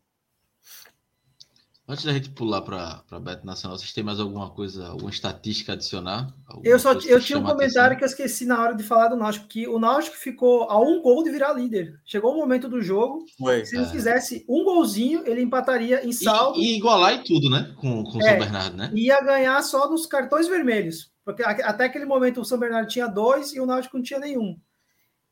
Antes 1.89 2.05
da 2.05 2.13
gente 2.13 2.29
pular 2.29 2.61
para 2.61 3.01
a 3.09 3.19
Beto 3.19 3.43
Nacional, 3.43 3.75
vocês 3.75 3.91
têm 3.91 4.03
mais 4.03 4.19
alguma 4.19 4.51
coisa, 4.51 4.89
alguma 4.89 5.09
estatística 5.09 5.71
a 5.71 5.73
adicionar? 5.73 6.31
Eu 6.63 6.77
só 6.77 6.93
eu 6.93 7.19
tinha 7.19 7.39
um 7.39 7.43
comentário 7.43 7.97
que 7.97 8.03
eu 8.03 8.07
esqueci 8.07 8.45
na 8.45 8.61
hora 8.61 8.75
de 8.75 8.83
falar 8.83 9.07
do 9.07 9.15
Náutico, 9.15 9.47
que 9.47 9.67
o 9.67 9.79
Náutico 9.79 10.15
ficou 10.15 10.69
a 10.69 10.79
um 10.79 11.01
gol 11.01 11.23
de 11.23 11.31
virar 11.31 11.51
líder. 11.53 11.99
Chegou 12.05 12.31
o 12.31 12.37
momento 12.37 12.69
do 12.69 12.79
jogo, 12.79 13.25
Foi, 13.39 13.65
se 13.65 13.75
ele 13.75 13.85
é. 13.85 13.89
fizesse 13.89 14.45
um 14.47 14.63
golzinho, 14.63 15.23
ele 15.25 15.41
empataria 15.41 16.05
em 16.05 16.11
saldo. 16.11 16.59
E, 16.59 16.73
e 16.73 16.77
igualar 16.77 17.15
e 17.15 17.23
tudo, 17.23 17.49
né? 17.49 17.73
Com, 17.81 18.03
com 18.03 18.19
o 18.19 18.21
é, 18.21 18.29
São 18.29 18.39
Bernardo, 18.39 18.77
né? 18.77 18.91
Ia 18.93 19.19
ganhar 19.21 19.59
só 19.63 19.89
nos 19.89 20.05
cartões 20.05 20.47
vermelhos. 20.47 21.11
Porque 21.25 21.41
até 21.41 21.85
aquele 21.85 22.05
momento 22.05 22.39
o 22.39 22.45
São 22.45 22.59
Bernardo 22.59 22.87
tinha 22.87 23.07
dois 23.07 23.51
e 23.51 23.59
o 23.59 23.65
Náutico 23.65 23.97
não 23.97 24.03
tinha 24.03 24.19
nenhum. 24.19 24.55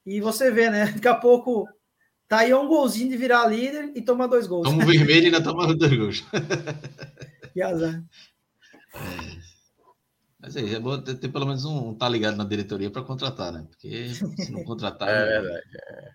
E 0.04 0.20
você 0.20 0.50
vê, 0.50 0.72
né? 0.72 0.86
Daqui 0.96 1.08
a 1.08 1.14
pouco 1.14 1.68
Tá 2.28 2.40
aí 2.40 2.54
um 2.54 2.68
golzinho 2.68 3.10
de 3.10 3.18
virar 3.18 3.48
líder 3.48 3.92
e 3.96 4.02
tomar 4.02 4.28
dois 4.28 4.48
gols. 4.48 4.68
Toma 4.68 4.86
vermelho 4.86 5.24
e 5.24 5.26
ainda 5.28 5.42
toma 5.42 5.74
dois 5.74 5.98
gols. 5.98 6.24
que 7.54 7.62
azar. 7.62 8.04
É. 8.94 9.48
Mas 10.40 10.56
é, 10.56 10.74
é 10.74 10.80
bom 10.80 11.02
ter, 11.02 11.16
ter, 11.16 11.30
pelo 11.30 11.46
menos 11.46 11.64
um, 11.64 11.94
tá 11.94 12.08
ligado 12.10 12.36
na 12.36 12.44
diretoria 12.44 12.92
para 12.92 13.02
contratar, 13.02 13.52
né? 13.52 13.66
Porque 13.70 14.14
se 14.14 14.52
não 14.52 14.64
contratar. 14.66 15.08
é 15.10 15.42
verdade. 15.42 15.64
É. 15.90 16.12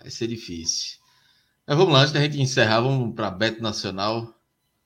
Vai 0.00 0.10
ser 0.10 0.28
difícil. 0.28 0.98
Mas 1.66 1.76
vamos 1.76 1.92
lá, 1.92 2.00
antes 2.00 2.12
da 2.12 2.20
gente 2.20 2.40
encerrar, 2.40 2.80
vamos 2.80 3.14
para 3.14 3.28
a 3.28 3.30
Beto 3.30 3.62
Nacional. 3.62 4.34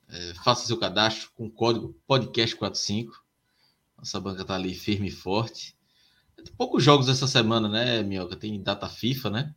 É, 0.07 0.33
faça 0.43 0.67
seu 0.67 0.77
cadastro 0.77 1.31
com 1.35 1.47
o 1.47 1.51
código 1.51 1.95
podcast45. 2.09 3.09
Nossa 3.97 4.19
banca 4.19 4.45
tá 4.45 4.55
ali 4.55 4.73
firme 4.73 5.09
e 5.09 5.11
forte. 5.11 5.75
Tem 6.35 6.53
poucos 6.55 6.83
jogos 6.83 7.09
essa 7.09 7.27
semana, 7.27 7.67
né, 7.67 8.03
Minhoca? 8.03 8.35
Tem 8.35 8.61
data 8.61 8.87
FIFA, 8.87 9.29
né? 9.29 9.55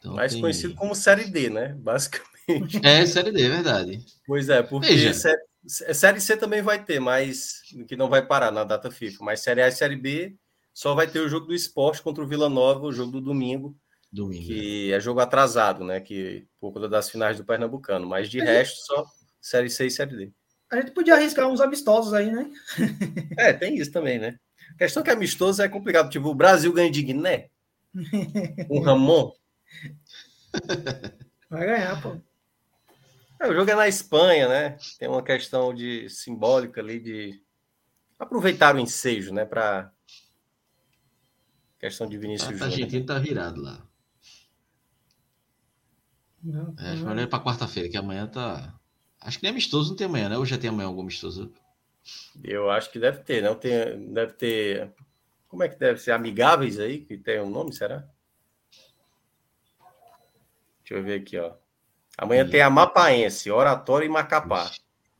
Então, 0.00 0.14
Mais 0.14 0.32
tem... 0.32 0.40
conhecido 0.40 0.74
como 0.74 0.94
Série 0.94 1.26
D, 1.26 1.50
né? 1.50 1.74
Basicamente. 1.78 2.80
É, 2.82 3.06
Série 3.06 3.30
D, 3.30 3.44
é 3.44 3.48
verdade. 3.48 4.04
Pois 4.26 4.48
é, 4.48 4.62
porque 4.62 5.12
série, 5.12 5.38
série, 5.66 6.20
C 6.20 6.36
também 6.36 6.62
vai 6.62 6.82
ter, 6.82 6.98
mas 6.98 7.60
que 7.86 7.94
não 7.96 8.08
vai 8.08 8.26
parar 8.26 8.50
na 8.50 8.64
data 8.64 8.90
FIFA. 8.90 9.22
Mas 9.22 9.40
Série 9.40 9.62
A 9.62 9.68
e 9.68 9.72
Série 9.72 9.96
B 9.96 10.34
só 10.72 10.94
vai 10.94 11.06
ter 11.06 11.20
o 11.20 11.28
jogo 11.28 11.46
do 11.46 11.54
esporte 11.54 12.02
contra 12.02 12.24
o 12.24 12.26
Vila 12.26 12.48
Nova, 12.48 12.86
o 12.86 12.92
jogo 12.92 13.12
do 13.12 13.20
domingo. 13.20 13.76
Domingo. 14.10 14.44
Que 14.44 14.90
é. 14.90 14.96
é 14.96 15.00
jogo 15.00 15.20
atrasado, 15.20 15.84
né? 15.84 16.00
Que 16.00 16.46
por 16.58 16.72
conta 16.72 16.88
das 16.88 17.10
finais 17.10 17.36
do 17.36 17.44
Pernambucano. 17.44 18.06
Mas 18.08 18.28
de 18.28 18.40
resto, 18.40 18.78
só 18.86 19.04
Série 19.40 19.70
C 19.70 19.86
e 19.86 19.90
Série 19.90 20.16
D. 20.16 20.32
A 20.70 20.76
gente 20.76 20.92
podia 20.92 21.14
arriscar 21.14 21.46
uns 21.46 21.60
amistosos 21.60 22.14
aí, 22.14 22.30
né? 22.32 22.50
é, 23.36 23.52
tem 23.52 23.76
isso 23.76 23.92
também, 23.92 24.18
né? 24.18 24.38
A 24.74 24.78
questão 24.78 25.02
é 25.02 25.04
que 25.04 25.10
amistoso 25.10 25.62
é 25.62 25.68
complicado. 25.68 26.10
Tipo, 26.10 26.28
o 26.28 26.34
Brasil 26.34 26.72
ganha 26.72 26.90
de 26.90 27.02
Guiné. 27.02 27.48
Um 28.70 28.80
Ramon. 28.80 29.32
Vai 31.48 31.66
ganhar, 31.66 32.00
pô. 32.02 32.16
É, 33.40 33.48
o 33.48 33.54
jogo 33.54 33.70
é 33.70 33.74
na 33.74 33.88
Espanha, 33.88 34.48
né? 34.48 34.78
Tem 34.98 35.08
uma 35.08 35.22
questão 35.22 35.74
de 35.74 36.08
simbólica 36.10 36.80
ali 36.80 37.00
de 37.00 37.42
aproveitar 38.18 38.76
o 38.76 38.78
ensejo, 38.78 39.32
né? 39.32 39.46
Para 39.46 39.90
questão 41.78 42.06
de 42.06 42.18
Vinícius 42.18 42.60
A 42.60 42.66
Argentina 42.66 43.06
tá 43.06 43.18
virado 43.18 43.62
lá. 43.62 43.82
Não, 46.42 46.74
é, 46.78 46.92
acho 46.92 47.06
melhor 47.06 47.26
para 47.28 47.42
quarta-feira, 47.42 47.88
que 47.88 47.96
amanhã 47.96 48.26
tá. 48.26 48.74
Acho 49.20 49.38
que 49.38 49.42
nem 49.42 49.52
amistoso 49.52 49.90
não 49.90 49.96
tem 49.96 50.06
amanhã, 50.06 50.28
né? 50.28 50.38
Ou 50.38 50.44
já 50.44 50.58
tem 50.58 50.70
amanhã 50.70 50.88
algum 50.88 51.02
amistoso? 51.02 51.52
Eu 52.42 52.70
acho 52.70 52.90
que 52.90 52.98
deve 52.98 53.18
ter, 53.22 53.42
não 53.42 53.54
tem, 53.54 54.12
deve 54.12 54.32
ter. 54.34 54.92
Como 55.48 55.62
é 55.62 55.68
que 55.68 55.78
deve 55.78 55.98
ser? 55.98 56.12
Amigáveis 56.12 56.78
aí, 56.78 57.00
que 57.00 57.16
tem 57.16 57.40
um 57.40 57.50
nome, 57.50 57.72
será? 57.72 58.08
Deixa 60.90 60.94
eu 61.00 61.04
ver 61.04 61.20
aqui, 61.20 61.38
ó. 61.38 61.52
Amanhã 62.18 62.48
tem 62.48 62.60
a 62.60 62.68
Mapaense, 62.68 63.48
Oratório 63.48 64.06
e 64.06 64.08
Macapá. 64.08 64.68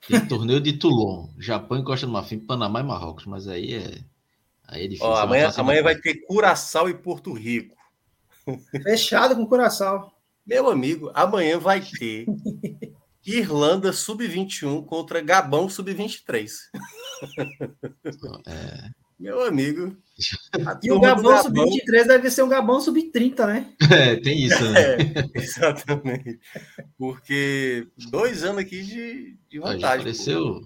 Tem 0.07 0.27
torneio 0.27 0.61
de 0.61 0.73
Toulon, 0.73 1.29
Japão 1.39 1.79
e 1.79 1.85
Costa 1.85 2.07
do 2.07 2.13
Marfim, 2.13 2.41
Panamá 2.41 2.81
e 2.81 2.83
Marrocos, 2.83 3.25
mas 3.25 3.47
aí 3.47 3.75
é, 3.75 4.01
aí 4.67 4.85
é 4.85 4.89
difícil. 4.89 5.07
Ó, 5.07 5.17
amanhã 5.17 5.49
amanhã 5.57 5.83
vai 5.83 5.95
ter 5.95 6.27
Curaçao 6.27 6.89
e 6.89 6.95
Porto 6.95 7.33
Rico. 7.33 7.77
Fechado 8.83 9.37
com 9.37 9.47
Curaçao. 9.47 10.13
Meu 10.45 10.69
amigo, 10.69 11.13
amanhã 11.15 11.57
vai 11.57 11.81
ter 11.81 12.27
Irlanda 13.25 13.93
sub-21 13.93 14.85
contra 14.85 15.21
Gabão 15.21 15.69
sub-23. 15.69 16.51
É. 18.45 18.91
Meu 19.21 19.45
amigo. 19.45 19.97
E 20.83 20.93
o 20.93 21.01
Gabão 21.01 21.43
sub-23 21.43 22.07
deve 22.07 22.31
ser 22.31 22.43
um 22.43 22.49
Gabão 22.49 22.79
sub-30, 22.79 23.47
né? 23.47 23.73
É, 23.91 24.17
tem 24.17 24.39
isso. 24.45 24.63
Né? 24.71 24.97
É, 25.35 25.41
exatamente. 25.41 26.39
Porque 26.99 27.87
dois 28.11 28.45
anos 28.45 28.61
aqui 28.61 28.83
de, 28.83 29.39
de 29.49 29.59
vantagem. 29.59 30.01
Apareceu 30.01 30.61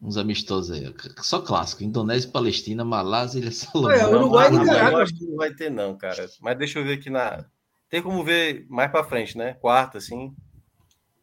uns 0.00 0.16
amistosos 0.16 0.70
aí. 0.70 0.94
Só 1.20 1.40
clássico. 1.40 1.82
Indonésia, 1.82 2.30
Palestina, 2.30 2.84
Malásia, 2.84 3.40
Ilha 3.40 3.50
Salomão. 3.50 3.90
É, 3.90 4.06
Uruguai 4.06 4.48
e 4.54 4.58
Nicarágua. 4.58 5.02
acho 5.02 5.14
que 5.14 5.24
não 5.24 5.36
vai 5.36 5.52
ter, 5.52 5.68
não, 5.68 5.98
cara. 5.98 6.28
Mas 6.40 6.56
deixa 6.56 6.78
eu 6.78 6.84
ver 6.84 6.94
aqui 6.94 7.10
na. 7.10 7.44
Tem 7.90 8.00
como 8.00 8.22
ver 8.22 8.66
mais 8.68 8.90
para 8.90 9.02
frente, 9.02 9.36
né? 9.36 9.54
Quarta, 9.54 9.98
assim. 9.98 10.32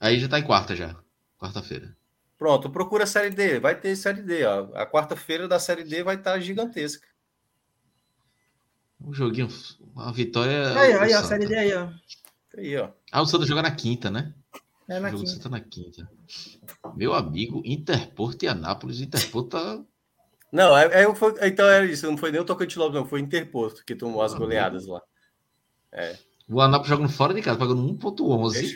Aí 0.01 0.19
já 0.19 0.27
tá 0.27 0.37
em 0.37 0.43
quarta 0.43 0.75
já. 0.75 0.97
Quarta-feira. 1.39 1.95
Pronto, 2.43 2.69
procura 2.69 3.05
a 3.05 3.07
Série 3.07 3.29
D. 3.29 3.57
Vai 3.57 3.73
ter 3.79 3.95
Série 3.95 4.21
D. 4.21 4.43
Ó. 4.43 4.67
A 4.73 4.85
quarta-feira 4.85 5.47
da 5.47 5.59
Série 5.59 5.85
D 5.85 6.03
vai 6.03 6.15
estar 6.15 6.37
gigantesca. 6.41 7.07
Um 8.99 9.13
joguinho, 9.13 9.47
uma 9.95 10.11
vitória. 10.11 10.77
Aí, 10.77 10.91
aí, 10.91 11.13
a 11.13 11.23
Série 11.23 11.45
D 11.45 11.55
aí, 11.55 11.73
ó. 11.73 11.87
Aí, 12.57 12.75
ó. 12.75 12.89
Ah, 13.13 13.21
o 13.21 13.25
Santa 13.25 13.45
joga 13.45 13.61
na 13.61 13.71
quinta, 13.71 14.11
né? 14.11 14.33
É 14.89 14.99
na 14.99 15.07
o 15.07 15.11
jogo 15.11 15.23
quinta. 15.23 15.35
Santa 15.37 15.47
na 15.47 15.61
quinta. 15.61 16.11
Meu 16.93 17.13
amigo, 17.13 17.61
Interporto 17.63 18.43
e 18.43 18.49
Anápolis. 18.49 18.99
Interporto 18.99 19.51
tá. 19.51 19.81
Não, 20.51 20.77
é, 20.77 21.01
é, 21.01 21.15
foi, 21.15 21.33
então 21.43 21.65
era 21.65 21.85
isso. 21.85 22.05
Não 22.11 22.17
foi 22.17 22.29
nem 22.29 22.41
o 22.41 22.45
Tocantins 22.45 22.75
não. 22.91 23.05
Foi 23.05 23.21
Interporto 23.21 23.85
que 23.85 23.95
tomou 23.95 24.21
as 24.21 24.33
goleadas 24.33 24.85
lá. 24.85 25.01
É. 25.93 26.17
O 26.49 26.59
Anápolis 26.59 26.89
jogando 26.89 27.09
fora 27.09 27.33
de 27.33 27.41
casa, 27.41 27.57
pagando 27.57 27.81
1,11. 27.81 28.75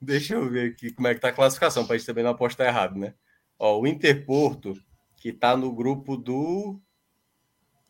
Deixa, 0.00 0.34
eu 0.34 0.48
ver 0.48 0.72
aqui 0.72 0.92
como 0.92 1.08
é 1.08 1.14
que 1.14 1.20
tá 1.20 1.28
a 1.28 1.32
classificação, 1.32 1.84
para 1.84 1.94
a 1.94 1.98
gente 1.98 2.06
também 2.06 2.24
não 2.24 2.30
apostar 2.30 2.66
errado, 2.66 2.96
né? 2.96 3.14
Ó, 3.58 3.80
o 3.80 3.86
Interporto, 3.86 4.74
que 5.16 5.32
tá 5.32 5.56
no 5.56 5.72
grupo 5.72 6.16
do. 6.16 6.80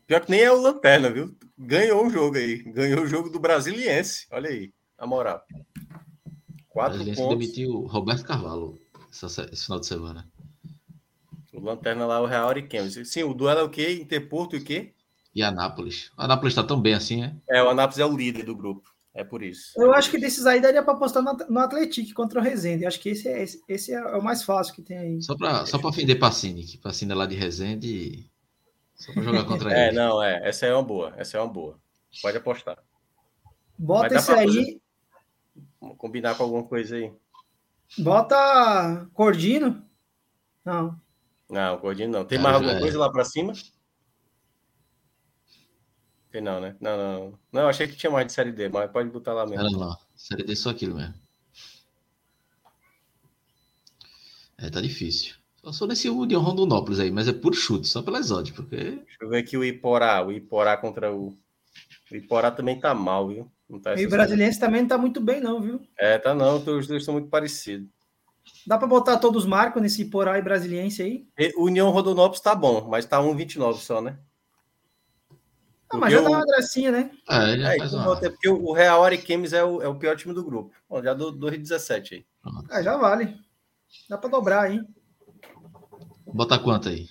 Pior 0.07 0.21
que 0.21 0.31
nem 0.31 0.41
é 0.41 0.51
o 0.51 0.61
Lanterna, 0.61 1.11
viu? 1.11 1.37
Ganhou 1.59 2.05
um 2.05 2.11
jogo 2.11 2.37
aí. 2.37 2.63
Ganhou 2.63 3.03
o 3.03 3.07
jogo 3.07 3.29
do 3.29 3.39
Brasiliense. 3.39 4.27
Olha 4.31 4.49
aí, 4.49 4.73
a 4.97 5.07
moral. 5.07 5.43
Quatro 6.69 7.05
pontos. 7.05 7.29
demitiu 7.29 7.87
Roberto 7.87 8.25
Carvalho 8.25 8.79
esse 9.11 9.65
final 9.65 9.81
de 9.81 9.87
semana. 9.87 10.31
O 11.53 11.61
Lanterna 11.61 12.07
lá, 12.07 12.21
o 12.21 12.27
Real 12.27 12.49
Ariquemes. 12.49 12.97
Sim, 13.09 13.25
o 13.25 13.35
duelo 13.35 13.61
é 13.61 13.63
o 13.65 13.69
quê? 13.69 13.99
Interporto 14.01 14.55
e 14.55 14.61
o 14.61 14.65
quê? 14.65 14.95
E 15.35 15.43
Anápolis. 15.43 16.11
O 16.17 16.23
Anápolis 16.23 16.53
está 16.53 16.63
tão 16.63 16.81
bem 16.81 16.95
assim, 16.95 17.25
é? 17.25 17.35
É, 17.51 17.63
o 17.63 17.69
Anápolis 17.69 17.99
é 17.99 18.07
o 18.07 18.17
líder 18.17 18.45
do 18.45 18.55
grupo. 18.55 18.89
É 19.19 19.25
por 19.25 19.43
isso. 19.43 19.73
Eu 19.77 19.93
acho 19.93 20.12
que 20.12 20.16
desses 20.16 20.47
aí 20.47 20.61
daria 20.61 20.81
para 20.81 20.95
apostar 20.95 21.21
no, 21.21 21.33
no 21.33 21.59
Atlético 21.59 22.14
contra 22.14 22.39
o 22.39 22.43
Resende. 22.43 22.87
Acho 22.87 23.01
que 23.01 23.09
esse 23.09 23.29
é, 23.29 23.43
esse, 23.43 23.61
esse 23.69 23.93
é 23.93 24.01
o 24.16 24.23
mais 24.23 24.45
fácil 24.45 24.73
que 24.73 24.81
tem 24.81 24.97
aí. 24.97 25.21
Só 25.21 25.37
para 25.37 25.66
só 25.66 25.77
para 25.77 25.89
ofender 25.89 26.21
Pacini, 26.21 26.62
que 26.62 26.79
Pacini 26.79 27.11
é 27.11 27.14
lá 27.16 27.27
de 27.27 27.35
Resende. 27.35 28.31
Só 28.95 29.12
para 29.12 29.25
jogar 29.25 29.45
contra 29.45 29.73
é, 29.77 29.89
ele. 29.89 29.99
É, 29.99 30.01
não, 30.01 30.23
é. 30.23 30.49
Essa 30.49 30.66
é 30.66 30.73
uma 30.73 30.85
boa. 30.85 31.14
Essa 31.16 31.37
é 31.37 31.41
uma 31.41 31.53
boa. 31.53 31.81
Pode 32.23 32.37
apostar. 32.37 32.79
Bota 33.77 34.14
esse 34.14 34.31
aí. 34.31 34.47
Fazer... 34.47 34.81
Vamos 35.81 35.97
combinar 35.99 36.37
com 36.37 36.45
alguma 36.45 36.62
coisa 36.62 36.95
aí. 36.95 37.12
Bota 37.99 39.09
Cordino. 39.12 39.83
Não. 40.64 40.97
Não, 41.51 41.77
Cordino 41.79 42.12
não. 42.12 42.25
Tem 42.25 42.39
mais 42.39 42.55
alguma 42.55 42.75
é. 42.75 42.79
coisa 42.79 42.97
lá 42.97 43.11
para 43.11 43.25
cima? 43.25 43.53
Não, 46.35 46.61
né? 46.61 46.76
Não, 46.81 46.97
não. 46.97 47.39
Não, 47.53 47.68
achei 47.68 47.89
que 47.89 47.97
tinha 47.97 48.11
mais 48.11 48.26
de 48.26 48.33
série 48.33 48.53
D, 48.53 48.68
mas 48.68 48.91
pode 48.91 49.09
botar 49.11 49.33
lá 49.33 49.47
mesmo. 49.47 49.62
Não, 49.64 49.79
não. 49.79 49.97
Série 50.14 50.45
D 50.45 50.53
é 50.53 50.57
só 50.57 50.70
aquilo 50.70 50.95
mesmo. 50.95 51.14
É, 54.59 54.68
tá 54.68 54.81
difícil. 54.81 55.35
Só 55.64 55.72
sou 55.72 55.89
nesse 55.89 56.09
União 56.09 56.41
Rondonópolis 56.41 57.01
aí, 57.01 57.11
mas 57.11 57.29
é 57.29 57.33
por 57.33 57.55
chute, 57.55 57.89
só 57.89 58.03
pela 58.03 58.18
exótica, 58.18 58.62
porque... 58.62 58.76
Deixa 58.76 59.18
eu 59.20 59.29
ver 59.29 59.39
aqui 59.39 59.57
o 59.57 59.64
Iporá. 59.64 60.24
O 60.24 60.33
Iporá 60.33 60.76
contra 60.76 61.14
o... 61.14 61.37
O 62.11 62.16
Iporá 62.16 62.51
também 62.51 62.79
tá 62.79 62.95
mal, 62.95 63.29
viu? 63.29 63.51
Não 63.68 63.79
tá 63.79 63.95
e 63.95 64.07
o 64.07 64.11
brasileiro 64.11 64.59
também 64.59 64.83
não 64.83 64.89
tá 64.89 64.97
muito 64.97 65.20
bem, 65.20 65.41
não, 65.41 65.61
viu? 65.61 65.81
É, 65.99 66.18
tá 66.18 66.35
não. 66.35 66.57
Os 66.57 66.87
dois 66.87 67.03
estão 67.03 67.14
muito 67.14 67.29
parecidos. 67.29 67.89
Dá 68.66 68.79
para 68.79 68.87
botar 68.87 69.18
todos 69.18 69.45
os 69.45 69.49
marcos 69.49 69.81
nesse 69.83 70.03
Iporá 70.03 70.39
e 70.39 70.43
Brasiliense 70.43 71.03
aí? 71.03 71.26
E, 71.39 71.53
União 71.57 71.91
Rondonópolis 71.91 72.41
tá 72.41 72.55
bom, 72.55 72.89
mas 72.89 73.05
tá 73.05 73.20
1,29 73.20 73.74
só, 73.76 74.01
né? 74.01 74.18
Ah, 75.91 75.97
mas 75.97 76.12
já 76.12 76.20
dá 76.20 76.28
uma 76.28 76.45
gracinha, 76.45 76.93
né? 76.93 77.11
É, 77.28 77.59
já 77.59 77.74
é, 77.74 77.78
faz 77.78 77.95
uma... 77.95 78.16
Porque 78.20 78.49
o 78.49 78.72
Real 78.72 79.03
Ariquemes 79.03 79.53
é 79.53 79.64
o, 79.64 79.80
é 79.80 79.89
o 79.89 79.99
pior 79.99 80.16
time 80.16 80.34
do 80.34 80.45
grupo. 80.45 80.74
Bom, 80.89 81.03
já 81.03 81.14
do 81.14 81.32
2,17 81.32 82.12
aí. 82.12 82.26
É, 82.70 82.82
já 82.82 82.97
vale. 82.97 83.36
Dá 84.09 84.18
para 84.18 84.30
dobrar, 84.30 84.70
hein? 84.70 84.86
Bota 86.26 86.59
quanto 86.59 86.91
aí? 86.91 87.09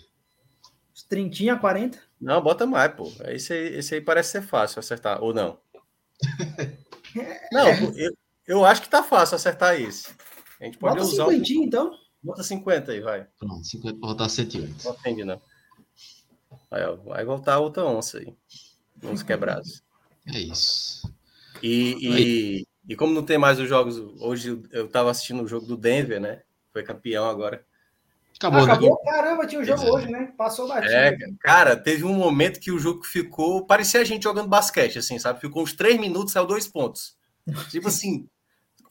Uns 0.93 1.03
30, 1.03 1.57
40? 1.57 1.99
Não, 2.21 2.41
bota 2.41 2.65
mais, 2.65 2.93
pô. 2.93 3.11
Esse 3.25 3.53
aí, 3.53 3.75
esse 3.77 3.95
aí 3.95 4.01
parece 4.01 4.31
ser 4.31 4.41
fácil 4.41 4.79
acertar, 4.79 5.23
ou 5.23 5.33
não? 5.33 5.59
não, 7.51 7.67
eu, 7.95 8.17
eu 8.47 8.65
acho 8.65 8.81
que 8.81 8.89
tá 8.89 9.03
fácil 9.03 9.35
acertar 9.35 9.79
esse. 9.79 10.07
A 10.59 10.65
gente 10.65 10.77
pode 10.77 10.95
Bota 10.95 11.07
usar 11.07 11.25
50, 11.25 11.53
um... 11.53 11.63
então. 11.63 11.91
Bota 12.21 12.43
50 12.43 12.91
aí, 12.91 13.01
vai. 13.01 13.27
Pronto, 13.39 13.63
50 13.63 13.99
para 13.99 14.09
botar 14.09 14.29
108. 14.29 14.83
Não 14.83 14.91
atende, 14.91 15.23
não. 15.23 15.41
Vai, 16.69 16.95
vai 16.97 17.25
voltar 17.25 17.59
outra 17.59 17.85
onça 17.85 18.19
aí. 18.19 18.35
Uns 19.03 19.23
quebrados. 19.23 19.83
É 20.27 20.39
isso. 20.39 21.11
E, 21.61 21.95
e, 21.99 22.67
e, 22.89 22.95
como 22.95 23.13
não 23.13 23.23
tem 23.23 23.37
mais 23.37 23.59
os 23.59 23.67
jogos, 23.67 23.97
hoje 24.19 24.61
eu 24.71 24.85
estava 24.85 25.09
assistindo 25.09 25.43
o 25.43 25.47
jogo 25.47 25.65
do 25.65 25.77
Denver, 25.77 26.19
né? 26.19 26.41
Foi 26.71 26.83
campeão 26.83 27.25
agora. 27.29 27.65
Acabou, 28.37 28.65
né? 28.65 28.73
Acabou, 28.73 29.01
né? 29.03 29.11
caramba, 29.11 29.47
tinha 29.47 29.59
o 29.59 29.63
um 29.63 29.65
jogo 29.65 29.83
é. 29.83 29.91
hoje, 29.91 30.11
né? 30.11 30.33
Passou 30.37 30.67
batido. 30.67 30.93
É, 30.93 31.17
cara, 31.39 31.75
teve 31.75 32.03
um 32.03 32.13
momento 32.13 32.59
que 32.59 32.71
o 32.71 32.77
jogo 32.77 33.03
ficou. 33.03 33.65
Parecia 33.65 34.01
a 34.01 34.03
gente 34.03 34.23
jogando 34.23 34.47
basquete, 34.47 34.99
assim, 34.99 35.17
sabe? 35.17 35.41
Ficou 35.41 35.63
uns 35.63 35.73
três 35.73 35.99
minutos, 35.99 36.33
saiu 36.33 36.45
dois 36.45 36.67
pontos. 36.67 37.17
tipo 37.71 37.87
assim, 37.87 38.29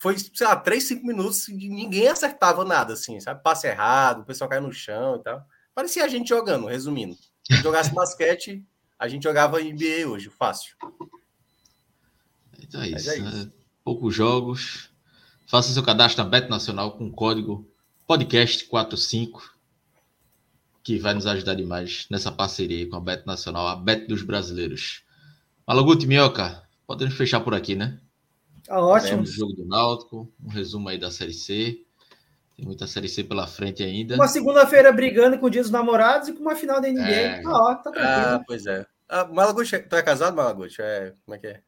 foi, 0.01 0.17
sei 0.19 0.47
lá, 0.47 0.57
três, 0.57 0.85
cinco 0.85 1.07
minutos 1.07 1.49
e 1.49 1.69
ninguém 1.69 2.09
acertava 2.09 2.65
nada, 2.65 2.95
assim, 2.95 3.21
sabe? 3.21 3.43
Passe 3.43 3.69
errado, 3.69 4.23
o 4.23 4.25
pessoal 4.25 4.51
caiu 4.51 4.63
no 4.63 4.73
chão 4.73 5.17
e 5.17 5.23
tal. 5.23 5.45
Parecia 5.75 6.05
a 6.05 6.09
gente 6.09 6.29
jogando, 6.29 6.67
resumindo. 6.67 7.17
Se 7.45 7.57
jogasse 7.63 7.95
basquete, 7.95 8.65
a 8.99 9.09
gente 9.09 9.25
jogava 9.25 9.61
NBA 9.61 10.07
hoje, 10.07 10.31
fácil. 10.31 10.77
Então 12.61 12.83
é 12.83 12.89
isso. 12.89 13.11
É 13.11 13.19
isso. 13.19 13.49
É, 13.49 13.53
poucos 13.85 14.15
jogos. 14.15 14.91
Faça 15.47 15.73
seu 15.73 15.83
cadastro 15.83 16.25
na 16.25 16.29
Bet 16.29 16.49
Nacional 16.49 16.97
com 16.97 17.07
o 17.07 17.13
código 17.13 17.71
podcast45, 18.09 19.43
que 20.83 20.99
vai 20.99 21.15
nos 21.15 21.27
ajudar 21.27 21.55
demais 21.55 22.07
nessa 22.11 22.33
parceria 22.33 22.89
com 22.89 22.97
a 22.97 23.01
Bet 23.01 23.27
Nacional, 23.27 23.69
a 23.69 23.77
Bet 23.77 24.07
dos 24.07 24.23
brasileiros. 24.23 25.05
Malaguti 25.67 26.07
Minhoca, 26.07 26.63
podemos 26.87 27.15
fechar 27.15 27.41
por 27.41 27.55
aqui, 27.55 27.75
né? 27.75 28.01
Tá 28.65 28.81
ótimo. 28.81 29.23
O 29.23 29.27
jogo 29.27 29.53
do 29.53 29.65
Náutico, 29.65 30.33
um 30.43 30.49
resumo 30.49 30.89
aí 30.89 30.99
da 30.99 31.11
Série 31.11 31.33
C. 31.33 31.86
Tem 32.57 32.65
muita 32.65 32.87
Série 32.87 33.09
C 33.09 33.23
pela 33.23 33.47
frente 33.47 33.83
ainda. 33.83 34.15
Uma 34.15 34.29
segunda-feira 34.29 34.91
brigando 34.91 35.39
com 35.39 35.47
o 35.47 35.51
Dia 35.51 35.61
dos 35.61 35.71
Namorados 35.71 36.29
e 36.29 36.33
com 36.33 36.41
uma 36.41 36.57
final 36.57 36.81
da 36.81 36.89
NBA. 36.89 37.03
É... 37.03 37.43
Tá, 37.43 37.51
ó, 37.51 37.75
tá 37.75 37.91
tranquilo. 37.91 38.07
Ah, 38.07 38.43
pois 38.47 38.67
é. 38.67 38.87
Ah, 39.09 39.25
Malaguti, 39.27 39.79
tu 39.79 39.95
é 39.95 40.03
casado, 40.03 40.35
Malaguti? 40.35 40.81
É, 40.81 41.13
como 41.25 41.35
é 41.35 41.39
que 41.39 41.47
é? 41.47 41.61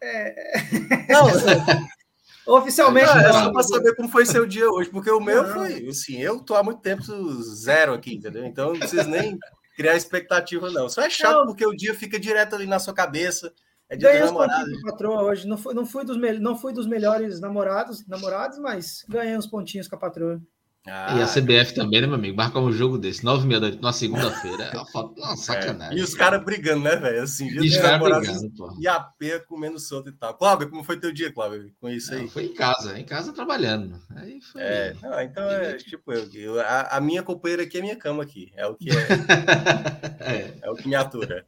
É... 0.00 0.62
Não, 1.08 1.26
oficialmente. 2.58 3.06
Não, 3.06 3.20
é 3.20 3.32
só 3.32 3.52
para 3.52 3.62
saber 3.64 3.96
como 3.96 4.08
foi 4.08 4.24
seu 4.24 4.46
dia 4.46 4.70
hoje, 4.70 4.88
porque 4.88 5.10
o 5.10 5.20
meu 5.20 5.42
não. 5.42 5.52
foi 5.52 5.88
assim, 5.88 6.22
eu 6.22 6.38
tô 6.38 6.54
há 6.54 6.62
muito 6.62 6.80
tempo 6.80 7.02
zero 7.42 7.92
aqui, 7.92 8.14
entendeu? 8.14 8.44
Então 8.44 8.72
não 8.72 8.78
precisa 8.78 9.04
nem 9.04 9.36
criar 9.76 9.96
expectativa, 9.96 10.70
não. 10.70 10.88
Só 10.88 11.02
é 11.02 11.10
chato 11.10 11.38
não. 11.38 11.46
porque 11.46 11.66
o 11.66 11.74
dia 11.74 11.92
fica 11.92 12.20
direto 12.20 12.54
ali 12.54 12.66
na 12.66 12.78
sua 12.78 12.94
cabeça. 12.94 13.52
É 13.88 13.96
dia 13.96 14.10
ganhei 14.10 14.32
pontinhos 14.32 14.80
com 14.80 14.88
a 14.88 14.90
patroa 14.90 15.22
hoje. 15.22 15.46
Não 15.46 15.56
fui, 15.56 15.74
não, 15.74 15.86
fui 15.86 16.04
dos 16.04 16.16
me... 16.16 16.38
não 16.38 16.56
fui 16.56 16.72
dos 16.72 16.86
melhores 16.86 17.40
namorados, 17.40 18.06
namorados, 18.06 18.58
mas 18.58 19.04
ganhei 19.08 19.36
uns 19.36 19.46
pontinhos 19.46 19.86
com 19.86 19.94
a 19.94 19.98
patroa. 19.98 20.40
Ah, 20.88 21.16
e 21.18 21.22
a 21.22 21.26
CBF 21.26 21.74
também, 21.74 22.00
né, 22.00 22.06
meu 22.06 22.14
amigo? 22.14 22.36
Marca 22.36 22.60
um 22.60 22.70
jogo 22.70 22.96
desse, 22.96 23.24
nove 23.24 23.44
e 23.44 23.48
meia 23.48 23.60
da 23.60 23.66
noite, 23.66 23.82
numa 23.82 23.92
segunda-feira. 23.92 24.64
É 24.64 24.78
uma, 24.78 25.14
é. 25.32 25.36
sacanagem. 25.36 25.98
É. 25.98 26.00
E 26.00 26.02
os 26.02 26.14
caras 26.14 26.44
brigando, 26.44 26.84
né, 26.84 26.94
velho? 26.94 27.22
Assim, 27.22 27.48
e 27.48 27.58
os 27.58 27.76
caras 27.76 28.00
brigando, 28.00 28.50
pô. 28.56 28.76
E 28.78 28.86
a 28.86 29.00
P 29.00 29.40
comendo 29.40 29.80
solto 29.80 30.10
e 30.10 30.12
tal. 30.12 30.34
Cláudio, 30.34 30.70
como 30.70 30.84
foi 30.84 30.96
teu 30.96 31.12
dia, 31.12 31.32
Cláudio, 31.32 31.72
com 31.80 31.88
isso 31.88 32.14
aí? 32.14 32.22
Não, 32.22 32.28
foi 32.28 32.44
em 32.44 32.54
casa, 32.54 32.98
em 32.98 33.04
casa 33.04 33.32
trabalhando. 33.32 34.00
Aí 34.14 34.40
foi... 34.40 34.62
É, 34.62 34.94
não, 35.02 35.20
então 35.20 35.50
é 35.50 35.76
tipo 35.76 36.12
eu. 36.12 36.60
A, 36.60 36.96
a, 36.96 37.00
minha 37.00 37.22
companheira 37.24 37.64
aqui 37.64 37.78
é 37.78 37.82
minha 37.82 37.96
cama 37.96 38.22
aqui. 38.22 38.52
É 38.54 38.64
o 38.66 38.76
que 38.76 38.90
é. 38.90 38.94
é. 40.20 40.54
é 40.62 40.70
o 40.70 40.76
que 40.76 40.86
me 40.86 40.94
atura. 40.94 41.44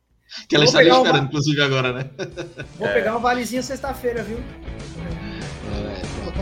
Que 0.48 0.56
ela 0.56 0.64
estaria 0.64 0.92
esperando, 0.92 1.16
uma... 1.16 1.24
inclusive, 1.24 1.62
agora, 1.62 1.92
né? 1.92 2.04
Vou 2.78 2.88
é. 2.88 2.92
pegar 2.92 3.12
uma 3.12 3.20
valizinha 3.20 3.62
sexta-feira, 3.62 4.22
viu? 4.22 4.38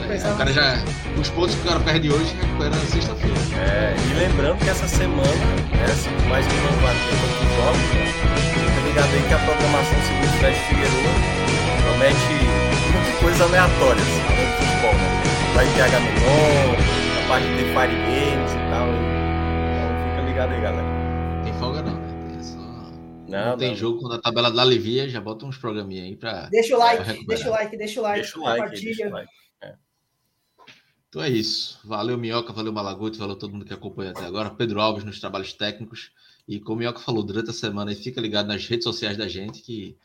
É, 0.09 0.31
o 0.31 0.37
cara 0.37 0.53
já. 0.53 0.75
Os 1.19 1.31
pontos 1.31 1.55
que 1.55 1.63
o 1.63 1.65
cara 1.65 1.81
perde 1.81 2.11
hoje 2.11 2.35
recupera 2.41 2.71
na 2.71 2.87
sexta-feira. 2.87 3.37
É, 3.59 3.95
e 4.11 4.15
lembrando 4.19 4.59
que 4.59 4.69
essa 4.69 4.87
semana, 4.87 5.23
né, 5.25 5.85
assim, 5.85 6.11
mais 6.29 6.45
um 6.47 6.51
tem 6.51 6.61
outros 6.61 7.51
jogos, 7.57 7.95
né? 7.95 8.07
Fica 8.53 8.89
ligado 8.89 9.13
aí 9.15 9.23
que 9.27 9.35
a 9.35 9.39
programação 9.39 10.03
segundo 10.03 10.25
o 10.25 10.39
Fred 10.39 10.57
Figueiredo 10.69 11.47
promete 11.83 12.67
muita 12.93 13.21
coisa 13.21 13.45
aleatória, 13.45 14.03
assim, 14.03 14.21
no 14.21 14.67
futebol, 14.67 14.95
né? 14.95 15.23
Vai 15.55 15.67
ter 15.75 15.83
H 15.83 16.01
Menon, 16.01 16.75
a 17.25 17.29
parte 17.29 17.47
de 17.47 17.65
Fire 17.65 17.97
Games 18.05 18.53
e 18.53 18.71
tal. 18.71 18.89
Então 19.73 20.11
fica 20.11 20.23
ligado 20.27 20.53
aí, 20.53 20.61
galera. 20.61 20.96
Não. 23.37 23.51
Não, 23.51 23.59
tem 23.59 23.71
não. 23.71 23.77
jogo 23.77 24.01
quando 24.01 24.15
a 24.15 24.21
tabela 24.21 24.51
da 24.51 24.63
alivia, 24.63 25.09
já 25.09 25.21
bota 25.21 25.45
uns 25.45 25.59
programinha 25.59 26.05
aí 26.05 26.17
para. 26.17 26.49
Deixa 26.49 26.75
o 26.75 26.79
like, 26.79 27.27
deixa 27.27 27.49
o 27.49 27.51
like, 27.51 27.77
deixa 27.77 28.01
o 28.01 28.03
like, 28.03 28.21
deixa 28.21 28.39
o 28.39 28.43
like, 28.43 29.05
like. 29.05 29.29
É. 29.63 29.75
Então 31.09 31.23
é 31.23 31.29
isso. 31.29 31.79
Valeu, 31.85 32.17
Minhoca, 32.17 32.53
valeu, 32.53 32.73
Malaguti, 32.73 33.19
valeu 33.19 33.37
todo 33.37 33.53
mundo 33.53 33.65
que 33.65 33.75
acompanha 33.75 34.11
até 34.11 34.25
agora. 34.25 34.51
Pedro 34.51 34.81
Alves 34.81 35.05
nos 35.05 35.21
trabalhos 35.21 35.53
técnicos. 35.53 36.11
E 36.49 36.61
como 36.61 36.77
o 36.77 36.79
Minhoca 36.79 37.01
falou 37.01 37.23
durante 37.23 37.51
a 37.51 37.53
semana, 37.53 37.95
fica 37.95 38.21
ligado 38.21 38.47
nas 38.47 38.67
redes 38.67 38.85
sociais 38.85 39.17
da 39.17 39.29
gente 39.29 39.63
que 39.63 39.97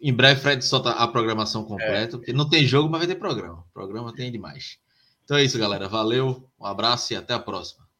em 0.00 0.14
breve 0.14 0.40
Fred 0.40 0.64
solta 0.64 0.90
a 0.90 1.08
programação 1.08 1.64
completa, 1.64 2.16
é. 2.16 2.18
porque 2.18 2.32
não 2.32 2.48
tem 2.48 2.64
jogo, 2.64 2.88
mas 2.88 3.00
vai 3.00 3.08
ter 3.08 3.16
programa. 3.16 3.64
O 3.68 3.72
programa 3.72 4.14
tem 4.14 4.30
demais. 4.30 4.78
Então 5.24 5.36
é 5.36 5.44
isso, 5.44 5.58
galera. 5.58 5.88
Valeu, 5.88 6.48
um 6.58 6.66
abraço 6.66 7.12
e 7.12 7.16
até 7.16 7.34
a 7.34 7.38
próxima. 7.38 7.88